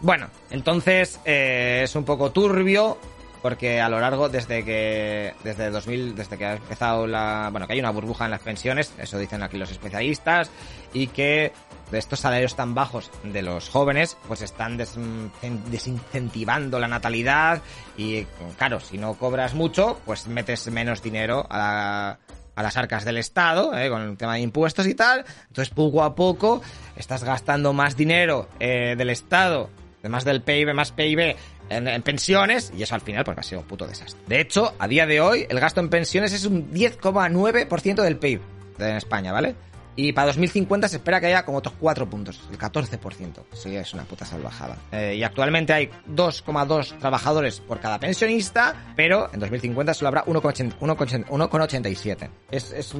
Bueno, 0.00 0.28
entonces 0.50 1.20
eh, 1.24 1.82
es 1.84 1.94
un 1.96 2.04
poco 2.04 2.30
turbio 2.30 2.98
porque 3.42 3.80
a 3.80 3.88
lo 3.88 4.00
largo 4.00 4.28
desde 4.28 4.64
que 4.64 5.34
desde 5.42 5.70
2000 5.70 6.14
desde 6.14 6.36
que 6.36 6.44
ha 6.44 6.52
empezado 6.54 7.06
la 7.06 7.48
bueno 7.50 7.66
que 7.66 7.72
hay 7.72 7.80
una 7.80 7.90
burbuja 7.90 8.26
en 8.26 8.32
las 8.32 8.40
pensiones 8.40 8.92
eso 8.98 9.18
dicen 9.18 9.42
aquí 9.42 9.56
los 9.56 9.70
especialistas 9.70 10.50
y 10.92 11.06
que 11.08 11.52
estos 11.92 12.20
salarios 12.20 12.54
tan 12.54 12.74
bajos 12.74 13.10
de 13.24 13.42
los 13.42 13.68
jóvenes 13.68 14.16
pues 14.28 14.42
están 14.42 14.76
desincentivando 14.76 16.78
la 16.78 16.88
natalidad 16.88 17.62
y 17.96 18.24
claro 18.58 18.80
si 18.80 18.98
no 18.98 19.14
cobras 19.14 19.54
mucho 19.54 19.98
pues 20.04 20.26
metes 20.28 20.70
menos 20.70 21.02
dinero 21.02 21.46
a 21.50 22.18
a 22.54 22.62
las 22.62 22.76
arcas 22.76 23.04
del 23.04 23.18
Estado, 23.18 23.76
eh, 23.76 23.88
con 23.88 24.02
el 24.02 24.16
tema 24.16 24.34
de 24.34 24.40
impuestos 24.40 24.86
y 24.86 24.94
tal. 24.94 25.24
Entonces, 25.48 25.72
poco 25.74 26.02
a 26.02 26.14
poco, 26.14 26.62
estás 26.96 27.24
gastando 27.24 27.72
más 27.72 27.96
dinero 27.96 28.48
eh, 28.58 28.94
del 28.96 29.10
Estado, 29.10 29.70
además 30.00 30.24
del 30.24 30.42
PIB, 30.42 30.74
más 30.74 30.92
PIB, 30.92 31.36
en, 31.70 32.02
pensiones, 32.02 32.72
y 32.76 32.82
eso 32.82 32.94
al 32.94 33.00
final 33.00 33.24
pues 33.24 33.36
va 33.36 33.40
a 33.40 33.44
ser 33.44 33.58
un 33.58 33.64
puto 33.64 33.86
desastre. 33.86 34.20
De 34.26 34.40
hecho, 34.40 34.74
a 34.78 34.88
día 34.88 35.06
de 35.06 35.20
hoy, 35.20 35.46
el 35.48 35.60
gasto 35.60 35.80
en 35.80 35.88
pensiones 35.88 36.32
es 36.32 36.44
un 36.44 36.72
10,9% 36.72 38.02
del 38.02 38.16
PIB 38.16 38.40
en 38.78 38.96
España, 38.96 39.32
¿vale? 39.32 39.54
Y 40.02 40.14
para 40.14 40.28
2050 40.28 40.88
se 40.88 40.96
espera 40.96 41.20
que 41.20 41.26
haya 41.26 41.44
como 41.44 41.58
otros 41.58 41.74
4 41.78 42.08
puntos, 42.08 42.40
el 42.50 42.58
14%. 42.58 43.44
Sí, 43.52 43.76
es 43.76 43.92
una 43.92 44.04
puta 44.04 44.24
salvajada. 44.24 44.78
Eh, 44.92 45.16
y 45.18 45.22
actualmente 45.22 45.74
hay 45.74 45.90
2,2 46.08 46.98
trabajadores 46.98 47.60
por 47.60 47.80
cada 47.80 48.00
pensionista, 48.00 48.94
pero 48.96 49.28
en 49.34 49.40
2050 49.40 49.92
solo 49.92 50.08
habrá 50.08 50.24
1,87. 50.24 52.30
Es, 52.50 52.72
es, 52.72 52.94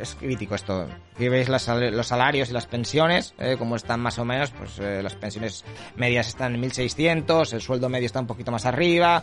es 0.00 0.16
crítico 0.16 0.56
esto. 0.56 0.88
Aquí 1.14 1.28
veis 1.28 1.48
los 1.48 2.06
salarios 2.08 2.50
y 2.50 2.52
las 2.52 2.66
pensiones, 2.66 3.34
eh, 3.38 3.54
como 3.56 3.76
están 3.76 4.00
más 4.00 4.18
o 4.18 4.24
menos, 4.24 4.50
pues 4.50 4.80
eh, 4.80 5.00
las 5.00 5.14
pensiones 5.14 5.64
medias 5.94 6.26
están 6.26 6.56
en 6.56 6.62
1.600, 6.62 7.52
el 7.52 7.60
sueldo 7.60 7.88
medio 7.88 8.06
está 8.06 8.18
un 8.18 8.26
poquito 8.26 8.50
más 8.50 8.66
arriba. 8.66 9.22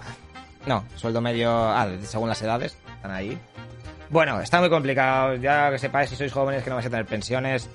No, 0.65 0.85
sueldo 0.95 1.19
medio, 1.19 1.51
ah, 1.51 1.89
según 2.01 2.29
las 2.29 2.41
edades, 2.41 2.77
están 2.95 3.11
ahí. 3.11 3.37
Bueno, 4.09 4.41
está 4.41 4.59
muy 4.59 4.69
complicado. 4.69 5.35
Ya 5.35 5.69
que 5.69 5.77
sepáis, 5.77 6.09
si 6.09 6.15
sois 6.15 6.31
jóvenes 6.31 6.63
que 6.63 6.69
no 6.69 6.77
vais 6.77 6.87
a 6.87 6.89
tener 6.89 7.05
pensiones. 7.05 7.69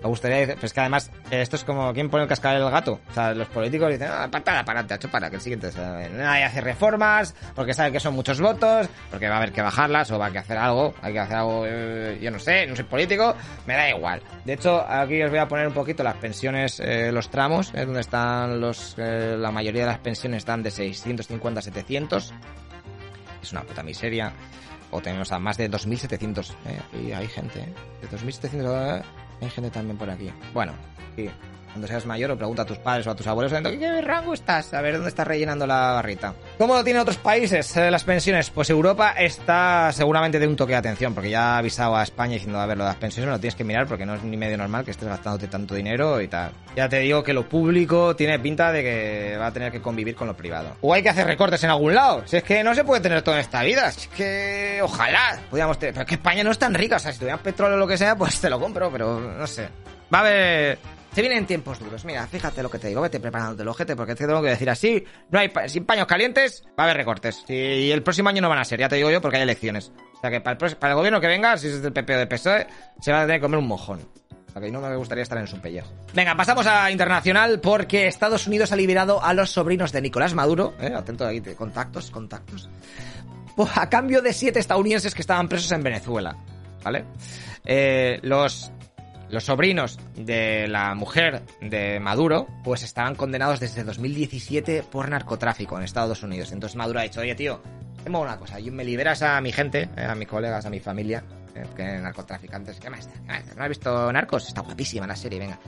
Me 0.00 0.08
gustaría 0.08 0.54
pues 0.56 0.74
que 0.74 0.80
además, 0.80 1.10
esto 1.30 1.56
es 1.56 1.64
como 1.64 1.90
¿quién 1.94 2.10
pone 2.10 2.24
el 2.24 2.28
cascabel 2.28 2.60
del 2.60 2.70
gato? 2.70 3.00
O 3.10 3.14
sea, 3.14 3.32
los 3.32 3.48
políticos 3.48 3.90
dicen, 3.90 4.08
ah, 4.12 4.28
para, 4.30 4.62
para, 4.62 4.84
para, 4.84 5.30
que 5.30 5.36
el 5.36 5.40
siguiente. 5.40 5.70
nadie 6.12 6.44
hace 6.44 6.60
reformas, 6.60 7.34
porque 7.54 7.72
sabe 7.72 7.90
que 7.90 8.00
son 8.00 8.14
muchos 8.14 8.38
votos, 8.38 8.86
porque 9.10 9.28
va 9.28 9.36
a 9.36 9.38
haber 9.38 9.52
que 9.52 9.62
bajarlas 9.62 10.10
o 10.10 10.18
va 10.18 10.26
a 10.26 10.30
que 10.30 10.36
hacer 10.36 10.58
algo. 10.58 10.94
Hay 11.00 11.14
que 11.14 11.20
hacer 11.20 11.36
algo, 11.38 11.64
eh, 11.66 12.18
yo 12.20 12.30
no 12.30 12.38
sé, 12.38 12.66
no 12.66 12.76
soy 12.76 12.84
político, 12.84 13.34
me 13.66 13.76
da 13.76 13.88
igual. 13.88 14.20
De 14.44 14.52
hecho, 14.52 14.84
aquí 14.86 15.22
os 15.22 15.30
voy 15.30 15.38
a 15.38 15.48
poner 15.48 15.66
un 15.66 15.72
poquito 15.72 16.02
las 16.02 16.16
pensiones, 16.16 16.80
eh, 16.80 17.10
los 17.10 17.30
tramos, 17.30 17.72
eh, 17.72 17.86
donde 17.86 18.02
están 18.02 18.60
los. 18.60 18.96
la 18.98 19.50
mayoría 19.50 19.80
de 19.80 19.88
las 19.88 20.00
pensiones 20.00 20.38
están 20.38 20.62
de 20.62 20.70
650 20.70 21.60
a 21.60 21.62
700. 21.62 22.34
Es 23.42 23.52
una 23.52 23.62
puta 23.62 23.82
miseria 23.82 24.34
o 24.94 25.00
tenemos 25.02 25.32
a 25.32 25.38
más 25.40 25.56
de 25.56 25.68
2.700. 25.68 26.54
Eh, 26.66 27.06
y 27.06 27.12
hay 27.12 27.26
gente, 27.26 27.60
¿eh? 27.60 27.74
De 28.00 28.08
2.700 28.08 29.02
hay 29.40 29.50
gente 29.50 29.70
también 29.70 29.98
por 29.98 30.08
aquí. 30.08 30.30
Bueno, 30.52 30.72
sí 31.16 31.28
cuando 31.74 31.88
seas 31.88 32.06
mayor 32.06 32.30
o 32.30 32.36
pregunta 32.38 32.62
a 32.62 32.64
tus 32.64 32.78
padres 32.78 33.04
o 33.08 33.10
a 33.10 33.16
tus 33.16 33.26
abuelos 33.26 33.52
¿en 33.52 33.80
qué 33.80 34.00
rango 34.00 34.32
estás? 34.32 34.72
A 34.74 34.80
ver 34.80 34.94
dónde 34.94 35.08
estás 35.08 35.26
rellenando 35.26 35.66
la 35.66 35.94
barrita. 35.94 36.32
¿Cómo 36.56 36.76
lo 36.76 36.84
tienen 36.84 37.02
otros 37.02 37.16
países 37.16 37.76
eh, 37.76 37.90
las 37.90 38.04
pensiones? 38.04 38.48
Pues 38.50 38.70
Europa 38.70 39.14
está 39.18 39.90
seguramente 39.90 40.38
de 40.38 40.46
un 40.46 40.54
toque 40.54 40.72
de 40.72 40.78
atención, 40.78 41.14
porque 41.14 41.30
ya 41.30 41.54
ha 41.54 41.58
avisado 41.58 41.96
a 41.96 42.04
España 42.04 42.34
diciendo, 42.34 42.60
a 42.60 42.66
ver, 42.66 42.78
lo 42.78 42.84
de 42.84 42.90
las 42.90 42.96
pensiones 42.96 43.28
lo 43.28 43.40
tienes 43.40 43.56
que 43.56 43.64
mirar 43.64 43.88
porque 43.88 44.06
no 44.06 44.14
es 44.14 44.22
ni 44.22 44.36
medio 44.36 44.56
normal 44.56 44.84
que 44.84 44.92
estés 44.92 45.08
gastándote 45.08 45.48
tanto 45.48 45.74
dinero 45.74 46.20
y 46.20 46.28
tal. 46.28 46.52
Ya 46.76 46.88
te 46.88 47.00
digo 47.00 47.24
que 47.24 47.32
lo 47.32 47.48
público 47.48 48.14
tiene 48.14 48.38
pinta 48.38 48.70
de 48.70 48.82
que 48.84 49.36
va 49.36 49.48
a 49.48 49.52
tener 49.52 49.72
que 49.72 49.82
convivir 49.82 50.14
con 50.14 50.28
lo 50.28 50.36
privado. 50.36 50.76
O 50.80 50.94
hay 50.94 51.02
que 51.02 51.08
hacer 51.08 51.26
recortes 51.26 51.64
en 51.64 51.70
algún 51.70 51.92
lado. 51.92 52.22
Si 52.26 52.36
es 52.36 52.44
que 52.44 52.62
no 52.62 52.72
se 52.76 52.84
puede 52.84 53.00
tener 53.00 53.22
todo 53.22 53.34
en 53.34 53.40
esta 53.40 53.64
vida. 53.64 53.90
Si 53.90 54.02
es 54.02 54.08
que 54.08 54.80
ojalá 54.80 55.40
podíamos. 55.50 55.76
Pero 55.76 56.02
es 56.02 56.06
que 56.06 56.14
España 56.14 56.44
no 56.44 56.52
es 56.52 56.58
tan 56.58 56.72
rica. 56.72 56.96
O 56.96 56.98
sea, 57.00 57.12
si 57.12 57.18
tuvieran 57.18 57.40
petróleo 57.40 57.74
o 57.76 57.80
lo 57.80 57.88
que 57.88 57.98
sea, 57.98 58.14
pues 58.14 58.40
te 58.40 58.48
lo 58.48 58.60
compro, 58.60 58.92
pero 58.92 59.18
no 59.18 59.46
sé. 59.48 59.68
Va 60.12 60.18
a 60.18 60.20
haber 60.20 60.78
se 61.14 61.20
vienen 61.20 61.46
tiempos 61.46 61.78
duros. 61.78 62.04
Mira, 62.04 62.26
fíjate 62.26 62.62
lo 62.62 62.70
que 62.70 62.78
te 62.78 62.88
digo, 62.88 63.00
vete 63.00 63.20
preparándote 63.20 63.62
el 63.62 63.68
ojete, 63.68 63.94
porque 63.94 64.16
te 64.16 64.26
tengo 64.26 64.42
que 64.42 64.48
decir 64.48 64.68
así. 64.68 65.04
No 65.30 65.38
hay 65.38 65.52
sin 65.68 65.84
paños 65.84 66.06
calientes, 66.06 66.64
va 66.78 66.82
a 66.82 66.86
haber 66.86 66.96
recortes. 66.96 67.44
Y 67.48 67.92
el 67.92 68.02
próximo 68.02 68.30
año 68.30 68.42
no 68.42 68.48
van 68.48 68.58
a 68.58 68.64
ser, 68.64 68.80
ya 68.80 68.88
te 68.88 68.96
digo 68.96 69.10
yo, 69.10 69.20
porque 69.20 69.36
hay 69.36 69.44
elecciones. 69.44 69.92
O 70.16 70.20
sea 70.20 70.30
que 70.30 70.40
para 70.40 70.58
el, 70.58 70.94
gobierno 70.94 71.20
que 71.20 71.28
venga, 71.28 71.56
si 71.56 71.68
es 71.68 71.82
del 71.82 71.92
PP 71.92 72.14
o 72.14 72.18
del 72.18 72.28
PSOE, 72.28 72.66
se 73.00 73.12
va 73.12 73.22
a 73.22 73.26
tener 73.26 73.36
que 73.36 73.42
comer 73.42 73.58
un 73.58 73.68
mojón. 73.68 74.00
O 74.48 74.50
sea 74.52 74.60
que 74.60 74.72
no 74.72 74.80
me 74.80 74.96
gustaría 74.96 75.22
estar 75.22 75.38
en 75.38 75.46
su 75.46 75.60
pellejo. 75.60 75.92
Venga, 76.14 76.36
pasamos 76.36 76.66
a 76.66 76.90
internacional 76.90 77.60
porque 77.60 78.08
Estados 78.08 78.48
Unidos 78.48 78.72
ha 78.72 78.76
liberado 78.76 79.22
a 79.22 79.34
los 79.34 79.50
sobrinos 79.50 79.92
de 79.92 80.00
Nicolás 80.00 80.34
Maduro. 80.34 80.74
Eh, 80.80 80.92
atento 80.94 81.26
ahí, 81.26 81.40
contactos, 81.40 82.10
contactos. 82.10 82.68
A 83.76 83.88
cambio 83.88 84.20
de 84.20 84.32
siete 84.32 84.58
estadounidenses 84.58 85.14
que 85.14 85.22
estaban 85.22 85.48
presos 85.48 85.70
en 85.70 85.82
Venezuela. 85.82 86.36
¿Vale? 86.82 87.04
Eh, 87.64 88.18
los 88.22 88.70
los 89.28 89.44
sobrinos 89.44 89.98
de 90.16 90.68
la 90.68 90.94
mujer 90.94 91.42
de 91.60 92.00
Maduro, 92.00 92.46
pues 92.62 92.82
estaban 92.82 93.14
condenados 93.14 93.60
desde 93.60 93.84
2017 93.84 94.84
por 94.90 95.08
narcotráfico 95.08 95.76
en 95.76 95.84
Estados 95.84 96.22
Unidos. 96.22 96.52
Entonces 96.52 96.76
Maduro 96.76 97.00
ha 97.00 97.02
dicho, 97.02 97.20
oye 97.20 97.34
tío, 97.34 97.60
tengo 98.02 98.20
una 98.20 98.36
cosa, 98.36 98.58
me 98.60 98.84
liberas 98.84 99.22
a 99.22 99.40
mi 99.40 99.52
gente, 99.52 99.88
eh, 99.96 100.04
a 100.04 100.14
mis 100.14 100.28
colegas, 100.28 100.66
a 100.66 100.70
mi 100.70 100.80
familia, 100.80 101.24
eh, 101.54 101.64
que 101.76 101.84
narcotraficantes. 101.84 102.78
¿Qué? 102.78 102.90
¿No 102.90 103.62
has 103.62 103.68
visto 103.68 104.12
Narcos? 104.12 104.48
Está 104.48 104.60
guapísima 104.60 105.06
la 105.06 105.16
serie, 105.16 105.38
venga. 105.38 105.58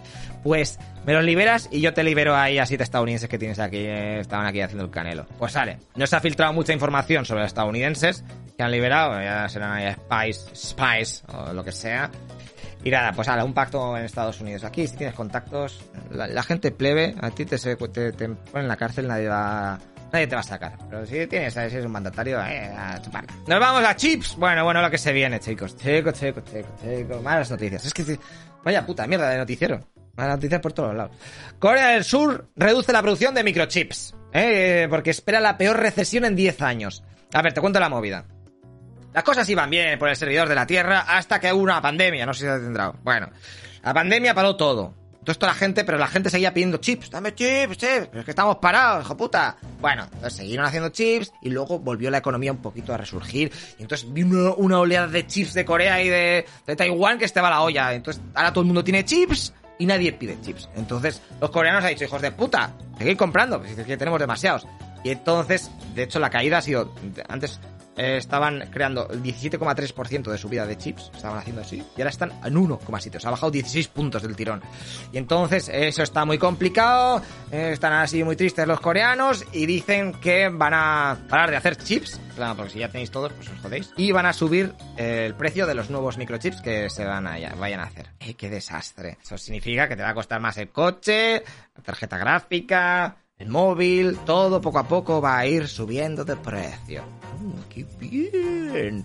Pues 0.43 0.79
me 1.07 1.13
los 1.13 1.25
liberas 1.25 1.69
y 1.71 1.81
yo 1.81 1.95
te 1.95 2.03
libero 2.03 2.37
ahí 2.37 2.59
a 2.59 2.67
siete 2.67 2.83
estadounidenses 2.83 3.29
que 3.29 3.39
tienes 3.39 3.59
aquí, 3.59 3.79
eh, 3.79 4.21
estaban 4.21 4.47
aquí 4.47 4.61
haciendo 4.61 4.85
el 4.85 4.91
canelo. 4.91 5.27
Pues 5.39 5.53
sale. 5.53 5.79
No 5.95 6.07
se 6.07 6.17
ha 6.17 6.21
filtrado 6.21 6.53
mucha 6.53 6.73
información 6.73 7.25
sobre 7.25 7.43
los 7.43 7.49
estadounidenses 7.49 8.25
que 8.57 8.63
han 8.63 8.71
liberado, 8.71 9.21
ya 9.21 9.49
serán 9.49 9.73
ahí 9.73 9.93
spies, 9.93 10.51
spies 10.55 11.25
o 11.29 11.53
lo 11.53 11.63
que 11.65 11.73
sea. 11.73 12.11
Y 12.87 12.91
nada, 12.93 13.11
pues 13.11 13.27
ahora, 13.27 13.43
un 13.43 13.53
pacto 13.53 13.97
en 13.97 14.05
Estados 14.05 14.41
Unidos. 14.41 14.63
Aquí, 14.63 14.87
si 14.87 14.95
tienes 14.95 15.17
contactos, 15.17 15.81
la, 16.09 16.43
gente 16.45 16.71
plebe, 16.71 17.17
a 17.21 17.33
ti 17.33 17.45
te, 17.45 17.59
te, 17.59 17.75
te 18.13 18.29
ponen 18.29 18.39
en 18.55 18.69
la 18.69 18.77
cárcel, 18.77 19.09
nadie 19.09 19.27
va 19.27 19.77
nadie 20.13 20.29
te 20.29 20.37
va 20.37 20.41
a 20.41 20.45
sacar. 20.45 20.79
Pero 20.89 21.05
si 21.05 21.27
tienes, 21.27 21.53
si 21.53 21.59
eres 21.59 21.85
un 21.85 21.91
mandatario, 21.91 22.41
eh, 22.45 22.73
a 22.73 23.03
chuparla. 23.03 23.35
Nos 23.49 23.59
vamos 23.59 23.83
a 23.83 23.97
chips. 23.97 24.37
Bueno, 24.37 24.63
bueno, 24.63 24.81
lo 24.83 24.89
que 24.89 24.99
se 24.99 25.13
viene, 25.13 25.41
chicos. 25.41 25.77
Chicos, 25.77 26.15
chicos, 26.15 26.45
chicos, 26.45 26.71
chicos. 26.81 27.21
Malas 27.25 27.51
noticias. 27.51 27.87
Es 27.87 27.93
que, 27.93 28.21
vaya 28.63 28.87
puta 28.87 29.05
mierda 29.09 29.31
de 29.31 29.39
noticiero. 29.39 29.81
Malas 30.15 30.37
noticias 30.37 30.61
por 30.61 30.73
todos 30.73 30.95
lados. 30.95 31.17
Corea 31.59 31.89
del 31.89 32.05
Sur 32.05 32.51
reduce 32.55 32.93
la 32.93 33.03
producción 33.03 33.35
de 33.35 33.43
microchips. 33.43 34.15
Eh, 34.33 34.87
porque 34.89 35.11
espera 35.11 35.41
la 35.41 35.59
peor 35.59 35.77
recesión 35.77 36.25
en 36.25 36.37
10 36.37 36.63
años. 36.63 37.03
A 37.35 37.43
ver, 37.43 37.53
te 37.53 37.61
cuento 37.61 37.81
la 37.81 37.89
movida. 37.89 38.27
Las 39.17 39.25
cosas 39.25 39.49
iban 39.49 39.71
bien 39.71 39.99
por 39.99 40.11
el 40.11 40.17
servidor 40.17 40.47
de 40.47 40.55
la 40.55 40.67
Tierra 40.67 41.07
hasta 41.09 41.41
que 41.41 41.51
hubo 41.51 41.63
una 41.63 41.81
pandemia, 41.81 42.27
no 42.27 42.35
sé 42.35 42.41
si 42.41 42.45
se 42.45 42.51
ha 42.51 42.57
entendido. 42.57 42.97
Bueno, 43.03 43.31
la 43.83 43.95
pandemia 43.95 44.35
paró 44.35 44.57
todo. 44.57 44.93
Todo 45.21 45.33
esto 45.33 45.47
la 45.47 45.55
gente, 45.55 45.85
pero 45.85 45.97
la 45.97 46.07
gente 46.07 46.29
seguía 46.29 46.53
pidiendo 46.53 46.77
chips, 46.77 47.11
dame 47.11 47.35
chips, 47.35 47.79
chips, 47.79 48.09
pero 48.09 48.19
es 48.19 48.25
que 48.27 48.33
estamos 48.33 48.57
parados, 48.57 49.07
hijo 49.07 49.17
puta. 49.17 49.57
Bueno, 49.81 50.03
entonces 50.13 50.35
siguieron 50.35 50.67
haciendo 50.67 50.91
chips 50.91 51.33
y 51.41 51.49
luego 51.49 51.79
volvió 51.79 52.11
la 52.11 52.19
economía 52.19 52.53
un 52.53 52.61
poquito 52.61 52.93
a 52.93 52.99
resurgir. 52.99 53.51
Y 53.79 53.83
entonces 53.85 54.13
vino 54.13 54.55
una 54.57 54.81
oleada 54.81 55.07
de 55.07 55.27
chips 55.27 55.55
de 55.55 55.65
Corea 55.65 56.03
y 56.03 56.11
de, 56.11 56.45
de 56.67 56.77
Taiwán 56.77 57.19
que 57.19 57.25
estaba 57.25 57.49
la 57.49 57.63
olla. 57.63 57.95
Entonces 57.95 58.23
ahora 58.35 58.53
todo 58.53 58.61
el 58.61 58.67
mundo 58.67 58.85
tiene 58.85 59.03
chips 59.07 59.55
y 59.79 59.87
nadie 59.87 60.13
pide 60.13 60.39
chips. 60.43 60.69
Entonces 60.77 61.23
los 61.41 61.49
coreanos 61.49 61.83
han 61.83 61.89
dicho, 61.89 62.05
hijos 62.05 62.21
de 62.21 62.33
puta, 62.33 62.75
seguid 62.99 63.17
comprando, 63.17 63.61
pues 63.61 63.79
es 63.79 63.87
que 63.87 63.97
tenemos 63.97 64.21
demasiados. 64.21 64.67
Y 65.05 65.11
entonces, 65.11 65.71
de 65.95 66.03
hecho, 66.03 66.19
la 66.19 66.29
caída 66.29 66.59
ha 66.59 66.63
sido, 66.63 66.93
antes 67.29 67.61
eh, 67.97 68.17
estaban 68.17 68.69
creando 68.71 69.09
el 69.11 69.23
17,3% 69.23 70.31
de 70.31 70.39
subida 70.39 70.67
de 70.67 70.77
chips, 70.77 71.11
estaban 71.15 71.39
haciendo 71.39 71.63
así, 71.63 71.83
y 71.97 72.01
ahora 72.01 72.11
están 72.11 72.33
en 72.45 72.55
1,7, 72.55 73.17
o 73.17 73.21
sea, 73.21 73.29
ha 73.29 73.31
bajado 73.31 73.51
16 73.51 73.89
puntos 73.89 74.23
del 74.23 74.37
tirón. 74.37 74.63
Y 75.13 75.19
entonces 75.19 75.71
eso 75.73 76.03
está 76.03 76.25
muy 76.25 76.39
complicado, 76.39 77.23
eh, 77.51 77.71
están 77.73 77.93
así 77.95 78.23
muy 78.25 78.37
tristes 78.37 78.67
los 78.67 78.81
coreanos 78.81 79.45
y 79.53 79.67
dicen 79.67 80.13
que 80.21 80.49
van 80.49 80.75
a 80.75 81.19
parar 81.29 81.51
de 81.51 81.57
hacer 81.57 81.77
chips, 81.77 82.21
claro, 82.35 82.57
porque 82.57 82.73
si 82.73 82.79
ya 82.81 82.89
tenéis 82.89 83.11
todos, 83.11 83.33
pues 83.33 83.49
os 83.49 83.59
jodéis, 83.61 83.93
y 83.97 84.13
van 84.13 84.27
a 84.27 84.33
subir 84.33 84.75
eh, 84.97 85.25
el 85.27 85.35
precio 85.35 85.67
de 85.67 85.75
los 85.75 85.91
nuevos 85.91 86.19
microchips 86.19 86.61
que 86.61 86.91
se 86.91 87.05
van 87.05 87.27
a, 87.27 87.37
vayan 87.57 87.81
a 87.81 87.85
hacer. 87.85 88.11
¡Eh, 88.21 88.35
qué 88.35 88.51
desastre! 88.51 89.19
Eso 89.23 89.39
significa 89.39 89.89
que 89.89 89.97
te 89.97 90.03
va 90.03 90.11
a 90.11 90.15
costar 90.15 90.41
más 90.41 90.57
el 90.59 90.69
coche, 90.71 91.43
la 91.77 91.83
tarjeta 91.83 92.19
gráfica, 92.19 93.17
el 93.39 93.49
móvil, 93.49 94.19
todo 94.25 94.61
poco 94.61 94.79
a 94.79 94.89
poco 94.89 95.21
va 95.21 95.39
a 95.39 95.47
ir 95.47 95.69
subiendo 95.69 96.25
de 96.25 96.37
precio. 96.37 97.05
Mm, 97.39 97.61
¡Qué 97.69 97.87
bien! 97.99 99.05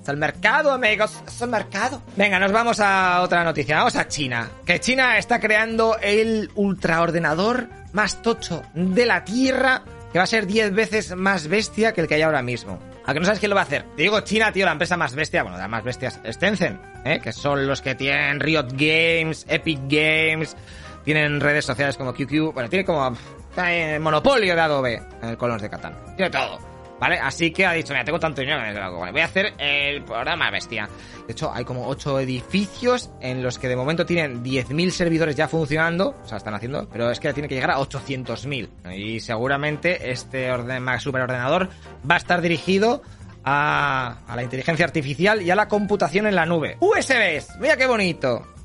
Es 0.00 0.08
el 0.08 0.16
mercado, 0.18 0.70
amigos. 0.70 1.20
Es 1.26 1.42
el 1.42 1.50
mercado. 1.50 2.00
Venga, 2.16 2.38
nos 2.38 2.52
vamos 2.52 2.78
a 2.78 3.20
otra 3.22 3.42
noticia. 3.42 3.78
Vamos 3.78 3.96
a 3.96 4.06
China. 4.06 4.48
Que 4.64 4.78
China 4.78 5.18
está 5.18 5.40
creando 5.40 5.96
el 6.00 6.48
ultraordenador 6.54 7.68
más 7.92 8.22
tocho 8.22 8.62
de 8.74 9.04
la 9.04 9.24
Tierra. 9.24 9.82
Que 10.12 10.18
va 10.18 10.24
a 10.24 10.28
ser 10.28 10.46
10 10.46 10.72
veces 10.72 11.16
más 11.16 11.48
bestia 11.48 11.92
que 11.92 12.02
el 12.02 12.06
que 12.06 12.14
hay 12.14 12.22
ahora 12.22 12.42
mismo. 12.42 12.78
¿A 13.04 13.12
que 13.12 13.18
no 13.18 13.26
sabes 13.26 13.40
quién 13.40 13.50
lo 13.50 13.56
va 13.56 13.62
a 13.62 13.64
hacer? 13.64 13.82
Te 13.96 14.02
digo 14.02 14.20
China, 14.20 14.52
tío, 14.52 14.64
la 14.64 14.72
empresa 14.72 14.96
más 14.96 15.14
bestia. 15.16 15.42
Bueno, 15.42 15.58
las 15.58 15.68
más 15.68 15.82
bestias 15.82 16.20
es 16.22 16.38
Tencent. 16.38 16.80
¿eh? 17.04 17.20
Que 17.20 17.32
son 17.32 17.66
los 17.66 17.82
que 17.82 17.96
tienen 17.96 18.38
Riot 18.38 18.68
Games, 18.74 19.44
Epic 19.48 19.80
Games. 19.88 20.56
Tienen 21.04 21.40
redes 21.40 21.64
sociales 21.64 21.96
como 21.96 22.14
QQ. 22.14 22.52
Bueno, 22.54 22.68
tiene 22.68 22.84
como 22.84 23.16
el 23.56 24.00
monopolio 24.00 24.54
de 24.54 24.60
Adobe 24.60 25.02
en 25.22 25.28
el 25.28 25.36
Colors 25.36 25.62
de 25.62 25.70
Catán. 25.70 25.94
Tiene 26.16 26.30
todo. 26.30 26.58
¿Vale? 26.98 27.18
Así 27.18 27.50
que 27.50 27.66
ha 27.66 27.72
dicho, 27.72 27.92
mira, 27.92 28.04
tengo 28.04 28.18
tanto 28.18 28.40
dinero 28.40 28.58
vale, 28.98 29.12
voy 29.12 29.20
a 29.20 29.26
hacer 29.26 29.52
el 29.58 30.02
programa 30.02 30.50
bestia. 30.50 30.88
De 31.26 31.32
hecho, 31.32 31.52
hay 31.52 31.64
como 31.64 31.86
8 31.88 32.20
edificios 32.20 33.10
en 33.20 33.42
los 33.42 33.58
que 33.58 33.68
de 33.68 33.76
momento 33.76 34.06
tienen 34.06 34.42
10.000 34.42 34.90
servidores 34.90 35.36
ya 35.36 35.46
funcionando, 35.46 36.14
o 36.22 36.26
sea, 36.26 36.38
están 36.38 36.54
haciendo, 36.54 36.88
pero 36.90 37.10
es 37.10 37.20
que 37.20 37.32
tiene 37.34 37.48
que 37.48 37.54
llegar 37.54 37.72
a 37.72 37.78
800.000. 37.78 38.94
Y 38.94 39.20
seguramente 39.20 40.10
este 40.10 40.50
orden, 40.50 40.86
superordenador 40.98 41.68
va 42.08 42.14
a 42.14 42.18
estar 42.18 42.40
dirigido 42.40 43.02
a, 43.44 44.20
a 44.26 44.36
la 44.36 44.42
inteligencia 44.42 44.86
artificial 44.86 45.42
y 45.42 45.50
a 45.50 45.54
la 45.54 45.68
computación 45.68 46.26
en 46.26 46.34
la 46.34 46.46
nube. 46.46 46.78
USBs, 46.80 47.58
mira 47.60 47.76
qué 47.76 47.86
bonito. 47.86 48.55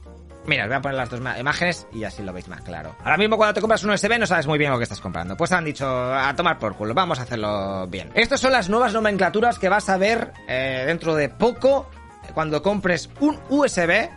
Mira, 0.45 0.63
os 0.63 0.69
voy 0.69 0.77
a 0.77 0.81
poner 0.81 0.97
las 0.97 1.09
dos 1.09 1.21
imágenes 1.39 1.87
y 1.93 2.03
así 2.03 2.23
lo 2.23 2.33
veis 2.33 2.47
más 2.47 2.61
claro. 2.61 2.95
Ahora 3.03 3.17
mismo 3.17 3.37
cuando 3.37 3.53
te 3.53 3.61
compras 3.61 3.83
un 3.83 3.91
USB 3.91 4.17
no 4.19 4.25
sabes 4.25 4.47
muy 4.47 4.57
bien 4.57 4.71
lo 4.71 4.77
que 4.77 4.83
estás 4.83 4.99
comprando. 4.99 5.37
Pues 5.37 5.51
han 5.51 5.65
dicho 5.65 5.87
a 5.87 6.35
tomar 6.35 6.57
por 6.57 6.75
culo, 6.75 6.93
vamos 6.93 7.19
a 7.19 7.23
hacerlo 7.23 7.87
bien. 7.87 8.11
Estas 8.15 8.39
son 8.39 8.51
las 8.51 8.69
nuevas 8.69 8.93
nomenclaturas 8.93 9.59
que 9.59 9.69
vas 9.69 9.87
a 9.89 9.97
ver 9.97 10.33
eh, 10.47 10.83
dentro 10.87 11.15
de 11.15 11.29
poco 11.29 11.89
cuando 12.33 12.61
compres 12.61 13.09
un 13.19 13.39
USB 13.49 14.09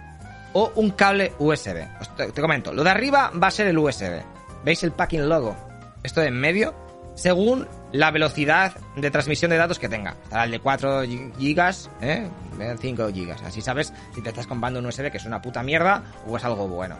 o 0.54 0.72
un 0.76 0.90
cable 0.92 1.32
USB. 1.38 1.86
te, 2.16 2.32
te 2.32 2.40
comento, 2.40 2.72
lo 2.72 2.84
de 2.84 2.90
arriba 2.90 3.30
va 3.40 3.48
a 3.48 3.50
ser 3.50 3.66
el 3.66 3.78
USB. 3.78 4.22
¿Veis 4.64 4.82
el 4.82 4.92
packing 4.92 5.28
logo? 5.28 5.56
Esto 6.02 6.20
de 6.20 6.28
en 6.28 6.40
medio, 6.40 6.74
según 7.14 7.66
la 7.92 8.10
velocidad 8.10 8.76
de 8.96 9.10
transmisión 9.10 9.50
de 9.50 9.56
datos 9.56 9.78
que 9.78 9.88
tenga. 9.88 10.16
Estará 10.24 10.44
el 10.44 10.50
de 10.50 10.58
4 10.58 11.02
gigas, 11.38 11.90
¿eh? 12.00 12.28
5 12.80 13.08
gigas. 13.12 13.42
Así 13.42 13.60
sabes 13.60 13.92
si 14.14 14.22
te 14.22 14.30
estás 14.30 14.46
comprando 14.46 14.80
un 14.80 14.86
USB 14.86 15.10
que 15.10 15.18
es 15.18 15.24
una 15.24 15.40
puta 15.40 15.62
mierda 15.62 16.02
o 16.26 16.36
es 16.36 16.44
algo 16.44 16.68
bueno. 16.68 16.96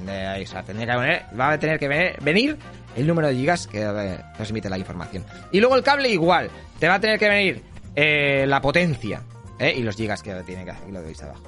O 0.00 0.04
que 0.04 0.96
venir, 0.96 1.22
va 1.38 1.52
a 1.52 1.58
tener 1.58 1.78
que 1.78 1.88
venir 1.88 2.58
el 2.96 3.06
número 3.06 3.28
de 3.28 3.34
gigas 3.34 3.66
que 3.66 3.82
eh, 3.82 4.18
transmite 4.34 4.70
la 4.70 4.78
información. 4.78 5.24
Y 5.52 5.60
luego 5.60 5.76
el 5.76 5.82
cable 5.82 6.08
igual. 6.08 6.50
Te 6.78 6.88
va 6.88 6.94
a 6.94 7.00
tener 7.00 7.18
que 7.18 7.28
venir 7.28 7.62
eh, 7.94 8.46
la 8.46 8.60
potencia 8.60 9.22
¿eh? 9.58 9.74
y 9.76 9.82
los 9.82 9.96
gigas 9.96 10.22
que 10.22 10.34
tiene 10.44 10.64
que 10.64 10.70
hacer. 10.70 10.88
Y 10.88 10.92
lo 10.92 11.02
veis 11.02 11.22
abajo. 11.22 11.42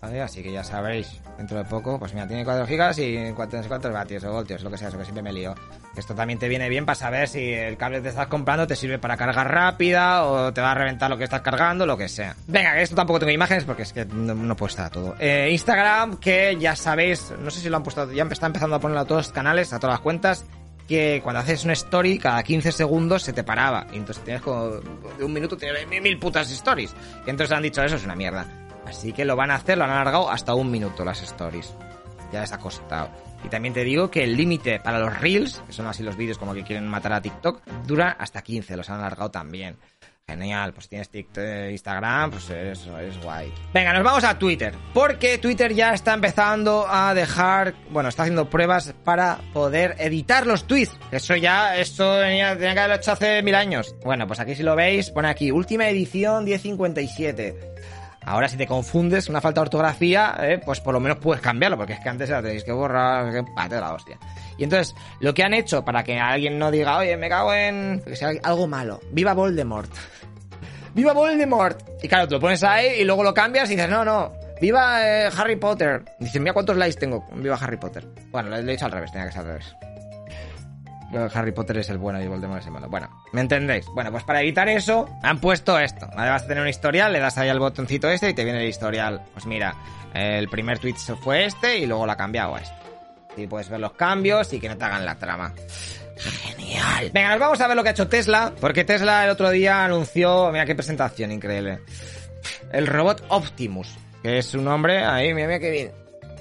Así 0.00 0.42
que 0.42 0.50
ya 0.50 0.64
sabréis, 0.64 1.20
dentro 1.38 1.58
de 1.58 1.64
poco, 1.64 1.96
pues 1.96 2.12
mira, 2.12 2.26
tiene 2.26 2.44
4 2.44 2.66
gigas 2.66 2.98
y 2.98 3.30
4, 3.36 3.62
cuántos 3.68 3.92
vatios 3.92 4.24
o 4.24 4.32
voltios, 4.32 4.60
lo 4.64 4.70
que 4.70 4.76
sea, 4.76 4.88
eso 4.88 4.98
que 4.98 5.04
siempre 5.04 5.22
me 5.22 5.32
lío. 5.32 5.54
Esto 5.96 6.14
también 6.14 6.38
te 6.38 6.48
viene 6.48 6.68
bien 6.70 6.86
para 6.86 6.96
saber 6.96 7.28
si 7.28 7.52
el 7.52 7.76
cable 7.76 7.98
que 7.98 8.04
te 8.04 8.08
estás 8.08 8.28
comprando 8.28 8.66
te 8.66 8.76
sirve 8.76 8.98
para 8.98 9.16
cargar 9.16 9.52
rápida 9.52 10.24
o 10.24 10.52
te 10.52 10.60
va 10.60 10.72
a 10.72 10.74
reventar 10.74 11.10
lo 11.10 11.18
que 11.18 11.24
estás 11.24 11.42
cargando, 11.42 11.84
lo 11.84 11.98
que 11.98 12.08
sea. 12.08 12.34
Venga, 12.46 12.80
esto 12.80 12.96
tampoco 12.96 13.18
tengo 13.18 13.32
imágenes 13.32 13.64
porque 13.64 13.82
es 13.82 13.92
que 13.92 14.06
no, 14.06 14.56
puedo 14.56 14.70
estar 14.70 14.90
todo. 14.90 15.14
Eh, 15.18 15.50
Instagram, 15.52 16.16
que 16.16 16.56
ya 16.58 16.76
sabéis, 16.76 17.32
no 17.38 17.50
sé 17.50 17.60
si 17.60 17.68
lo 17.68 17.76
han 17.76 17.82
puesto, 17.82 18.10
ya 18.10 18.24
está 18.24 18.46
empezando 18.46 18.76
a 18.76 18.80
ponerlo 18.80 19.00
a 19.00 19.04
todos 19.04 19.26
los 19.26 19.32
canales, 19.32 19.72
a 19.74 19.78
todas 19.78 19.94
las 19.94 20.00
cuentas, 20.00 20.46
que 20.88 21.20
cuando 21.22 21.40
haces 21.40 21.64
una 21.64 21.74
story, 21.74 22.18
cada 22.18 22.42
15 22.42 22.72
segundos 22.72 23.22
se 23.22 23.34
te 23.34 23.44
paraba. 23.44 23.86
Y 23.92 23.96
entonces 23.96 24.24
tienes 24.24 24.42
como, 24.42 24.68
de 24.70 25.24
un 25.24 25.32
minuto 25.32 25.56
tienes 25.56 25.86
mil 25.86 26.18
putas 26.18 26.50
stories. 26.50 26.94
Y 27.26 27.30
entonces 27.30 27.54
han 27.54 27.62
dicho, 27.62 27.82
eso 27.82 27.96
es 27.96 28.04
una 28.04 28.16
mierda. 28.16 28.46
Así 28.86 29.12
que 29.12 29.24
lo 29.24 29.36
van 29.36 29.50
a 29.50 29.56
hacer, 29.56 29.78
lo 29.78 29.84
han 29.84 29.90
alargado 29.90 30.30
hasta 30.30 30.54
un 30.54 30.70
minuto 30.70 31.04
las 31.04 31.22
stories. 31.22 31.74
Ya 32.32 32.40
les 32.40 32.52
ha 32.52 32.58
costado. 32.58 33.10
Y 33.44 33.48
también 33.48 33.74
te 33.74 33.84
digo 33.84 34.10
que 34.10 34.24
el 34.24 34.36
límite 34.36 34.80
para 34.80 34.98
los 34.98 35.20
reels, 35.20 35.62
que 35.66 35.72
son 35.72 35.86
así 35.86 36.02
los 36.02 36.16
vídeos 36.16 36.38
como 36.38 36.54
que 36.54 36.62
quieren 36.62 36.86
matar 36.88 37.12
a 37.12 37.20
TikTok, 37.20 37.62
dura 37.86 38.16
hasta 38.18 38.42
15, 38.42 38.76
los 38.76 38.88
han 38.90 39.00
alargado 39.00 39.30
también. 39.30 39.76
Genial, 40.26 40.72
pues 40.72 40.88
tienes 40.88 41.10
TikTok, 41.10 41.44
Instagram, 41.70 42.30
pues 42.30 42.48
eso 42.48 42.98
es 42.98 43.20
guay. 43.22 43.52
Venga, 43.74 43.92
nos 43.92 44.04
vamos 44.04 44.24
a 44.24 44.38
Twitter, 44.38 44.72
porque 44.94 45.36
Twitter 45.38 45.74
ya 45.74 45.92
está 45.92 46.14
empezando 46.14 46.86
a 46.88 47.12
dejar, 47.12 47.74
bueno, 47.90 48.08
está 48.08 48.22
haciendo 48.22 48.48
pruebas 48.48 48.94
para 49.04 49.40
poder 49.52 49.96
editar 49.98 50.46
los 50.46 50.66
tweets. 50.66 50.96
Eso 51.10 51.34
ya, 51.36 51.76
esto 51.76 52.20
tenía, 52.20 52.54
tenía 52.54 52.72
que 52.72 52.80
haberlo 52.80 52.96
hecho 52.96 53.12
hace 53.12 53.42
mil 53.42 53.56
años. 53.56 53.96
Bueno, 54.04 54.26
pues 54.26 54.38
aquí 54.38 54.54
si 54.54 54.62
lo 54.62 54.76
veis, 54.76 55.10
pone 55.10 55.28
aquí, 55.28 55.50
última 55.50 55.88
edición 55.88 56.44
1057. 56.44 57.72
Ahora, 58.24 58.48
si 58.48 58.56
te 58.56 58.66
confundes, 58.66 59.28
una 59.28 59.40
falta 59.40 59.60
de 59.60 59.66
ortografía, 59.66 60.36
eh, 60.40 60.60
pues 60.64 60.80
por 60.80 60.94
lo 60.94 61.00
menos 61.00 61.18
puedes 61.18 61.42
cambiarlo, 61.42 61.76
porque 61.76 61.94
es 61.94 62.00
que 62.00 62.08
antes 62.08 62.30
la 62.30 62.42
tenéis 62.42 62.64
que 62.64 62.72
borrar, 62.72 63.32
que 63.32 63.42
pate 63.54 63.80
la 63.80 63.92
hostia. 63.92 64.18
Y 64.56 64.64
entonces, 64.64 64.94
lo 65.20 65.34
que 65.34 65.42
han 65.42 65.54
hecho 65.54 65.84
para 65.84 66.04
que 66.04 66.18
alguien 66.18 66.58
no 66.58 66.70
diga, 66.70 66.98
oye, 66.98 67.16
me 67.16 67.28
cago 67.28 67.52
en. 67.52 68.02
algo 68.42 68.66
malo. 68.66 69.00
¡Viva 69.10 69.34
Voldemort! 69.34 69.90
¡Viva 70.94 71.12
Voldemort! 71.12 71.80
Y 72.02 72.08
claro, 72.08 72.28
tú 72.28 72.34
lo 72.34 72.40
pones 72.40 72.62
ahí 72.62 73.00
y 73.00 73.04
luego 73.04 73.24
lo 73.24 73.34
cambias 73.34 73.68
y 73.70 73.76
dices, 73.76 73.90
no, 73.90 74.04
no. 74.04 74.32
¡Viva 74.60 75.04
eh, 75.04 75.28
Harry 75.36 75.56
Potter! 75.56 76.04
Y 76.20 76.24
dices, 76.24 76.40
mira 76.40 76.52
cuántos 76.52 76.76
likes 76.76 76.98
tengo. 76.98 77.26
¡Viva 77.34 77.58
Harry 77.60 77.76
Potter! 77.76 78.06
Bueno, 78.30 78.50
lo 78.50 78.56
he 78.56 78.62
dicho 78.62 78.84
al 78.84 78.92
revés, 78.92 79.10
tenía 79.10 79.26
que 79.26 79.32
ser 79.32 79.40
al 79.40 79.46
revés. 79.46 79.74
Harry 81.34 81.52
Potter 81.52 81.78
es 81.78 81.90
el 81.90 81.98
bueno 81.98 82.22
y 82.22 82.26
Voldemort 82.26 82.60
es 82.60 82.66
el 82.66 82.72
malo. 82.72 82.88
Bueno, 82.88 83.08
¿me 83.32 83.40
entendéis? 83.40 83.86
Bueno, 83.86 84.10
pues 84.10 84.24
para 84.24 84.40
evitar 84.40 84.68
eso, 84.68 85.08
han 85.22 85.38
puesto 85.40 85.78
esto. 85.78 86.08
Vale, 86.14 86.30
vas 86.30 86.46
tener 86.46 86.62
un 86.62 86.68
historial, 86.68 87.12
le 87.12 87.18
das 87.20 87.36
ahí 87.38 87.48
al 87.48 87.58
botoncito 87.58 88.08
este 88.08 88.30
y 88.30 88.34
te 88.34 88.44
viene 88.44 88.62
el 88.62 88.68
historial. 88.68 89.22
Pues 89.32 89.46
mira, 89.46 89.74
el 90.14 90.48
primer 90.48 90.78
tweet 90.78 90.94
fue 91.22 91.44
este 91.44 91.78
y 91.78 91.86
luego 91.86 92.06
lo 92.06 92.12
ha 92.12 92.16
cambiado 92.16 92.54
a 92.56 92.60
este. 92.60 92.74
Y 93.36 93.46
puedes 93.46 93.68
ver 93.68 93.80
los 93.80 93.92
cambios 93.92 94.52
y 94.52 94.60
que 94.60 94.68
no 94.68 94.76
te 94.76 94.84
hagan 94.84 95.04
la 95.04 95.16
trama. 95.16 95.52
Genial. 96.16 97.10
Venga, 97.12 97.30
nos 97.30 97.40
vamos 97.40 97.60
a 97.60 97.66
ver 97.66 97.76
lo 97.76 97.82
que 97.82 97.90
ha 97.90 97.92
hecho 97.92 98.08
Tesla, 98.08 98.52
porque 98.60 98.84
Tesla 98.84 99.24
el 99.24 99.30
otro 99.30 99.50
día 99.50 99.84
anunció, 99.84 100.50
mira 100.52 100.66
qué 100.66 100.74
presentación 100.74 101.32
increíble. 101.32 101.80
El 102.72 102.86
robot 102.86 103.24
Optimus, 103.28 103.96
que 104.22 104.38
es 104.38 104.54
un 104.54 104.64
nombre, 104.64 105.04
ahí, 105.04 105.34
mira, 105.34 105.46
mira 105.46 105.58
qué 105.58 105.70
bien. 105.70 105.92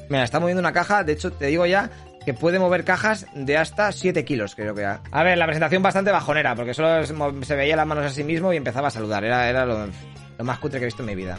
Mira, 0.10 0.24
está 0.24 0.40
moviendo 0.40 0.60
una 0.60 0.74
caja, 0.74 1.04
de 1.04 1.14
hecho 1.14 1.32
te 1.32 1.46
digo 1.46 1.66
ya 1.66 1.90
que 2.26 2.34
puede 2.34 2.60
mover 2.60 2.84
cajas 2.84 3.26
de 3.34 3.58
hasta 3.58 3.92
7 3.92 4.24
kilos, 4.26 4.56
creo 4.56 4.76
que 4.76 4.82
era. 4.82 5.02
A 5.12 5.24
ver, 5.24 5.38
la 5.38 5.46
presentación 5.46 5.82
bastante 5.82 6.12
bajonera, 6.12 6.56
porque 6.56 6.74
solo 6.74 7.04
se 7.44 7.56
veía 7.56 7.76
las 7.76 7.88
manos 7.88 8.06
a 8.06 8.10
sí 8.10 8.24
mismo 8.24 8.54
y 8.54 8.58
empezaba 8.58 8.90
a 8.90 8.92
saludar. 8.92 9.24
Era, 9.24 9.50
era 9.50 9.66
lo, 9.66 9.88
más 10.44 10.60
cutre 10.60 10.80
que 10.80 10.86
he 10.86 10.88
visto 10.88 11.04
en 11.04 11.08
mi 11.08 11.16
vida. 11.16 11.38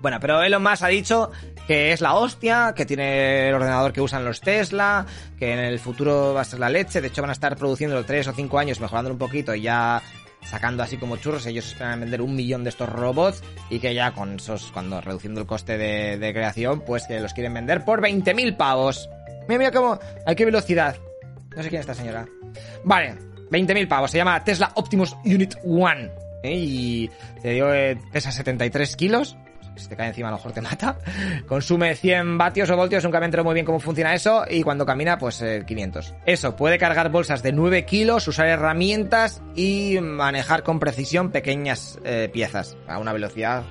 Bueno, 0.00 0.18
pero 0.20 0.42
Elon 0.42 0.62
Musk 0.62 0.82
ha 0.82 0.88
dicho 0.88 1.30
que 1.68 1.92
es 1.92 2.00
la 2.00 2.14
hostia, 2.14 2.74
que 2.74 2.84
tiene 2.84 3.48
el 3.48 3.54
ordenador 3.54 3.92
que 3.92 4.00
usan 4.00 4.24
los 4.24 4.40
Tesla, 4.40 5.06
que 5.38 5.52
en 5.52 5.60
el 5.60 5.78
futuro 5.78 6.34
va 6.34 6.40
a 6.40 6.44
ser 6.44 6.58
la 6.58 6.68
leche. 6.68 7.00
De 7.00 7.06
hecho, 7.06 7.22
van 7.22 7.30
a 7.30 7.34
estar 7.34 7.56
produciendo 7.56 8.04
3 8.04 8.28
o 8.28 8.32
5 8.32 8.58
años, 8.58 8.80
mejorándolo 8.80 9.14
un 9.14 9.20
poquito 9.20 9.54
y 9.54 9.62
ya 9.62 10.02
sacando 10.44 10.82
así 10.82 10.96
como 10.96 11.16
churros. 11.18 11.46
Ellos 11.46 11.66
esperan 11.66 12.00
vender 12.00 12.20
un 12.20 12.34
millón 12.34 12.64
de 12.64 12.70
estos 12.70 12.88
robots 12.88 13.44
y 13.70 13.78
que 13.78 13.94
ya 13.94 14.10
con 14.10 14.36
esos, 14.36 14.72
cuando 14.72 15.00
reduciendo 15.00 15.40
el 15.40 15.46
coste 15.46 15.78
de, 15.78 16.18
de 16.18 16.32
creación, 16.32 16.80
pues 16.80 17.06
que 17.06 17.20
los 17.20 17.32
quieren 17.32 17.54
vender 17.54 17.84
por 17.84 18.02
20.000 18.02 18.56
pavos. 18.56 19.08
Mira, 19.48 19.58
mira 19.58 19.70
cómo. 19.70 19.98
Hay 20.26 20.34
qué 20.34 20.44
velocidad. 20.44 20.96
No 21.56 21.62
sé 21.62 21.68
quién 21.68 21.80
es 21.80 21.88
esta 21.88 21.94
señora. 21.94 22.26
Vale, 22.84 23.14
20.000 23.50 23.88
pavos. 23.88 24.10
Se 24.10 24.18
llama 24.18 24.42
Tesla 24.42 24.72
Optimus 24.74 25.16
Unit 25.24 25.54
One. 25.64 26.10
¿eh? 26.42 26.54
Y 26.54 27.10
te 27.40 27.50
digo, 27.50 27.72
eh, 27.72 27.98
pesa 28.10 28.32
73 28.32 28.96
kilos. 28.96 29.36
Si 29.76 29.88
te 29.88 29.96
cae 29.96 30.08
encima, 30.08 30.28
a 30.28 30.32
lo 30.32 30.36
mejor 30.36 30.52
te 30.52 30.60
mata. 30.60 30.98
Consume 31.48 31.94
100 31.94 32.36
vatios 32.36 32.70
o 32.70 32.76
voltios. 32.76 33.04
Nunca 33.04 33.20
me 33.20 33.26
entero 33.26 33.44
muy 33.44 33.54
bien 33.54 33.64
cómo 33.64 33.80
funciona 33.80 34.14
eso. 34.14 34.44
Y 34.48 34.62
cuando 34.62 34.84
camina, 34.84 35.18
pues 35.18 35.44
500. 35.66 36.10
Eh, 36.10 36.14
eso, 36.26 36.56
puede 36.56 36.78
cargar 36.78 37.10
bolsas 37.10 37.42
de 37.42 37.52
9 37.52 37.84
kilos, 37.84 38.28
usar 38.28 38.48
herramientas 38.48 39.42
y 39.54 39.98
manejar 40.00 40.62
con 40.62 40.78
precisión 40.78 41.30
pequeñas 41.30 41.98
piezas 42.32 42.76
a 42.86 42.98
una 42.98 43.12
velocidad 43.12 43.64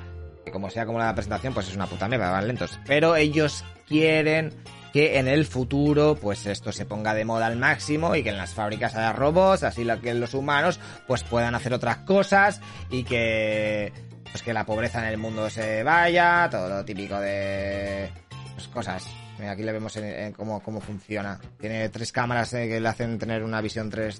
que, 0.43 0.51
como 0.51 0.69
sea 0.69 0.85
como 0.85 0.99
la 0.99 1.13
presentación, 1.13 1.53
pues 1.53 1.67
es 1.67 1.75
una 1.75 1.85
puta 1.85 2.07
mierda, 2.07 2.31
van 2.31 2.47
lentos. 2.47 2.79
Pero 2.87 3.15
ellos 3.15 3.63
quieren 3.87 4.53
que 4.93 5.17
en 5.19 5.27
el 5.27 5.45
futuro 5.45 6.15
pues 6.15 6.45
esto 6.45 6.71
se 6.71 6.85
ponga 6.85 7.13
de 7.13 7.25
moda 7.25 7.47
al 7.47 7.57
máximo 7.57 8.15
y 8.15 8.23
que 8.23 8.29
en 8.29 8.37
las 8.37 8.53
fábricas 8.53 8.95
haya 8.95 9.13
robots, 9.13 9.63
así 9.63 9.85
que 10.01 10.13
los 10.13 10.33
humanos 10.33 10.79
pues 11.07 11.23
puedan 11.23 11.55
hacer 11.55 11.73
otras 11.73 11.97
cosas 11.97 12.61
y 12.89 13.03
que 13.03 13.91
pues 14.31 14.43
que 14.43 14.53
la 14.53 14.65
pobreza 14.65 14.99
en 14.99 15.09
el 15.09 15.17
mundo 15.17 15.49
se 15.49 15.83
vaya, 15.83 16.47
todo 16.49 16.69
lo 16.69 16.85
típico 16.85 17.19
de 17.19 18.09
pues, 18.55 18.67
cosas. 18.69 19.07
Aquí 19.49 19.63
le 19.63 19.71
vemos 19.71 19.95
en, 19.97 20.33
cómo, 20.33 20.61
cómo 20.61 20.79
funciona. 20.79 21.39
Tiene 21.59 21.89
tres 21.89 22.11
cámaras 22.11 22.53
eh, 22.53 22.67
que 22.67 22.79
le 22.79 22.87
hacen 22.87 23.17
tener 23.17 23.43
una 23.43 23.59
visión 23.59 23.91
3D, 23.91 24.19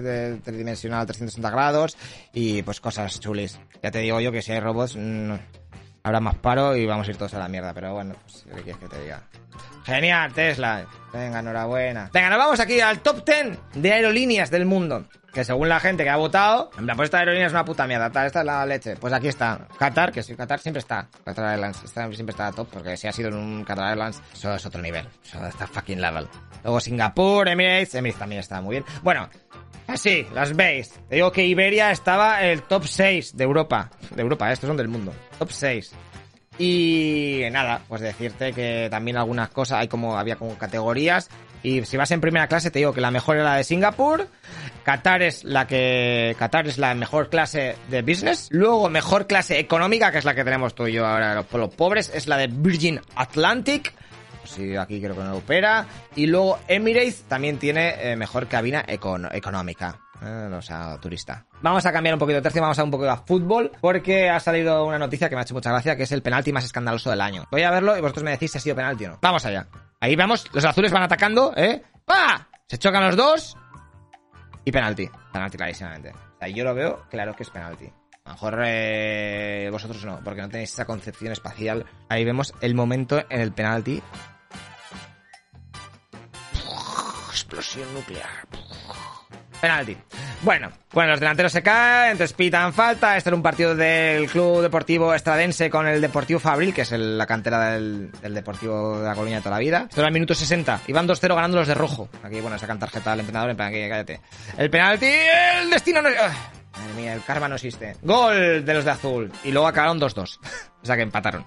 de, 0.00 0.36
tridimensional 0.42 1.04
360 1.04 1.50
grados 1.50 1.96
y 2.32 2.62
pues 2.62 2.80
cosas 2.80 3.20
chulis. 3.20 3.60
Ya 3.82 3.90
te 3.90 3.98
digo 3.98 4.18
yo 4.20 4.32
que 4.32 4.40
si 4.40 4.52
hay 4.52 4.60
robots 4.60 4.96
mm, 4.96 5.32
habrá 6.02 6.20
más 6.20 6.36
paro 6.36 6.74
y 6.74 6.86
vamos 6.86 7.06
a 7.06 7.10
ir 7.10 7.18
todos 7.18 7.34
a 7.34 7.38
la 7.38 7.48
mierda, 7.48 7.74
pero 7.74 7.92
bueno, 7.92 8.14
pues 8.24 8.44
¿qué 8.44 8.62
quieres 8.62 8.78
que 8.78 8.88
te 8.88 9.02
diga? 9.02 9.22
Genial, 9.84 10.32
Tesla. 10.32 10.86
Venga, 11.12 11.40
enhorabuena. 11.40 12.10
Venga, 12.12 12.30
nos 12.30 12.38
vamos 12.38 12.60
aquí 12.60 12.80
al 12.80 13.00
top 13.00 13.24
10 13.24 13.58
de 13.74 13.92
aerolíneas 13.92 14.50
del 14.50 14.64
mundo. 14.64 15.04
Que 15.32 15.44
según 15.44 15.70
la 15.70 15.80
gente 15.80 16.04
que 16.04 16.10
ha 16.10 16.16
votado, 16.16 16.70
en 16.78 16.84
plan, 16.84 16.96
pues 16.96 17.06
esta 17.06 17.18
aerolínea 17.18 17.46
es 17.46 17.52
una 17.52 17.64
puta 17.64 17.86
mierda, 17.86 18.06
esta 18.26 18.40
es 18.40 18.46
la 18.46 18.66
leche. 18.66 18.96
Pues 18.96 19.14
aquí 19.14 19.28
está. 19.28 19.66
Qatar, 19.78 20.12
que 20.12 20.22
sí, 20.22 20.34
Qatar 20.36 20.60
siempre 20.60 20.80
está. 20.80 21.08
Qatar 21.24 21.52
Airlines 21.52 21.78
siempre 21.86 22.32
está 22.32 22.52
top, 22.52 22.68
porque 22.70 22.98
si 22.98 23.08
ha 23.08 23.12
sido 23.12 23.30
en 23.30 23.36
un 23.36 23.64
Qatar 23.64 23.88
Airlines, 23.90 24.20
eso 24.34 24.54
es 24.54 24.66
otro 24.66 24.82
nivel. 24.82 25.08
Eso 25.24 25.44
está 25.46 25.66
fucking 25.66 26.02
level. 26.02 26.28
Luego 26.62 26.80
Singapur, 26.80 27.48
Emirates, 27.48 27.94
Emirates 27.94 28.18
también 28.18 28.40
está 28.40 28.60
muy 28.60 28.74
bien. 28.74 28.84
Bueno, 29.02 29.30
así, 29.86 30.26
las 30.34 30.54
veis. 30.54 30.90
Te 31.08 31.14
digo 31.14 31.32
que 31.32 31.46
Iberia 31.46 31.90
estaba 31.90 32.42
el 32.42 32.62
top 32.64 32.84
6 32.86 33.34
de 33.34 33.44
Europa. 33.44 33.90
De 34.10 34.20
Europa, 34.20 34.52
estos 34.52 34.68
son 34.68 34.76
del 34.76 34.88
mundo. 34.88 35.14
Top 35.38 35.50
6. 35.50 35.94
Y 36.58 37.42
nada, 37.50 37.80
pues 37.88 38.00
decirte 38.00 38.52
que 38.52 38.88
también 38.90 39.16
algunas 39.16 39.48
cosas, 39.48 39.80
hay 39.80 39.88
como, 39.88 40.18
había 40.18 40.36
como 40.36 40.56
categorías. 40.58 41.28
Y 41.62 41.84
si 41.84 41.96
vas 41.96 42.10
en 42.10 42.20
primera 42.20 42.48
clase, 42.48 42.70
te 42.70 42.80
digo 42.80 42.92
que 42.92 43.00
la 43.00 43.10
mejor 43.10 43.36
era 43.36 43.44
la 43.44 43.56
de 43.56 43.64
Singapur. 43.64 44.28
Qatar 44.82 45.22
es 45.22 45.44
la 45.44 45.66
que. 45.66 46.34
Qatar 46.38 46.66
es 46.66 46.78
la 46.78 46.94
mejor 46.94 47.30
clase 47.30 47.76
de 47.88 48.02
business. 48.02 48.48
Luego, 48.50 48.90
mejor 48.90 49.26
clase 49.26 49.58
económica, 49.58 50.10
que 50.10 50.18
es 50.18 50.24
la 50.24 50.34
que 50.34 50.44
tenemos 50.44 50.74
tú 50.74 50.86
y 50.88 50.92
yo 50.92 51.06
ahora, 51.06 51.34
los, 51.34 51.52
los 51.52 51.74
pobres, 51.74 52.10
es 52.14 52.26
la 52.26 52.36
de 52.36 52.48
Virgin 52.48 53.00
Atlantic. 53.14 53.94
Si 54.44 54.76
aquí 54.76 55.00
creo 55.00 55.14
que 55.14 55.22
no 55.22 55.36
opera. 55.36 55.86
Y 56.16 56.26
luego 56.26 56.58
Emirates 56.66 57.22
también 57.28 57.58
tiene 57.58 58.12
eh, 58.12 58.16
mejor 58.16 58.48
cabina 58.48 58.84
económica. 58.86 60.00
Eh, 60.24 60.50
o 60.54 60.62
sea, 60.62 60.98
turista. 61.00 61.44
Vamos 61.60 61.84
a 61.84 61.92
cambiar 61.92 62.14
un 62.14 62.18
poquito 62.20 62.36
de 62.36 62.42
tercio, 62.42 62.62
vamos 62.62 62.78
a 62.78 62.84
un 62.84 62.90
poco 62.90 63.08
a 63.10 63.16
fútbol, 63.16 63.72
porque 63.80 64.30
ha 64.30 64.38
salido 64.38 64.86
una 64.86 64.98
noticia 64.98 65.28
que 65.28 65.34
me 65.34 65.40
ha 65.40 65.42
hecho 65.42 65.54
mucha 65.54 65.70
gracia, 65.70 65.96
que 65.96 66.04
es 66.04 66.12
el 66.12 66.22
penalti 66.22 66.52
más 66.52 66.64
escandaloso 66.64 67.10
del 67.10 67.20
año. 67.20 67.46
Voy 67.50 67.62
a 67.62 67.70
verlo 67.70 67.96
y 67.96 68.00
vosotros 68.00 68.22
me 68.22 68.30
decís 68.30 68.52
si 68.52 68.58
ha 68.58 68.60
sido 68.60 68.76
penalti 68.76 69.06
o 69.06 69.10
no. 69.10 69.18
Vamos 69.20 69.44
allá. 69.44 69.66
Ahí 70.00 70.14
vamos, 70.14 70.46
los 70.52 70.64
azules 70.64 70.92
van 70.92 71.02
atacando, 71.02 71.52
¿eh? 71.56 71.82
¡Pah! 72.04 72.48
Se 72.68 72.78
chocan 72.78 73.04
los 73.04 73.16
dos 73.16 73.56
y 74.64 74.70
penalti. 74.70 75.10
Penalti 75.32 75.56
clarísimamente. 75.56 76.10
O 76.10 76.38
sea, 76.38 76.48
yo 76.48 76.64
lo 76.64 76.74
veo 76.74 77.04
claro 77.10 77.34
que 77.34 77.42
es 77.42 77.50
penalti. 77.50 77.86
A 78.24 78.28
lo 78.28 78.34
mejor 78.34 78.62
eh, 78.64 79.68
vosotros 79.72 80.04
no, 80.04 80.20
porque 80.22 80.42
no 80.42 80.48
tenéis 80.48 80.72
esa 80.72 80.84
concepción 80.84 81.32
espacial. 81.32 81.84
Ahí 82.08 82.24
vemos 82.24 82.54
el 82.60 82.74
momento 82.74 83.24
en 83.28 83.40
el 83.40 83.52
penalti. 83.52 84.00
Explosión 87.30 87.92
nuclear. 87.94 88.46
Penalti. 89.62 89.96
Bueno, 90.42 90.72
bueno, 90.92 91.12
los 91.12 91.20
delanteros 91.20 91.52
se 91.52 91.62
caen, 91.62 92.12
entonces 92.12 92.36
pitan 92.36 92.72
falta. 92.72 93.16
Este 93.16 93.28
era 93.28 93.36
un 93.36 93.44
partido 93.44 93.76
del 93.76 94.28
Club 94.28 94.60
Deportivo 94.60 95.14
Estradense 95.14 95.70
con 95.70 95.86
el 95.86 96.00
Deportivo 96.00 96.40
Fabril, 96.40 96.74
que 96.74 96.80
es 96.80 96.90
la 96.90 97.26
cantera 97.26 97.70
del, 97.70 98.10
Deportivo 98.10 98.98
de 98.98 99.06
la 99.06 99.14
Coruña 99.14 99.36
de 99.36 99.42
toda 99.42 99.54
la 99.54 99.60
vida. 99.60 99.86
Esto 99.88 100.00
era 100.00 100.08
el 100.08 100.14
minuto 100.14 100.34
60. 100.34 100.80
Iban 100.88 101.06
2-0 101.06 101.32
ganando 101.36 101.58
los 101.58 101.68
de 101.68 101.74
rojo. 101.74 102.08
Aquí, 102.24 102.40
bueno, 102.40 102.58
sacan 102.58 102.80
tarjeta 102.80 103.12
al 103.12 103.20
entrenador 103.20 103.50
en 103.50 103.56
plan, 103.56 103.68
aquí, 103.68 103.88
cállate. 103.88 104.20
El 104.58 104.68
penalti, 104.68 105.06
el 105.06 105.70
destino 105.70 106.02
no... 106.02 106.08
Madre 106.72 106.94
mía, 106.94 107.14
el 107.14 107.22
karma 107.22 107.48
no 107.48 107.56
existe. 107.56 107.96
Gol 108.02 108.64
de 108.64 108.74
los 108.74 108.84
de 108.84 108.90
azul. 108.90 109.30
Y 109.44 109.50
luego 109.50 109.66
acabaron 109.66 110.00
2-2. 110.00 110.38
o 110.82 110.86
sea 110.86 110.96
que 110.96 111.02
empataron. 111.02 111.44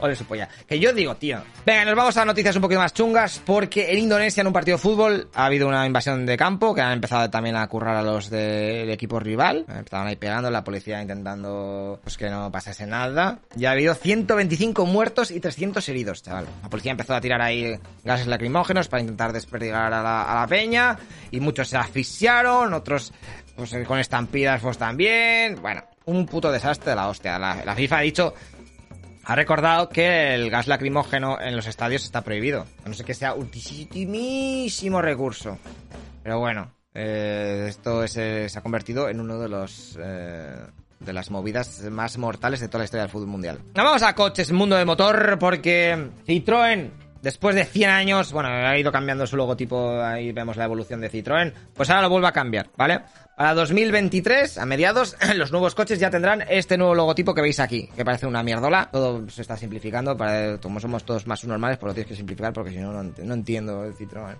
Ole 0.00 0.14
su 0.14 0.24
polla. 0.24 0.48
Que 0.66 0.78
yo 0.78 0.92
digo, 0.92 1.16
tío. 1.16 1.40
Venga, 1.64 1.84
nos 1.86 1.96
vamos 1.96 2.16
a 2.16 2.24
noticias 2.24 2.54
un 2.56 2.62
poquito 2.62 2.80
más 2.80 2.92
chungas. 2.92 3.40
Porque 3.44 3.90
en 3.92 4.00
Indonesia, 4.00 4.42
en 4.42 4.48
un 4.48 4.52
partido 4.52 4.76
de 4.76 4.82
fútbol, 4.82 5.28
ha 5.34 5.46
habido 5.46 5.66
una 5.66 5.86
invasión 5.86 6.26
de 6.26 6.36
campo. 6.36 6.74
Que 6.74 6.82
han 6.82 6.92
empezado 6.92 7.30
también 7.30 7.56
a 7.56 7.66
currar 7.68 7.96
a 7.96 8.02
los 8.02 8.28
del 8.28 8.90
equipo 8.90 9.18
rival. 9.18 9.64
Estaban 9.82 10.08
ahí 10.08 10.16
pegando, 10.16 10.50
la 10.50 10.62
policía 10.62 11.00
intentando 11.00 11.98
pues 12.02 12.16
que 12.16 12.28
no 12.28 12.52
pasase 12.52 12.86
nada. 12.86 13.40
Ya 13.54 13.70
ha 13.70 13.72
habido 13.72 13.94
125 13.94 14.84
muertos 14.84 15.30
y 15.30 15.40
300 15.40 15.88
heridos, 15.88 16.22
chaval. 16.22 16.46
La 16.62 16.68
policía 16.68 16.92
empezó 16.92 17.14
a 17.14 17.20
tirar 17.20 17.40
ahí 17.40 17.78
gases 18.04 18.26
lacrimógenos 18.26 18.88
para 18.88 19.00
intentar 19.00 19.32
desperdigar 19.32 19.92
a 19.92 20.02
la, 20.02 20.22
a 20.22 20.40
la 20.40 20.46
peña. 20.46 20.98
Y 21.30 21.40
muchos 21.40 21.68
se 21.68 21.76
asfixiaron, 21.78 22.74
otros 22.74 23.12
pues 23.56 23.72
eh, 23.72 23.84
con 23.84 23.98
estampidas 23.98 24.60
pues 24.60 24.78
también. 24.78 25.60
Bueno, 25.60 25.82
un 26.04 26.26
puto 26.26 26.52
desastre 26.52 26.90
de 26.90 26.96
la 26.96 27.08
hostia. 27.08 27.38
La, 27.38 27.74
FIFA 27.74 27.98
ha 27.98 28.00
dicho, 28.02 28.34
ha 29.24 29.34
recordado 29.34 29.88
que 29.88 30.34
el 30.34 30.50
gas 30.50 30.68
lacrimógeno 30.68 31.40
en 31.40 31.56
los 31.56 31.66
estadios 31.66 32.04
está 32.04 32.22
prohibido. 32.22 32.66
no 32.84 32.94
sé 32.94 33.04
que 33.04 33.14
sea 33.14 33.34
ultimísimo 33.34 35.00
recurso. 35.00 35.58
Pero 36.22 36.38
bueno, 36.38 36.72
eh, 36.94 37.66
esto 37.68 38.04
eh, 38.04 38.48
se 38.48 38.50
ha 38.54 38.62
convertido 38.62 39.08
en 39.08 39.20
uno 39.20 39.38
de 39.38 39.48
los... 39.48 39.96
de 39.96 41.12
las 41.12 41.30
movidas 41.30 41.82
más 41.90 42.18
mortales 42.18 42.58
de 42.60 42.68
toda 42.68 42.80
la 42.80 42.84
historia 42.84 43.02
del 43.02 43.10
fútbol 43.10 43.28
mundial. 43.28 43.60
vamos 43.74 44.02
a 44.02 44.14
coches, 44.14 44.50
mundo 44.50 44.76
de 44.76 44.84
motor, 44.84 45.38
porque 45.38 46.10
Citroën 46.26 46.90
Después 47.26 47.56
de 47.56 47.64
100 47.64 47.90
años, 47.90 48.32
bueno, 48.32 48.50
ha 48.50 48.78
ido 48.78 48.92
cambiando 48.92 49.26
su 49.26 49.36
logotipo, 49.36 50.00
ahí 50.00 50.30
vemos 50.30 50.56
la 50.56 50.64
evolución 50.64 51.00
de 51.00 51.10
Citroën, 51.10 51.52
pues 51.74 51.90
ahora 51.90 52.02
lo 52.02 52.08
vuelve 52.08 52.28
a 52.28 52.32
cambiar, 52.32 52.68
¿vale? 52.76 53.00
Para 53.36 53.52
2023, 53.54 54.58
a 54.58 54.64
mediados, 54.64 55.16
los 55.34 55.50
nuevos 55.50 55.74
coches 55.74 55.98
ya 55.98 56.08
tendrán 56.08 56.44
este 56.48 56.78
nuevo 56.78 56.94
logotipo 56.94 57.34
que 57.34 57.40
veis 57.42 57.58
aquí, 57.58 57.88
que 57.96 58.04
parece 58.04 58.28
una 58.28 58.44
mierdola. 58.44 58.90
Todo 58.92 59.28
se 59.28 59.42
está 59.42 59.56
simplificando, 59.56 60.16
para, 60.16 60.58
como 60.58 60.78
somos 60.78 61.02
todos 61.02 61.26
más 61.26 61.44
normales, 61.44 61.78
pues 61.78 61.88
lo 61.88 61.94
tienes 61.94 62.10
que 62.10 62.16
simplificar 62.16 62.52
porque 62.52 62.70
si 62.70 62.78
no, 62.78 62.92
no, 62.92 63.34
entiendo 63.34 63.82
el 63.82 63.96
Citroën. 63.96 64.36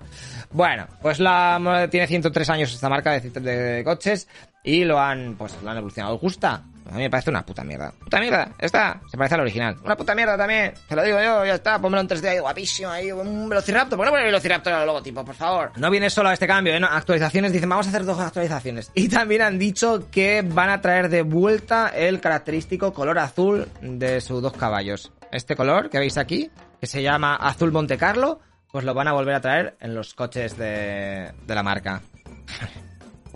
Bueno, 0.53 0.87
pues 1.03 1.19
la 1.19 1.89
tiene 1.91 2.07
103 2.07 2.51
años 2.51 2.73
esta 2.73 2.89
marca 2.89 3.19
de, 3.19 3.31
de 3.41 3.83
coches 3.83 4.29
y 4.63 4.85
lo 4.85 5.01
han, 5.01 5.35
pues 5.35 5.61
lo 5.61 5.69
han 5.69 5.79
evolucionado. 5.79 6.15
¿Os 6.15 6.21
gusta? 6.21 6.63
A 6.91 6.95
mí 6.95 7.03
me 7.03 7.11
parece 7.11 7.31
una 7.31 7.45
puta 7.45 7.65
mierda. 7.65 7.93
Puta 7.99 8.21
mierda, 8.21 8.53
está. 8.59 9.01
Se 9.11 9.17
parece 9.17 9.35
al 9.35 9.41
original. 9.43 9.77
Una 9.85 9.97
puta 9.97 10.15
mierda 10.15 10.37
también. 10.37 10.75
Te 10.89 10.95
lo 10.95 11.03
digo 11.03 11.19
yo, 11.21 11.45
ya 11.45 11.55
está. 11.55 11.81
Pónmelo 11.81 12.03
en 12.03 12.09
3D 12.09 12.29
ahí, 12.29 12.39
guapísimo. 12.39 12.91
Ahí, 12.91 13.11
un 13.13 13.49
Velociraptor. 13.49 13.97
¿Por 13.97 14.05
qué 14.05 14.11
no 14.11 14.13
poner 14.13 14.27
Velociraptor 14.27 14.73
al 14.73 14.87
logotipo, 14.87 15.25
por 15.25 15.35
favor? 15.35 15.73
No 15.77 15.91
viene 15.91 16.11
solo 16.11 16.29
a 16.29 16.33
este 16.33 16.47
cambio, 16.47 16.75
¿eh? 16.75 16.81
actualizaciones. 16.89 17.53
Dicen, 17.53 17.69
vamos 17.69 17.87
a 17.87 17.89
hacer 17.91 18.05
dos 18.05 18.21
actualizaciones. 18.21 18.91
Y 18.95 19.09
también 19.09 19.43
han 19.43 19.59
dicho 19.59 20.09
que 20.11 20.43
van 20.43 20.71
a 20.71 20.81
traer 20.81 21.09
de 21.09 21.23
vuelta 21.23 21.89
el 21.89 22.21
característico 22.21 22.93
color 22.93 23.19
azul 23.19 23.69
de 23.81 24.21
sus 24.21 24.41
dos 24.43 24.53
caballos. 24.53 25.13
Este 25.33 25.57
color 25.57 25.91
que 25.91 25.99
veis 25.99 26.17
aquí, 26.19 26.51
que 26.81 26.87
se 26.87 27.03
llama 27.03 27.37
Azul 27.37 27.73
Monte 27.73 27.97
Carlo, 27.99 28.41
pues 28.71 28.85
lo 28.85 28.95
van 28.95 29.09
a 29.09 29.13
volver 29.13 29.35
a 29.35 29.41
traer 29.41 29.77
en 29.81 29.95
los 29.95 30.15
coches 30.15 30.57
de, 30.57 31.33
de 31.47 31.55
la 31.55 31.63
marca. 31.63 32.03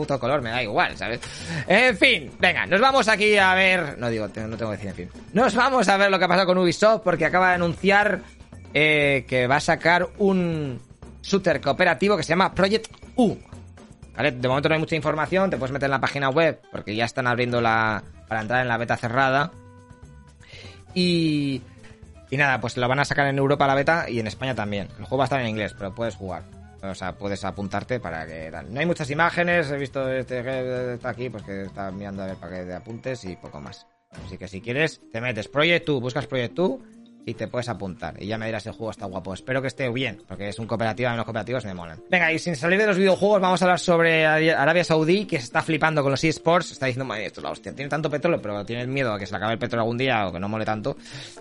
Puto 0.00 0.18
color, 0.18 0.40
me 0.40 0.50
da 0.50 0.62
igual, 0.62 0.96
¿sabes? 0.96 1.20
En 1.66 1.96
fin, 1.96 2.30
venga, 2.38 2.64
nos 2.64 2.80
vamos 2.80 3.06
aquí 3.06 3.36
a 3.36 3.54
ver... 3.54 3.98
No 3.98 4.08
digo, 4.08 4.26
no 4.26 4.56
tengo 4.56 4.70
que 4.70 4.76
decir 4.76 4.88
en 4.88 4.94
fin. 4.94 5.10
Nos 5.34 5.54
vamos 5.54 5.86
a 5.88 5.96
ver 5.98 6.10
lo 6.10 6.18
que 6.18 6.24
ha 6.24 6.28
pasado 6.28 6.46
con 6.46 6.56
Ubisoft 6.56 7.02
porque 7.02 7.26
acaba 7.26 7.50
de 7.50 7.54
anunciar 7.56 8.20
eh, 8.72 9.26
que 9.28 9.46
va 9.46 9.56
a 9.56 9.60
sacar 9.60 10.08
un 10.16 10.80
shooter 11.22 11.60
cooperativo 11.60 12.16
que 12.16 12.22
se 12.22 12.30
llama 12.30 12.54
Project 12.54 12.86
U. 13.16 13.36
¿Vale? 14.16 14.32
De 14.32 14.48
momento 14.48 14.70
no 14.70 14.74
hay 14.74 14.80
mucha 14.80 14.96
información, 14.96 15.50
te 15.50 15.58
puedes 15.58 15.72
meter 15.72 15.86
en 15.86 15.92
la 15.92 16.00
página 16.00 16.30
web 16.30 16.58
porque 16.72 16.96
ya 16.96 17.04
están 17.04 17.26
abriendo 17.26 17.60
la... 17.60 18.02
para 18.26 18.40
entrar 18.40 18.62
en 18.62 18.68
la 18.68 18.78
beta 18.78 18.96
cerrada. 18.96 19.52
Y... 20.94 21.60
Y 22.30 22.36
nada, 22.36 22.60
pues 22.60 22.76
lo 22.76 22.88
van 22.88 23.00
a 23.00 23.04
sacar 23.04 23.26
en 23.26 23.36
Europa 23.36 23.66
la 23.66 23.74
beta 23.74 24.08
y 24.08 24.20
en 24.20 24.28
España 24.28 24.54
también. 24.54 24.88
El 24.98 25.04
juego 25.04 25.18
va 25.18 25.24
a 25.24 25.26
estar 25.26 25.40
en 25.40 25.48
inglés, 25.48 25.74
pero 25.76 25.94
puedes 25.94 26.14
jugar. 26.14 26.44
O 26.82 26.94
sea, 26.94 27.12
puedes 27.12 27.44
apuntarte 27.44 28.00
para 28.00 28.26
que 28.26 28.50
No 28.68 28.80
hay 28.80 28.86
muchas 28.86 29.10
imágenes, 29.10 29.70
he 29.70 29.76
visto 29.76 30.08
este 30.10 30.42
que 30.42 30.94
está 30.94 31.10
aquí, 31.10 31.28
pues 31.28 31.42
que 31.42 31.62
está 31.62 31.90
mirando 31.90 32.22
a 32.22 32.26
ver 32.26 32.36
para 32.36 32.58
que 32.58 32.64
te 32.64 32.74
apuntes 32.74 33.24
y 33.24 33.36
poco 33.36 33.60
más. 33.60 33.86
Así 34.26 34.38
que 34.38 34.48
si 34.48 34.60
quieres, 34.60 35.00
te 35.12 35.20
metes 35.20 35.48
Project 35.48 35.86
2, 35.86 36.00
buscas 36.00 36.26
Project 36.26 36.54
2 36.54 36.80
y 37.26 37.34
te 37.34 37.48
puedes 37.48 37.68
apuntar. 37.68 38.20
Y 38.20 38.26
ya 38.26 38.38
me 38.38 38.46
dirás, 38.46 38.66
el 38.66 38.72
juego 38.72 38.90
está 38.90 39.06
guapo. 39.06 39.34
Espero 39.34 39.60
que 39.60 39.68
esté 39.68 39.88
bien, 39.90 40.22
porque 40.26 40.48
es 40.48 40.58
un 40.58 40.66
cooperativo 40.66 41.12
y 41.12 41.16
los 41.16 41.24
cooperativos 41.24 41.64
me 41.64 41.74
molan. 41.74 42.02
Venga, 42.10 42.32
y 42.32 42.38
sin 42.38 42.56
salir 42.56 42.78
de 42.78 42.86
los 42.86 42.96
videojuegos, 42.96 43.40
vamos 43.40 43.62
a 43.62 43.66
hablar 43.66 43.78
sobre 43.78 44.26
Arabia 44.26 44.84
Saudí, 44.84 45.26
que 45.26 45.38
se 45.38 45.44
está 45.44 45.62
flipando 45.62 46.02
con 46.02 46.10
los 46.10 46.24
eSports. 46.24 46.72
Está 46.72 46.86
diciendo, 46.86 47.04
madre, 47.04 47.26
esto 47.26 47.40
es 47.40 47.44
la 47.44 47.50
hostia. 47.50 47.74
Tiene 47.74 47.88
tanto 47.88 48.10
petróleo, 48.10 48.40
pero 48.40 48.64
tiene 48.64 48.86
miedo 48.86 49.12
a 49.12 49.18
que 49.18 49.26
se 49.26 49.32
le 49.32 49.36
acabe 49.36 49.52
el 49.54 49.58
petróleo 49.58 49.82
algún 49.82 49.98
día 49.98 50.26
o 50.26 50.32
que 50.32 50.40
no 50.40 50.48
mole 50.48 50.64
tanto. 50.64 50.96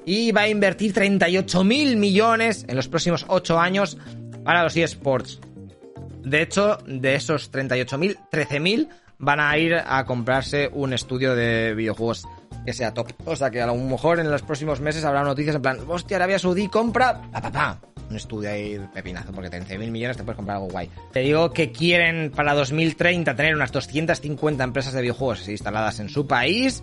Y 0.06 0.32
va 0.32 0.42
a 0.42 0.48
invertir 0.48 0.94
38 0.94 1.64
mil 1.64 1.98
millones 1.98 2.66
en 2.68 2.76
los 2.76 2.88
próximos 2.88 3.26
8 3.28 3.60
años 3.60 3.98
para 4.44 4.64
los 4.64 4.76
eSports. 4.76 5.40
De 6.24 6.42
hecho, 6.42 6.78
de 6.86 7.16
esos 7.16 7.52
38.000, 7.52 8.18
13.000 8.32 8.90
van 9.20 9.40
a 9.40 9.58
ir 9.58 9.76
a 9.76 10.06
comprarse 10.06 10.70
un 10.74 10.94
estudio 10.94 11.36
de 11.36 11.74
videojuegos 11.76 12.28
que 12.66 12.74
sea 12.74 12.94
top. 12.94 13.12
O 13.26 13.36
sea 13.36 13.50
que 13.50 13.62
a 13.62 13.68
lo 13.68 13.76
mejor 13.76 14.20
en 14.20 14.30
los 14.30 14.42
próximos 14.42 14.80
meses 14.80 15.04
habrá 15.04 15.24
noticias 15.24 15.56
en 15.56 15.62
plan, 15.62 15.80
hostia, 15.88 16.18
Arabia 16.18 16.40
Saudí 16.40 16.68
compra, 16.68 17.22
pa, 17.32 17.52
pa. 17.52 17.82
Un 18.10 18.16
estudio 18.16 18.50
ahí 18.50 18.80
pepinazo, 18.92 19.32
porque 19.32 19.52
13.000 19.52 19.92
millones 19.92 20.18
te 20.18 20.24
puedes 20.24 20.36
comprar 20.36 20.58
algo 20.58 20.70
guay. 20.70 20.90
Te 21.12 21.20
digo 21.20 21.52
que 21.52 21.72
quieren 21.72 22.32
para 22.32 22.56
2030 22.56 23.36
tener 23.36 23.54
unas 23.54 23.72
250 23.72 24.64
empresas 24.64 24.94
de 24.94 25.02
videojuegos 25.02 25.48
instaladas 25.48 26.00
en 26.00 26.10
su 26.10 26.26
país 26.26 26.82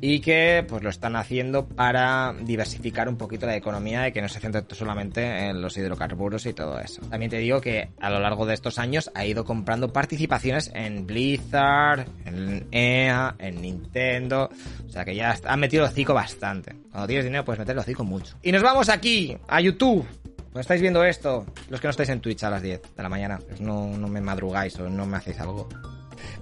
y 0.00 0.20
que 0.20 0.64
pues 0.68 0.82
lo 0.82 0.90
están 0.90 1.16
haciendo 1.16 1.66
para 1.66 2.34
diversificar 2.42 3.08
un 3.08 3.16
poquito 3.16 3.46
la 3.46 3.56
economía 3.56 4.08
y 4.08 4.12
que 4.12 4.22
no 4.22 4.28
se 4.28 4.40
centre 4.40 4.64
solamente 4.70 5.48
en 5.48 5.60
los 5.60 5.76
hidrocarburos 5.76 6.46
y 6.46 6.52
todo 6.52 6.78
eso. 6.78 7.02
También 7.08 7.30
te 7.30 7.38
digo 7.38 7.60
que 7.60 7.90
a 8.00 8.10
lo 8.10 8.20
largo 8.20 8.46
de 8.46 8.54
estos 8.54 8.78
años 8.78 9.10
ha 9.14 9.24
ido 9.24 9.44
comprando 9.44 9.92
participaciones 9.92 10.70
en 10.74 11.06
Blizzard, 11.06 12.06
en 12.24 12.66
EA, 12.70 13.34
en 13.38 13.60
Nintendo, 13.60 14.50
o 14.86 14.90
sea 14.90 15.04
que 15.04 15.14
ya 15.14 15.36
han 15.44 15.60
metido 15.60 15.84
el 15.84 15.90
hocico 15.90 16.14
bastante. 16.14 16.74
Cuando 16.90 17.06
tienes 17.06 17.24
dinero 17.24 17.44
puedes 17.44 17.58
meter 17.58 17.72
el 17.72 17.80
hocico 17.80 18.04
mucho. 18.04 18.36
Y 18.42 18.52
nos 18.52 18.62
vamos 18.62 18.88
aquí, 18.88 19.36
a 19.48 19.60
YouTube. 19.60 20.06
Pues 20.52 20.64
estáis 20.64 20.80
viendo 20.80 21.04
esto, 21.04 21.44
los 21.68 21.80
que 21.80 21.86
no 21.86 21.90
estáis 21.90 22.08
en 22.08 22.20
Twitch 22.20 22.42
a 22.44 22.50
las 22.50 22.62
10 22.62 22.96
de 22.96 23.02
la 23.02 23.08
mañana, 23.08 23.38
pues 23.38 23.60
no, 23.60 23.96
no 23.96 24.08
me 24.08 24.20
madrugáis 24.20 24.78
o 24.80 24.88
no 24.88 25.06
me 25.06 25.18
hacéis 25.18 25.38
algo. 25.40 25.68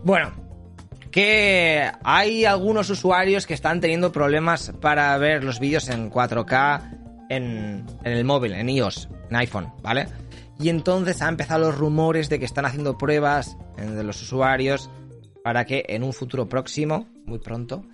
Bueno, 0.04 0.32
que 1.16 1.90
hay 2.04 2.44
algunos 2.44 2.90
usuarios 2.90 3.46
que 3.46 3.54
están 3.54 3.80
teniendo 3.80 4.12
problemas 4.12 4.74
para 4.82 5.16
ver 5.16 5.44
los 5.44 5.60
vídeos 5.60 5.88
en 5.88 6.10
4K 6.10 7.26
en, 7.30 7.86
el 8.04 8.22
móvil, 8.26 8.52
en 8.52 8.68
iOS, 8.68 9.08
en 9.30 9.36
iPhone, 9.36 9.72
¿vale? 9.80 10.08
Y 10.60 10.68
entonces 10.68 11.22
han 11.22 11.30
empezado 11.30 11.68
los 11.68 11.78
rumores 11.78 12.28
de 12.28 12.38
que 12.38 12.44
están 12.44 12.66
haciendo 12.66 12.98
pruebas 12.98 13.56
de 13.78 14.04
los 14.04 14.20
usuarios 14.20 14.90
para 15.42 15.64
que 15.64 15.86
en 15.88 16.02
un 16.02 16.12
futuro 16.12 16.50
próximo, 16.50 17.08
muy 17.24 17.38
pronto, 17.38 17.86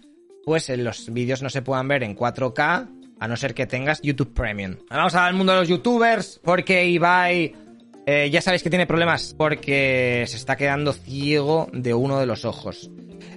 pues 0.45 0.69
los 0.71 1.13
vídeos 1.13 1.43
no 1.43 1.49
se 1.49 1.63
puedan 1.63 1.87
ver 1.87 2.03
en 2.03 2.17
4K 2.17 2.89
a 3.21 3.29
no 3.29 3.37
ser 3.37 3.55
que 3.55 3.69
tengas 3.69 4.03
YouTube 4.03 4.35
Premium. 4.35 4.79
Vamos 4.91 5.15
al 5.15 5.35
mundo 5.35 5.53
de 5.53 5.61
los 5.61 5.69
youtubers 5.69 6.41
porque 6.43 6.87
Ibai 6.87 7.55
eh, 8.05 8.31
ya 8.33 8.43
sabéis 8.43 8.65
que 8.65 8.71
tiene 8.71 8.89
problemas 8.89 9.33
porque 9.39 10.25
se 10.27 10.37
está 10.37 10.57
quedando 10.57 10.93
ciego 10.93 11.69
de 11.73 11.95
uno 11.95 12.19
de 12.19 12.27
los 12.27 12.45
ojos. 12.45 12.91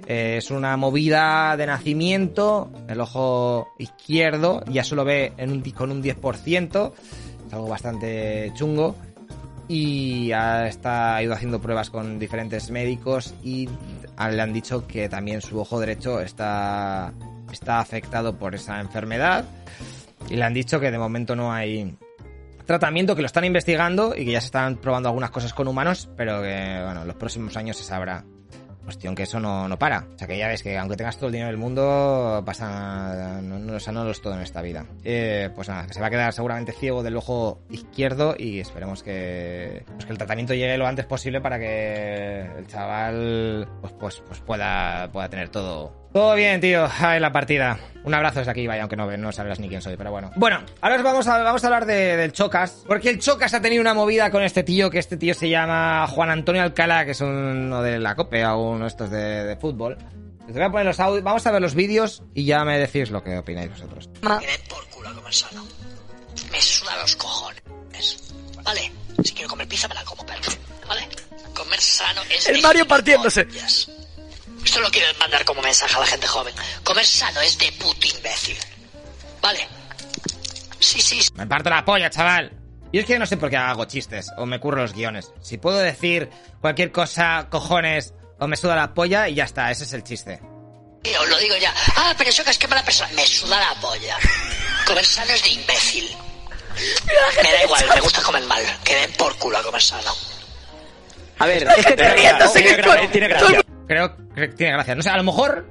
Eh, 0.06 0.36
es 0.38 0.50
una 0.52 0.76
movida 0.76 1.56
de 1.56 1.66
nacimiento, 1.66 2.70
el 2.88 3.00
ojo 3.00 3.72
izquierdo 3.78 4.62
ya 4.66 4.84
solo 4.84 5.04
ve 5.04 5.32
con 5.76 5.90
un 5.90 6.02
10%, 6.02 6.92
es 7.46 7.52
algo 7.52 7.68
bastante 7.68 8.52
chungo. 8.54 8.94
Y 9.68 10.30
ha, 10.30 10.68
está, 10.68 11.16
ha 11.16 11.22
ido 11.24 11.34
haciendo 11.34 11.60
pruebas 11.60 11.90
con 11.90 12.20
diferentes 12.20 12.70
médicos 12.70 13.34
y 13.42 13.68
le 14.30 14.40
han 14.40 14.52
dicho 14.52 14.86
que 14.86 15.08
también 15.08 15.40
su 15.40 15.58
ojo 15.58 15.80
derecho 15.80 16.20
está, 16.20 17.12
está 17.50 17.80
afectado 17.80 18.38
por 18.38 18.54
esa 18.54 18.80
enfermedad. 18.80 19.44
Y 20.30 20.36
le 20.36 20.44
han 20.44 20.54
dicho 20.54 20.78
que 20.78 20.92
de 20.92 20.98
momento 20.98 21.34
no 21.34 21.52
hay 21.52 21.96
tratamiento, 22.64 23.16
que 23.16 23.22
lo 23.22 23.26
están 23.26 23.44
investigando 23.44 24.14
y 24.16 24.24
que 24.24 24.32
ya 24.32 24.40
se 24.40 24.46
están 24.46 24.76
probando 24.76 25.08
algunas 25.08 25.30
cosas 25.30 25.52
con 25.52 25.66
humanos, 25.66 26.08
pero 26.16 26.42
que 26.42 26.80
bueno, 26.84 27.02
en 27.02 27.08
los 27.08 27.16
próximos 27.16 27.56
años 27.56 27.76
se 27.76 27.84
sabrá 27.84 28.24
Cuestión 28.86 29.16
que 29.16 29.24
eso 29.24 29.40
no, 29.40 29.66
no 29.66 29.76
para. 29.80 30.06
O 30.14 30.16
sea 30.16 30.28
que 30.28 30.38
ya 30.38 30.46
ves 30.46 30.62
que 30.62 30.78
aunque 30.78 30.96
tengas 30.96 31.16
todo 31.16 31.26
el 31.26 31.32
dinero 31.32 31.50
del 31.50 31.56
mundo, 31.58 32.40
pasa. 32.46 33.40
No, 33.42 33.58
no, 33.58 33.74
o 33.74 33.80
sea, 33.80 33.92
no 33.92 34.04
lo 34.04 34.12
es 34.12 34.22
todo 34.22 34.34
en 34.34 34.42
esta 34.42 34.62
vida. 34.62 34.86
Eh, 35.02 35.50
pues 35.56 35.68
nada, 35.68 35.88
que 35.88 35.92
se 35.92 36.00
va 36.00 36.06
a 36.06 36.10
quedar 36.10 36.32
seguramente 36.32 36.70
ciego 36.70 37.02
del 37.02 37.16
ojo 37.16 37.58
izquierdo 37.68 38.36
y 38.38 38.60
esperemos 38.60 39.02
que, 39.02 39.82
pues 39.92 40.06
que 40.06 40.12
el 40.12 40.18
tratamiento 40.18 40.54
llegue 40.54 40.78
lo 40.78 40.86
antes 40.86 41.04
posible 41.04 41.40
para 41.40 41.58
que 41.58 42.42
el 42.58 42.68
chaval 42.68 43.68
pues, 43.80 43.92
pues, 43.94 44.22
pues 44.24 44.40
pueda, 44.40 45.10
pueda 45.10 45.28
tener 45.28 45.48
todo, 45.48 46.05
todo 46.16 46.34
bien, 46.34 46.60
tío. 46.62 46.88
Ay, 46.98 47.20
la 47.20 47.30
partida. 47.30 47.78
Un 48.04 48.14
abrazo 48.14 48.38
desde 48.38 48.50
aquí, 48.52 48.66
vaya, 48.66 48.82
aunque 48.82 48.96
no, 48.96 49.14
no 49.16 49.32
sabrás 49.32 49.58
ni 49.60 49.68
quién 49.68 49.82
soy, 49.82 49.96
pero 49.98 50.10
bueno. 50.10 50.30
Bueno, 50.36 50.62
ahora 50.80 50.96
os 50.96 51.02
vamos 51.02 51.26
a, 51.26 51.42
vamos 51.42 51.62
a 51.62 51.66
hablar 51.66 51.84
de- 51.84 52.16
del 52.16 52.32
Chocas. 52.32 52.84
Porque 52.86 53.10
el 53.10 53.18
Chocas 53.18 53.52
ha 53.52 53.60
tenido 53.60 53.82
una 53.82 53.92
movida 53.92 54.30
con 54.30 54.42
este 54.42 54.62
tío, 54.62 54.88
que 54.88 54.98
este 54.98 55.16
tío 55.18 55.34
se 55.34 55.50
llama 55.50 56.06
Juan 56.08 56.30
Antonio 56.30 56.62
Alcalá, 56.62 57.04
que 57.04 57.10
es 57.10 57.20
uno 57.20 57.82
de 57.82 57.98
la 57.98 58.14
COPE 58.14 58.46
o 58.46 58.70
uno 58.70 58.84
de 58.84 58.88
estos 58.88 59.10
de, 59.10 59.44
de 59.44 59.56
fútbol. 59.56 59.98
Les 60.46 60.54
voy 60.54 60.62
a 60.62 60.70
poner 60.70 60.86
los 60.86 61.00
audios. 61.00 61.22
Vamos 61.22 61.46
a 61.46 61.50
ver 61.50 61.60
los 61.60 61.74
vídeos 61.74 62.22
y 62.32 62.44
ya 62.46 62.64
me 62.64 62.78
decís 62.78 63.10
lo 63.10 63.22
que 63.22 63.36
opináis 63.36 63.68
vosotros. 63.70 64.08
Den 64.22 64.60
por 64.70 64.86
culo 64.88 65.08
a 65.10 65.12
comer 65.12 65.34
sano. 65.34 65.66
Me 66.52 66.60
suda 66.62 66.96
los 67.02 67.16
cojones. 67.16 68.32
Vale, 68.62 68.92
si 69.22 69.34
quiero 69.34 69.50
comer 69.50 69.66
pizza 69.68 69.88
me 69.88 69.94
la 69.96 70.04
como, 70.04 70.24
pero. 70.24 70.40
Vale, 70.88 71.08
comer 71.54 71.80
sano 71.80 72.20
es. 72.30 72.48
El 72.48 72.56
de 72.56 72.62
Mario 72.62 72.86
partiéndose. 72.86 73.44
gilipollas. 73.44 73.90
Esto 74.76 74.84
lo 74.84 74.92
quiero 74.92 75.18
mandar 75.18 75.42
como 75.46 75.62
mensaje 75.62 75.96
a 75.96 76.00
la 76.00 76.06
gente 76.06 76.26
joven. 76.26 76.54
Comer 76.84 77.06
sano 77.06 77.40
es 77.40 77.56
de 77.56 77.72
puto 77.72 78.06
imbécil. 78.14 78.58
Vale. 79.40 79.66
Sí, 80.78 81.00
sí, 81.00 81.22
sí. 81.22 81.30
Me 81.34 81.46
parto 81.46 81.70
la 81.70 81.82
polla, 81.82 82.10
chaval. 82.10 82.52
Y 82.92 82.98
es 82.98 83.06
que 83.06 83.18
no 83.18 83.24
sé 83.24 83.38
por 83.38 83.48
qué 83.48 83.56
hago 83.56 83.86
chistes 83.86 84.30
o 84.36 84.44
me 84.44 84.60
curro 84.60 84.82
los 84.82 84.92
guiones. 84.92 85.32
Si 85.40 85.56
puedo 85.56 85.78
decir 85.78 86.28
cualquier 86.60 86.92
cosa, 86.92 87.46
cojones, 87.48 88.12
o 88.38 88.46
me 88.48 88.58
suda 88.58 88.76
la 88.76 88.92
polla 88.92 89.30
y 89.30 89.36
ya 89.36 89.44
está, 89.44 89.70
ese 89.70 89.84
es 89.84 89.94
el 89.94 90.04
chiste. 90.04 90.42
Os 91.20 91.28
lo 91.30 91.38
digo 91.38 91.56
ya. 91.56 91.72
Ah, 91.96 92.14
pero 92.18 92.28
eso 92.28 92.44
que 92.44 92.50
es 92.50 92.58
que 92.58 92.68
mala 92.68 92.84
persona. 92.84 93.08
Me 93.14 93.26
suda 93.26 93.58
la 93.58 93.80
polla. 93.80 94.18
Comer 94.86 95.06
sano 95.06 95.32
es 95.32 95.42
de 95.42 95.50
imbécil. 95.52 96.14
Me 97.42 97.50
da 97.50 97.64
igual, 97.64 97.82
me 97.94 98.00
gusta 98.02 98.20
comer 98.20 98.42
mal. 98.42 98.62
Que 98.84 98.94
den 98.94 99.12
por 99.14 99.38
culo 99.38 99.56
a 99.56 99.62
comer 99.62 99.80
sano. 99.80 100.14
A 101.38 101.46
ver, 101.46 101.66
es 101.78 101.86
que 101.86 101.96
te 101.96 102.02
gracia, 102.02 103.10
tiene 103.10 103.28
gracia. 103.28 103.65
Creo, 103.86 104.16
que 104.34 104.48
tiene 104.48 104.72
gracia. 104.72 104.94
No 104.94 105.02
sé, 105.02 105.10
a 105.10 105.16
lo 105.16 105.24
mejor. 105.24 105.66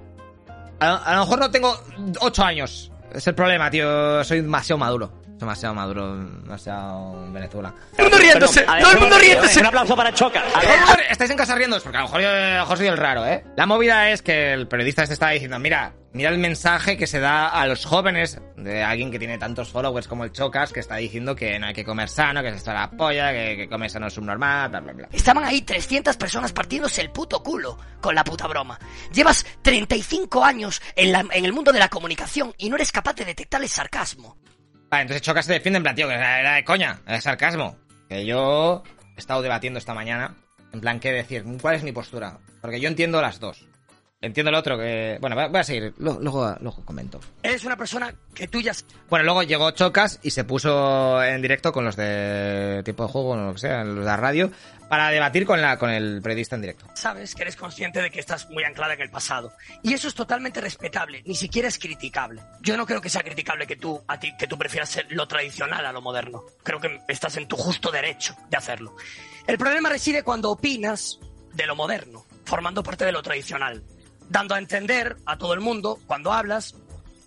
A, 0.80 0.96
a 0.96 1.16
lo 1.16 1.22
mejor 1.22 1.40
no 1.40 1.52
tengo 1.52 1.76
8 2.20 2.44
años. 2.44 2.92
Es 3.14 3.28
el 3.28 3.36
problema, 3.36 3.70
tío. 3.70 4.24
Soy 4.24 4.42
demasiado 4.42 4.78
maduro. 4.78 5.25
Demasiado 5.46 5.76
maduro. 5.76 6.16
Demasiado 6.18 7.24
en 7.24 7.34
Venezuela. 7.34 7.74
Todo 7.96 8.06
el 8.08 8.12
mundo 8.12 8.18
riéndose, 8.18 8.62
todo 8.64 8.92
el 8.92 9.00
mundo 9.00 9.16
un- 9.16 9.22
riéndose. 9.22 9.60
Un 9.60 9.66
aplauso 9.68 9.96
para 9.96 10.14
Chocas. 10.14 10.44
A 10.56 10.64
lo 10.64 10.70
mejor 10.70 11.00
estáis 11.10 11.30
en 11.32 11.38
casa 11.38 11.56
riendo, 11.56 11.80
porque 11.82 11.98
a 11.98 12.02
lo 12.02 12.08
mejor 12.08 12.22
yo, 12.22 12.30
a 12.30 12.34
lo 12.56 12.60
mejor 12.62 12.78
soy 12.78 12.88
el 12.88 12.98
raro, 12.98 13.26
¿eh? 13.26 13.44
La 13.56 13.66
movida 13.66 14.10
es 14.10 14.22
que 14.22 14.54
el 14.54 14.68
periodista 14.68 15.04
este 15.04 15.14
estaba 15.14 15.32
diciendo, 15.34 15.60
mira, 15.60 15.94
mira 16.14 16.30
el 16.30 16.38
mensaje 16.40 16.98
que 16.98 17.06
se 17.08 17.20
da 17.20 17.48
a 17.50 17.68
los 17.68 17.86
jóvenes 17.86 18.40
de 18.58 18.84
alguien 18.84 19.12
que 19.12 19.20
tiene 19.20 19.38
tantos 19.38 19.70
followers 19.70 20.08
como 20.08 20.24
el 20.24 20.32
Chocas, 20.32 20.74
que 20.74 20.80
está 20.80 20.96
diciendo 20.96 21.36
que 21.36 21.60
no 21.60 21.68
hay 21.68 21.74
que 21.74 21.86
comer 21.86 22.10
sano, 22.10 22.42
que 22.42 22.50
se 22.52 22.58
está 22.58 22.74
la 22.74 22.90
polla, 22.90 23.32
que, 23.32 23.56
que 23.56 23.70
comer 23.70 23.90
sano 23.92 24.08
es 24.08 24.14
subnormal, 24.14 24.70
bla, 24.70 24.80
bla, 24.80 24.94
bla. 24.94 25.08
Estaban 25.12 25.44
ahí 25.46 25.62
300 25.62 26.18
personas 26.18 26.54
partiéndose 26.54 27.02
el 27.02 27.12
puto 27.12 27.44
culo 27.44 27.78
con 28.02 28.16
la 28.16 28.24
puta 28.24 28.48
broma. 28.48 28.80
Llevas 29.14 29.46
35 29.62 30.44
años 30.44 30.82
en, 30.96 31.12
la- 31.12 31.26
en 31.32 31.46
el 31.46 31.54
mundo 31.54 31.72
de 31.72 31.80
la 31.80 31.90
comunicación 31.90 32.54
y 32.58 32.70
no 32.70 32.76
eres 32.78 32.92
capaz 32.92 33.14
de 33.14 33.26
detectar 33.26 33.62
el 33.62 33.70
sarcasmo. 33.70 34.38
Vale, 34.96 35.02
entonces 35.02 35.24
Chocas 35.24 35.46
se 35.46 35.52
defiende 35.52 35.76
en 35.76 35.84
plan, 35.84 35.94
tío, 35.94 36.08
que 36.08 36.14
era 36.14 36.54
de 36.54 36.64
coña, 36.64 37.02
era 37.06 37.16
de 37.16 37.22
sarcasmo. 37.22 37.76
Que 38.08 38.26
yo 38.26 38.82
he 39.18 39.20
estado 39.20 39.42
debatiendo 39.42 39.78
esta 39.78 39.94
mañana, 39.94 40.36
en 40.72 40.80
plan, 40.80 41.02
¿qué 41.02 41.12
decir? 41.12 41.44
¿Cuál 41.62 41.76
es 41.76 41.84
mi 41.84 41.92
postura? 41.92 42.38
Porque 42.62 42.80
yo 42.80 42.88
entiendo 42.88 43.22
las 43.22 43.42
dos. 43.42 43.68
Entiendo 44.26 44.50
el 44.50 44.56
otro 44.56 44.78
que... 44.78 45.18
Bueno, 45.22 45.36
voy 45.36 45.60
a- 45.60 45.64
seguir, 45.64 45.94
lo- 46.00 46.20
luego, 46.20 46.56
luego 46.60 46.84
comento. 46.84 47.20
Eres 47.44 47.64
una 47.64 47.78
persona 47.78 48.14
que 48.34 48.48
tú 48.48 48.60
ya 48.60 48.72
Bueno, 49.10 49.24
luego 49.26 49.44
llegó 49.44 49.70
Chocas 49.72 50.20
y 50.24 50.32
se 50.32 50.44
puso 50.44 51.22
en 51.24 51.42
directo 51.42 51.72
con 51.72 51.86
los 51.86 51.96
de 51.96 52.82
tiempo 52.84 53.04
de 53.06 53.10
juego, 53.12 53.30
o 53.32 53.38
lo 53.38 53.54
que 53.54 53.60
sea, 53.60 53.84
los 53.84 54.00
de 54.00 54.04
la 54.06 54.18
radio, 54.18 54.52
para 54.90 55.10
debatir 55.10 55.46
con, 55.46 55.62
la, 55.62 55.78
con 55.78 55.90
el 55.90 56.22
periodista 56.22 56.56
en 56.56 56.62
directo. 56.62 56.86
sabes 56.96 57.34
que 57.36 57.44
eres 57.44 57.56
consciente 57.56 58.02
de 58.02 58.10
que 58.12 58.20
estás 58.20 58.50
muy 58.50 58.64
anclada 58.64 58.94
en 58.96 59.02
el 59.02 59.10
pasado. 59.10 59.52
Y 59.84 59.94
eso 59.94 60.08
es 60.08 60.16
totalmente 60.16 60.60
respetable, 60.62 61.22
ni 61.26 61.36
siquiera 61.36 61.68
es 61.68 61.78
criticable. 61.80 62.42
Yo 62.62 62.78
no 62.78 62.86
creo 62.86 63.02
que 63.02 63.10
sea 63.10 63.22
criticable 63.24 63.66
que 63.68 63.76
tú, 63.76 64.02
a 64.08 64.20
ti, 64.20 64.32
que 64.38 64.48
tú 64.48 64.58
prefieras 64.58 64.90
ser 64.90 65.06
lo 65.10 65.28
tradicional 65.28 65.86
a 65.86 65.92
lo 65.92 66.02
moderno. 66.02 66.44
Creo 66.64 66.80
que 66.80 67.00
estás 67.08 67.38
en 67.38 67.48
tu 67.48 67.56
justo 67.58 67.92
derecho 67.92 68.36
de 68.50 68.58
hacerlo. 68.58 68.96
El 69.48 69.58
problema 69.58 69.90
reside 69.90 70.24
cuando 70.24 70.50
opinas 70.52 71.20
de 71.54 71.66
lo 71.66 71.76
moderno, 71.76 72.26
formando 72.44 72.84
parte 72.84 73.06
de 73.06 73.12
lo 73.12 73.22
tradicional, 73.24 73.82
dando 74.30 74.56
a 74.56 74.60
entender 74.60 75.18
a 75.26 75.38
todo 75.38 75.54
el 75.54 75.60
mundo, 75.60 76.00
cuando 76.08 76.32
hablas, 76.32 76.76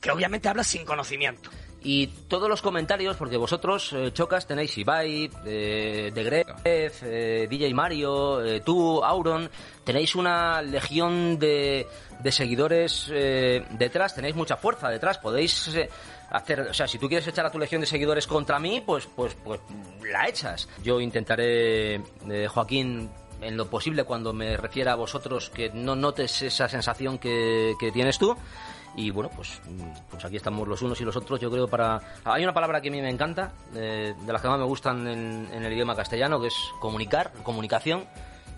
que 0.01 0.11
obviamente 0.11 0.49
hablas 0.49 0.66
sin 0.66 0.84
conocimiento. 0.84 1.51
Y 1.80 2.09
todos 2.28 2.49
los 2.49 2.61
comentarios, 2.61 3.16
porque 3.16 3.36
vosotros, 3.36 3.92
eh, 3.92 4.11
Chocas, 4.12 4.46
tenéis 4.46 4.76
Ibai, 4.76 5.30
eh, 5.46 6.11
Gref, 6.12 7.03
eh, 7.05 7.46
DJ 7.49 7.72
Mario, 7.72 8.44
eh, 8.44 8.61
tú, 8.61 9.03
Auron, 9.05 9.49
tenéis 9.84 10.16
una 10.16 10.61
legión 10.61 11.38
de, 11.38 11.86
de 12.18 12.32
seguidores 12.32 13.09
eh, 13.12 13.64
detrás, 13.70 14.14
tenéis 14.14 14.34
mucha 14.34 14.57
fuerza 14.57 14.88
detrás, 14.88 15.18
podéis 15.18 15.70
hacer, 16.30 16.61
o 16.62 16.74
sea, 16.74 16.88
si 16.88 16.99
tú 16.99 17.07
quieres 17.09 17.28
echar 17.28 17.46
a 17.46 17.51
tu 17.51 17.61
legión 17.61 17.80
de 17.80 17.86
seguidores 17.86 18.26
contra 18.26 18.59
mí, 18.59 18.82
pues, 18.84 19.09
pues, 19.14 19.36
pues 19.44 19.61
la 20.03 20.28
echas. 20.28 20.68
Yo 20.82 21.01
intentaré, 21.01 22.03
Joaquín, 22.49 23.09
en 23.41 23.57
lo 23.57 23.68
posible 23.68 24.05
cuando 24.05 24.32
me 24.32 24.57
refiera 24.57 24.93
a 24.93 24.97
vosotros 24.97 25.51
que 25.51 25.70
no 25.70 25.95
notes 25.97 26.43
esa 26.43 26.68
sensación 26.68 27.18
que, 27.18 27.74
que 27.78 27.93
tienes 27.93 28.18
tú. 28.18 28.36
Y 28.97 29.11
bueno, 29.11 29.30
pues, 29.36 29.61
mm, 29.68 30.11
pues 30.11 30.24
aquí 30.24 30.36
estamos 30.36 30.66
los 30.66 30.82
unos 30.82 31.01
y 31.01 31.05
los 31.05 31.14
otros, 31.14 31.39
yo 31.39 31.51
creo, 31.51 31.68
para... 31.68 32.01
Hay 32.24 32.43
una 32.43 32.53
palabra 32.55 32.80
que 32.80 32.89
a 32.89 32.91
mí 32.91 33.01
me 33.01 33.11
encanta, 33.11 33.53
eh, 33.74 34.14
de 34.18 34.32
las 34.32 34.43
que 34.43 34.49
más 34.49 34.59
me 34.59 34.64
gustan 34.64 35.07
en, 35.07 35.49
en 35.53 35.64
el 35.64 35.72
idioma 35.72 35.95
castellano, 35.95 36.41
que 36.41 36.49
es 36.49 36.57
comunicar, 36.80 37.30
comunicación. 37.45 38.07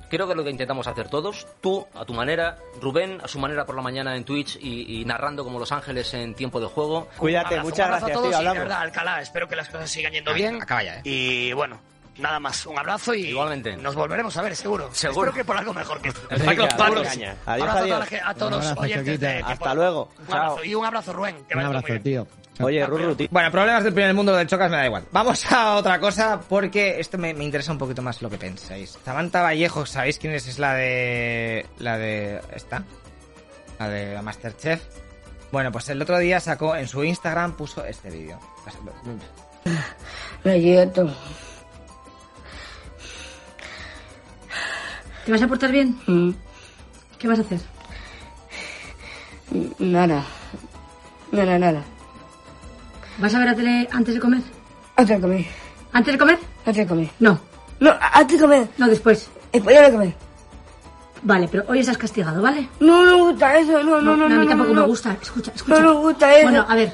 Creo 0.08 0.26
que 0.26 0.32
es 0.32 0.36
lo 0.36 0.42
que 0.42 0.50
intentamos 0.50 0.86
hacer 0.86 1.08
todos. 1.08 1.46
Tú, 1.60 1.86
a 1.94 2.04
tu 2.04 2.14
manera, 2.14 2.56
Rubén, 2.80 3.20
a 3.22 3.28
su 3.28 3.38
manera 3.38 3.64
por 3.66 3.76
la 3.76 3.82
mañana 3.82 4.16
en 4.16 4.24
Twitch 4.24 4.56
y, 4.60 5.00
y 5.00 5.04
narrando 5.04 5.44
como 5.44 5.58
Los 5.58 5.70
Ángeles 5.72 6.12
en 6.14 6.34
tiempo 6.34 6.58
de 6.58 6.66
juego. 6.66 7.08
Cuídate, 7.16 7.54
abrazo, 7.54 7.68
muchas 7.68 7.86
abrazo 7.86 8.06
gracias, 8.06 8.18
a 8.18 8.22
tío. 8.22 8.30
todos 8.30 8.42
y 8.42 8.54
de 8.54 8.58
verdad, 8.58 8.80
Alcalá, 8.80 9.20
espero 9.20 9.46
que 9.46 9.54
las 9.56 9.68
cosas 9.68 9.88
sigan 9.90 10.12
yendo 10.12 10.34
bien. 10.34 10.60
Acaba 10.62 10.82
ya, 10.82 10.96
¿eh? 10.96 11.02
Y 11.04 11.52
bueno, 11.52 11.78
nada 12.18 12.38
más. 12.40 12.66
Un 12.66 12.78
abrazo 12.78 13.14
y 13.14 13.26
Igualmente. 13.28 13.76
nos 13.76 13.94
volveremos 13.94 14.36
a 14.36 14.42
ver, 14.42 14.54
seguro. 14.56 14.88
Seguro. 14.92 15.28
Espero 15.30 15.34
que 15.34 15.44
por 15.44 15.56
algo 15.56 15.72
mejor 15.74 16.00
que 16.00 16.08
esto. 16.10 16.20
Venga, 16.30 16.64
Los 16.66 16.74
palos. 16.74 17.06
Adiós, 17.08 17.36
abrazo 17.46 17.46
a, 17.46 17.80
adiós. 17.80 17.86
toda 17.88 17.98
la 17.98 18.06
ge- 18.06 18.20
a 18.24 18.34
todos 18.34 18.52
los 18.52 18.78
oyentes 18.78 19.20
de 19.20 19.38
Hasta 19.38 19.74
luego. 19.74 20.10
Un 20.28 20.34
abrazo. 20.34 20.56
Chao. 20.56 20.64
Y 20.64 20.74
un 20.74 20.84
abrazo, 20.84 21.12
Rubén. 21.12 21.36
Que 21.48 21.54
Un 21.54 21.60
muy 21.60 21.64
abrazo, 21.66 21.86
bien. 21.86 22.02
tío. 22.02 22.26
Oye, 22.62 22.84
Ruru, 22.84 23.14
tío. 23.14 23.28
Bueno, 23.30 23.50
problemas 23.50 23.84
del 23.84 23.94
primer 23.94 24.12
mundo 24.12 24.36
del 24.36 24.46
Chocas 24.46 24.70
me 24.70 24.76
da 24.76 24.84
igual. 24.84 25.04
Vamos 25.12 25.50
a 25.50 25.76
otra 25.76 25.98
cosa 25.98 26.38
porque 26.46 27.00
esto 27.00 27.16
me, 27.16 27.32
me 27.32 27.44
interesa 27.44 27.72
un 27.72 27.78
poquito 27.78 28.02
más 28.02 28.20
lo 28.20 28.28
que 28.28 28.36
pensáis. 28.36 28.98
Samantha 29.02 29.40
Vallejo, 29.40 29.86
¿sabéis 29.86 30.18
quién 30.18 30.34
es? 30.34 30.46
Es 30.46 30.58
la 30.58 30.74
de... 30.74 31.64
La 31.78 31.96
de... 31.96 32.38
¿Esta? 32.54 32.84
La 33.78 33.88
de 33.88 34.12
la 34.12 34.20
Masterchef. 34.20 34.82
Bueno, 35.52 35.72
pues 35.72 35.88
el 35.88 36.02
otro 36.02 36.18
día 36.18 36.38
sacó 36.38 36.76
en 36.76 36.86
su 36.86 37.02
Instagram, 37.02 37.56
puso 37.56 37.82
este 37.84 38.10
vídeo. 38.10 38.38
Gallito. 40.44 41.10
¿Te 45.30 45.34
vas 45.34 45.42
a 45.42 45.46
portar 45.46 45.70
bien? 45.70 45.96
Mm, 46.08 46.30
¿Qué 47.16 47.28
vas 47.28 47.38
a 47.38 47.42
hacer? 47.42 47.60
Nada. 49.78 50.24
Nada, 51.30 51.56
nada. 51.56 51.84
¿Vas 53.18 53.32
a 53.32 53.38
ver 53.38 53.46
la 53.46 53.54
tele 53.54 53.88
antes 53.92 54.14
de 54.14 54.18
comer? 54.20 54.40
Antes 54.96 55.14
de 55.14 55.20
comer. 55.22 55.46
¿Antes 55.92 56.12
de 56.14 56.18
comer? 56.18 56.38
Antes 56.66 56.76
de 56.78 56.86
comer. 56.88 57.10
No, 57.20 57.38
No, 57.78 57.92
antes 58.12 58.40
de 58.40 58.44
comer. 58.44 58.68
no 58.76 58.88
después. 58.88 59.30
Después 59.52 59.80
de 59.80 59.92
comer. 59.92 60.14
Vale, 61.22 61.46
pero 61.48 61.62
hoy 61.68 61.78
estás 61.78 61.96
castigado, 61.96 62.42
¿vale? 62.42 62.68
No, 62.80 63.04
no 63.04 63.16
me 63.18 63.22
gusta 63.30 63.56
eso. 63.56 63.84
No, 63.84 64.00
no, 64.00 64.16
no. 64.16 64.24
a 64.24 64.28
no, 64.28 64.34
mí 64.40 64.44
no, 64.46 64.48
tampoco 64.48 64.68
no, 64.70 64.74
me 64.74 64.80
no. 64.80 64.86
gusta. 64.88 65.16
Escucha, 65.22 65.52
escucha. 65.54 65.80
No 65.80 65.94
me 65.94 66.00
gusta 66.00 66.34
eso. 66.34 66.42
Bueno, 66.48 66.66
a 66.68 66.74
ver, 66.74 66.92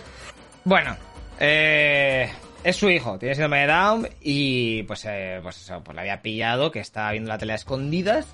Bueno, 0.63 0.95
eh, 1.41 2.31
es 2.67 2.75
su 2.75 2.91
hijo, 2.91 3.17
tiene 3.17 3.37
síndrome 3.37 3.61
de 3.61 3.67
Down 3.69 4.09
y 4.21 4.83
pues, 4.83 5.05
eh, 5.05 5.39
pues 5.41 5.73
pues 5.85 5.95
la 5.95 6.01
había 6.01 6.21
pillado 6.21 6.73
que 6.73 6.81
estaba 6.81 7.13
viendo 7.13 7.29
la 7.29 7.39
tele 7.39 7.53
a 7.53 7.55
escondidas 7.57 8.27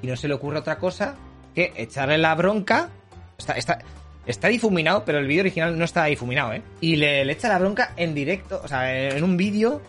y 0.00 0.06
no 0.06 0.14
se 0.14 0.28
le 0.28 0.34
ocurre 0.34 0.60
otra 0.60 0.78
cosa 0.78 1.16
que 1.56 1.72
echarle 1.74 2.16
la 2.16 2.36
bronca. 2.36 2.90
Está, 3.36 3.54
está, 3.54 3.80
está 4.26 4.46
difuminado, 4.46 5.04
pero 5.04 5.18
el 5.18 5.26
vídeo 5.26 5.40
original 5.40 5.76
no 5.76 5.84
está 5.84 6.04
difuminado, 6.04 6.52
¿eh? 6.52 6.62
Y 6.80 6.94
le, 6.94 7.24
le 7.24 7.32
echa 7.32 7.48
la 7.48 7.58
bronca 7.58 7.92
en 7.96 8.14
directo, 8.14 8.60
o 8.62 8.68
sea, 8.68 9.08
en 9.08 9.24
un 9.24 9.36
vídeo, 9.36 9.82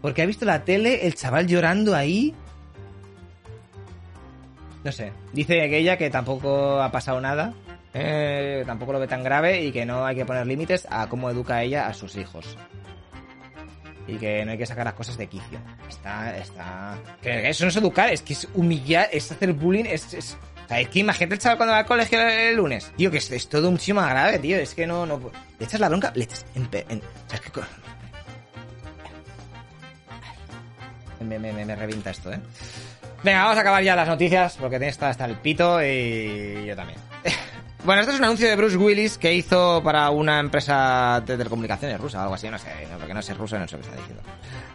porque 0.00 0.22
ha 0.22 0.26
visto 0.26 0.46
la 0.46 0.64
tele, 0.64 1.06
el 1.06 1.14
chaval 1.14 1.46
llorando 1.46 1.94
ahí. 1.94 2.34
No 4.84 4.90
sé, 4.90 5.12
dice 5.34 5.68
que 5.68 5.76
ella 5.76 5.98
que 5.98 6.08
tampoco 6.08 6.80
ha 6.80 6.90
pasado 6.90 7.20
nada, 7.20 7.52
eh, 7.92 8.62
tampoco 8.64 8.94
lo 8.94 9.00
ve 9.00 9.06
tan 9.06 9.22
grave 9.22 9.62
y 9.62 9.70
que 9.70 9.84
no 9.84 10.06
hay 10.06 10.16
que 10.16 10.24
poner 10.24 10.46
límites 10.46 10.88
a 10.90 11.10
cómo 11.10 11.28
educa 11.28 11.62
ella 11.62 11.88
a 11.88 11.92
sus 11.92 12.16
hijos. 12.16 12.56
Y 14.06 14.16
que 14.16 14.44
no 14.44 14.52
hay 14.52 14.58
que 14.58 14.66
sacar 14.66 14.84
las 14.84 14.94
cosas 14.94 15.16
de 15.16 15.26
quicio. 15.26 15.58
Está, 15.88 16.36
está... 16.36 16.98
Que 17.22 17.48
eso 17.48 17.64
no 17.64 17.70
es 17.70 17.76
educar, 17.76 18.10
es 18.12 18.20
que 18.22 18.34
es 18.34 18.46
humillar, 18.54 19.08
es 19.12 19.30
hacer 19.32 19.52
bullying, 19.52 19.84
es... 19.86 20.12
es... 20.14 20.36
O 20.64 20.68
sea, 20.68 20.80
es 20.80 20.88
que 20.88 20.98
imagínate 21.00 21.34
el 21.34 21.40
chaval 21.40 21.56
cuando 21.58 21.72
va 21.72 21.78
al 21.80 21.86
colegio 21.86 22.18
el 22.26 22.56
lunes. 22.56 22.90
Tío, 22.96 23.10
que 23.10 23.18
es, 23.18 23.30
es 23.30 23.48
todo 23.48 23.70
muchísimo 23.70 24.00
más 24.00 24.10
grave, 24.10 24.38
tío. 24.38 24.56
Es 24.58 24.74
que 24.74 24.86
no, 24.86 25.04
no... 25.06 25.30
Le 25.58 25.64
echas 25.66 25.78
la 25.80 25.88
bronca, 25.88 26.10
le 26.14 26.24
echas... 26.24 26.44
En, 26.54 26.68
en- 26.72 26.98
o 27.00 27.28
sea, 27.28 27.34
es 27.36 27.40
que... 27.40 27.50
co- 27.50 27.62
Me, 31.20 31.38
me, 31.38 31.52
me, 31.52 31.64
me 31.64 31.74
revienta 31.76 32.10
esto, 32.10 32.30
¿eh? 32.32 32.38
Venga, 33.22 33.42
vamos 33.44 33.56
a 33.56 33.60
acabar 33.62 33.82
ya 33.82 33.96
las 33.96 34.06
noticias 34.08 34.56
porque 34.60 34.76
tiene 34.76 34.90
hasta, 34.90 35.08
hasta 35.08 35.24
el 35.24 35.36
pito 35.36 35.82
y 35.82 36.66
yo 36.66 36.76
también. 36.76 36.98
Bueno, 37.84 38.00
esto 38.00 38.14
es 38.14 38.18
un 38.18 38.24
anuncio 38.24 38.48
de 38.48 38.56
Bruce 38.56 38.78
Willis 38.78 39.18
que 39.18 39.34
hizo 39.34 39.82
para 39.82 40.08
una 40.08 40.40
empresa 40.40 41.20
de 41.20 41.36
telecomunicaciones 41.36 42.00
rusa 42.00 42.20
o 42.20 42.22
algo 42.22 42.34
así, 42.34 42.48
no 42.48 42.58
sé, 42.58 42.70
porque 42.98 43.12
no 43.12 43.20
sé 43.20 43.34
ruso, 43.34 43.58
no 43.58 43.68
sé 43.68 43.76
que 43.76 43.82
está 43.82 43.96
diciendo. 43.96 44.22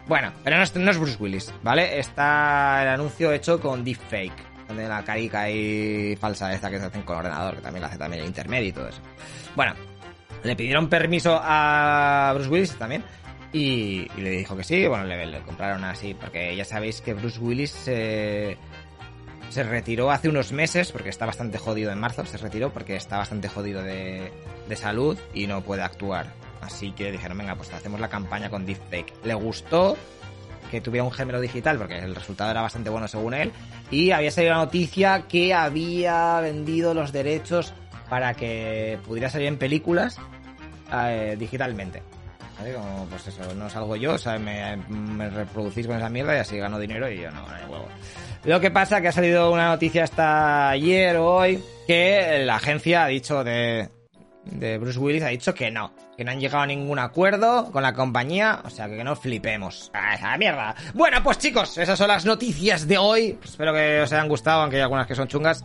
Bueno, 0.06 0.32
pero 0.44 0.56
no 0.56 0.62
es, 0.62 0.76
no 0.76 0.88
es 0.88 0.96
Bruce 0.96 1.16
Willis, 1.18 1.52
¿vale? 1.60 1.98
Está 1.98 2.82
el 2.82 2.88
anuncio 2.88 3.32
hecho 3.32 3.60
con 3.60 3.82
deepfake, 3.82 4.68
donde 4.68 4.86
la 4.86 5.02
carica 5.02 5.40
ahí 5.40 6.14
falsa 6.20 6.52
esta 6.52 6.70
que 6.70 6.78
se 6.78 6.84
hace 6.84 7.02
con 7.02 7.16
ordenador, 7.16 7.56
que 7.56 7.62
también 7.62 7.82
la 7.82 7.88
hace 7.88 7.98
también 7.98 8.22
el 8.22 8.28
intermedio 8.28 8.68
y 8.68 8.72
todo 8.72 8.86
eso. 8.86 9.00
Bueno, 9.56 9.74
le 10.44 10.54
pidieron 10.54 10.88
permiso 10.88 11.36
a 11.42 12.30
Bruce 12.34 12.48
Willis 12.48 12.76
también 12.76 13.02
y, 13.52 14.06
y 14.16 14.20
le 14.20 14.30
dijo 14.30 14.56
que 14.56 14.62
sí, 14.62 14.86
bueno, 14.86 15.04
le, 15.04 15.40
compraron 15.40 15.82
así, 15.82 16.14
porque 16.14 16.54
ya 16.54 16.64
sabéis 16.64 17.00
que 17.00 17.14
Bruce 17.14 17.40
Willis 17.40 17.72
se, 17.72 18.56
se 19.50 19.62
retiró 19.64 20.10
hace 20.10 20.28
unos 20.28 20.52
meses, 20.52 20.92
porque 20.92 21.10
está 21.10 21.26
bastante 21.26 21.58
jodido 21.58 21.92
en 21.92 21.98
marzo, 21.98 22.24
se 22.24 22.38
retiró 22.38 22.72
porque 22.72 22.96
está 22.96 23.18
bastante 23.18 23.48
jodido 23.48 23.82
de, 23.82 24.32
de 24.68 24.76
salud 24.76 25.18
y 25.34 25.46
no 25.46 25.60
puede 25.60 25.82
actuar. 25.82 26.32
Así 26.62 26.92
que 26.92 27.10
dijeron, 27.10 27.36
venga, 27.38 27.56
pues 27.56 27.72
hacemos 27.72 28.00
la 28.00 28.08
campaña 28.08 28.48
con 28.48 28.64
Deepfake. 28.64 29.12
Le 29.24 29.34
gustó 29.34 29.96
que 30.70 30.80
tuviera 30.80 31.04
un 31.04 31.10
gemelo 31.10 31.40
digital, 31.40 31.78
porque 31.78 31.98
el 31.98 32.14
resultado 32.14 32.50
era 32.50 32.62
bastante 32.62 32.90
bueno 32.90 33.08
según 33.08 33.34
él, 33.34 33.52
y 33.90 34.12
había 34.12 34.30
salido 34.30 34.54
la 34.54 34.60
noticia 34.60 35.26
que 35.28 35.52
había 35.52 36.38
vendido 36.40 36.94
los 36.94 37.12
derechos 37.12 37.72
para 38.08 38.34
que 38.34 38.98
pudiera 39.06 39.30
salir 39.30 39.48
en 39.48 39.58
películas 39.58 40.16
eh, 40.92 41.36
digitalmente. 41.38 42.02
Como, 42.74 43.06
pues 43.06 43.26
eso, 43.28 43.54
no 43.54 43.70
salgo 43.70 43.96
yo, 43.96 44.14
o 44.14 44.38
me, 44.38 45.30
reproducís 45.30 45.86
con 45.86 45.96
esa 45.96 46.08
mierda 46.08 46.36
y 46.36 46.38
así 46.38 46.58
gano 46.58 46.78
dinero 46.78 47.10
y 47.10 47.20
yo 47.20 47.30
no, 47.30 47.46
no 47.46 47.54
hay 47.54 47.64
huevo. 47.64 47.88
Lo 48.44 48.60
que 48.60 48.70
pasa 48.70 49.00
que 49.00 49.08
ha 49.08 49.12
salido 49.12 49.50
una 49.50 49.68
noticia 49.68 50.04
hasta 50.04 50.70
ayer 50.70 51.16
o 51.16 51.36
hoy 51.36 51.62
que 51.86 52.42
la 52.44 52.56
agencia 52.56 53.04
ha 53.04 53.08
dicho 53.08 53.44
de, 53.44 53.88
de 54.44 54.78
Bruce 54.78 54.98
Willis 54.98 55.22
ha 55.22 55.28
dicho 55.28 55.54
que 55.54 55.70
no, 55.70 55.92
que 56.16 56.24
no 56.24 56.32
han 56.32 56.40
llegado 56.40 56.62
a 56.62 56.66
ningún 56.66 56.98
acuerdo 56.98 57.70
con 57.70 57.82
la 57.82 57.92
compañía, 57.92 58.60
o 58.64 58.70
sea 58.70 58.88
que 58.88 59.04
no 59.04 59.16
flipemos. 59.16 59.90
¡A 59.92 60.14
esa 60.14 60.36
mierda! 60.36 60.74
Bueno, 60.94 61.22
pues 61.22 61.38
chicos, 61.38 61.78
esas 61.78 61.98
son 61.98 62.08
las 62.08 62.24
noticias 62.24 62.86
de 62.86 62.98
hoy. 62.98 63.38
Espero 63.42 63.72
que 63.72 64.00
os 64.00 64.12
hayan 64.12 64.28
gustado, 64.28 64.62
aunque 64.62 64.76
hay 64.76 64.82
algunas 64.82 65.06
que 65.06 65.14
son 65.14 65.28
chungas. 65.28 65.62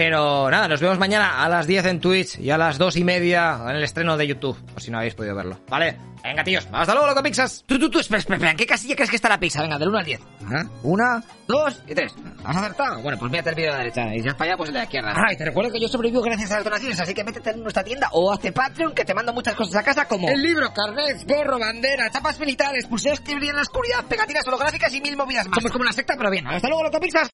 Pero 0.00 0.50
nada, 0.50 0.66
nos 0.66 0.80
vemos 0.80 0.98
mañana 0.98 1.44
a 1.44 1.48
las 1.50 1.66
10 1.66 1.84
en 1.84 2.00
Twitch 2.00 2.38
y 2.38 2.48
a 2.48 2.56
las 2.56 2.78
2 2.78 2.96
y 2.96 3.04
media 3.04 3.60
en 3.68 3.76
el 3.76 3.84
estreno 3.84 4.16
de 4.16 4.26
YouTube, 4.26 4.56
por 4.72 4.80
si 4.80 4.90
no 4.90 4.96
habéis 4.96 5.14
podido 5.14 5.34
verlo. 5.34 5.60
¿Vale? 5.68 5.94
Venga, 6.22 6.42
tíos, 6.42 6.66
hasta 6.72 6.94
luego, 6.94 7.08
loco 7.08 7.22
Pixas. 7.22 7.64
Tú, 7.66 7.78
tú, 7.78 7.90
tú, 7.90 7.98
espera, 7.98 8.18
espera, 8.18 8.36
espera. 8.36 8.50
¿En 8.52 8.56
qué 8.56 8.66
casilla 8.66 8.94
crees 8.94 9.10
que 9.10 9.16
está 9.16 9.28
la 9.28 9.38
pizza? 9.38 9.60
Venga, 9.60 9.78
del 9.78 9.88
1 9.88 9.98
al 9.98 10.04
10. 10.04 10.20
Ajá. 10.46 10.70
Una, 10.82 11.22
dos 11.46 11.82
y 11.86 11.94
tres. 11.94 12.14
¿Has 12.44 12.56
acertado? 12.56 13.00
Bueno, 13.02 13.18
pues 13.18 13.30
mírate 13.30 13.50
el 13.50 13.56
vídeo 13.56 13.70
de 13.72 13.76
la 13.76 13.84
derecha. 13.84 14.14
Y 14.14 14.22
si 14.22 14.30
para 14.30 14.44
allá, 14.44 14.56
pues 14.56 14.68
el 14.68 14.74
de 14.74 14.78
la 14.78 14.84
izquierda. 14.84 15.14
Ay, 15.16 15.36
te 15.36 15.44
recuerdo 15.44 15.70
que 15.70 15.80
yo 15.80 15.88
sobrevivo 15.88 16.22
gracias 16.22 16.50
a 16.52 16.56
las 16.56 16.64
donaciones, 16.64 17.00
así 17.00 17.14
que 17.14 17.24
métete 17.24 17.50
en 17.50 17.62
nuestra 17.62 17.84
tienda 17.84 18.08
o 18.12 18.32
hazte 18.32 18.52
Patreon, 18.52 18.94
que 18.94 19.04
te 19.04 19.14
mando 19.14 19.32
muchas 19.32 19.54
cosas 19.54 19.76
a 19.76 19.82
casa 19.82 20.06
como... 20.06 20.28
El 20.28 20.42
libro, 20.42 20.72
carnet, 20.72 21.26
gorro, 21.26 21.58
bandera, 21.58 22.10
chapas 22.10 22.38
militares, 22.40 22.86
pulseras 22.86 23.20
que 23.20 23.34
brillan 23.34 23.50
en 23.50 23.56
la 23.56 23.62
oscuridad, 23.62 24.04
pegatinas 24.08 24.46
holográficas 24.46 24.94
y 24.94 25.00
mil 25.00 25.16
movidas 25.16 25.46
más. 25.46 25.56
Somos 25.56 25.72
como 25.72 25.82
una 25.82 25.92
secta, 25.92 26.14
pero 26.16 26.30
bien. 26.30 26.46
Hasta 26.46 26.68
luego, 26.68 26.84
loco 26.84 27.00
Pixas. 27.00 27.28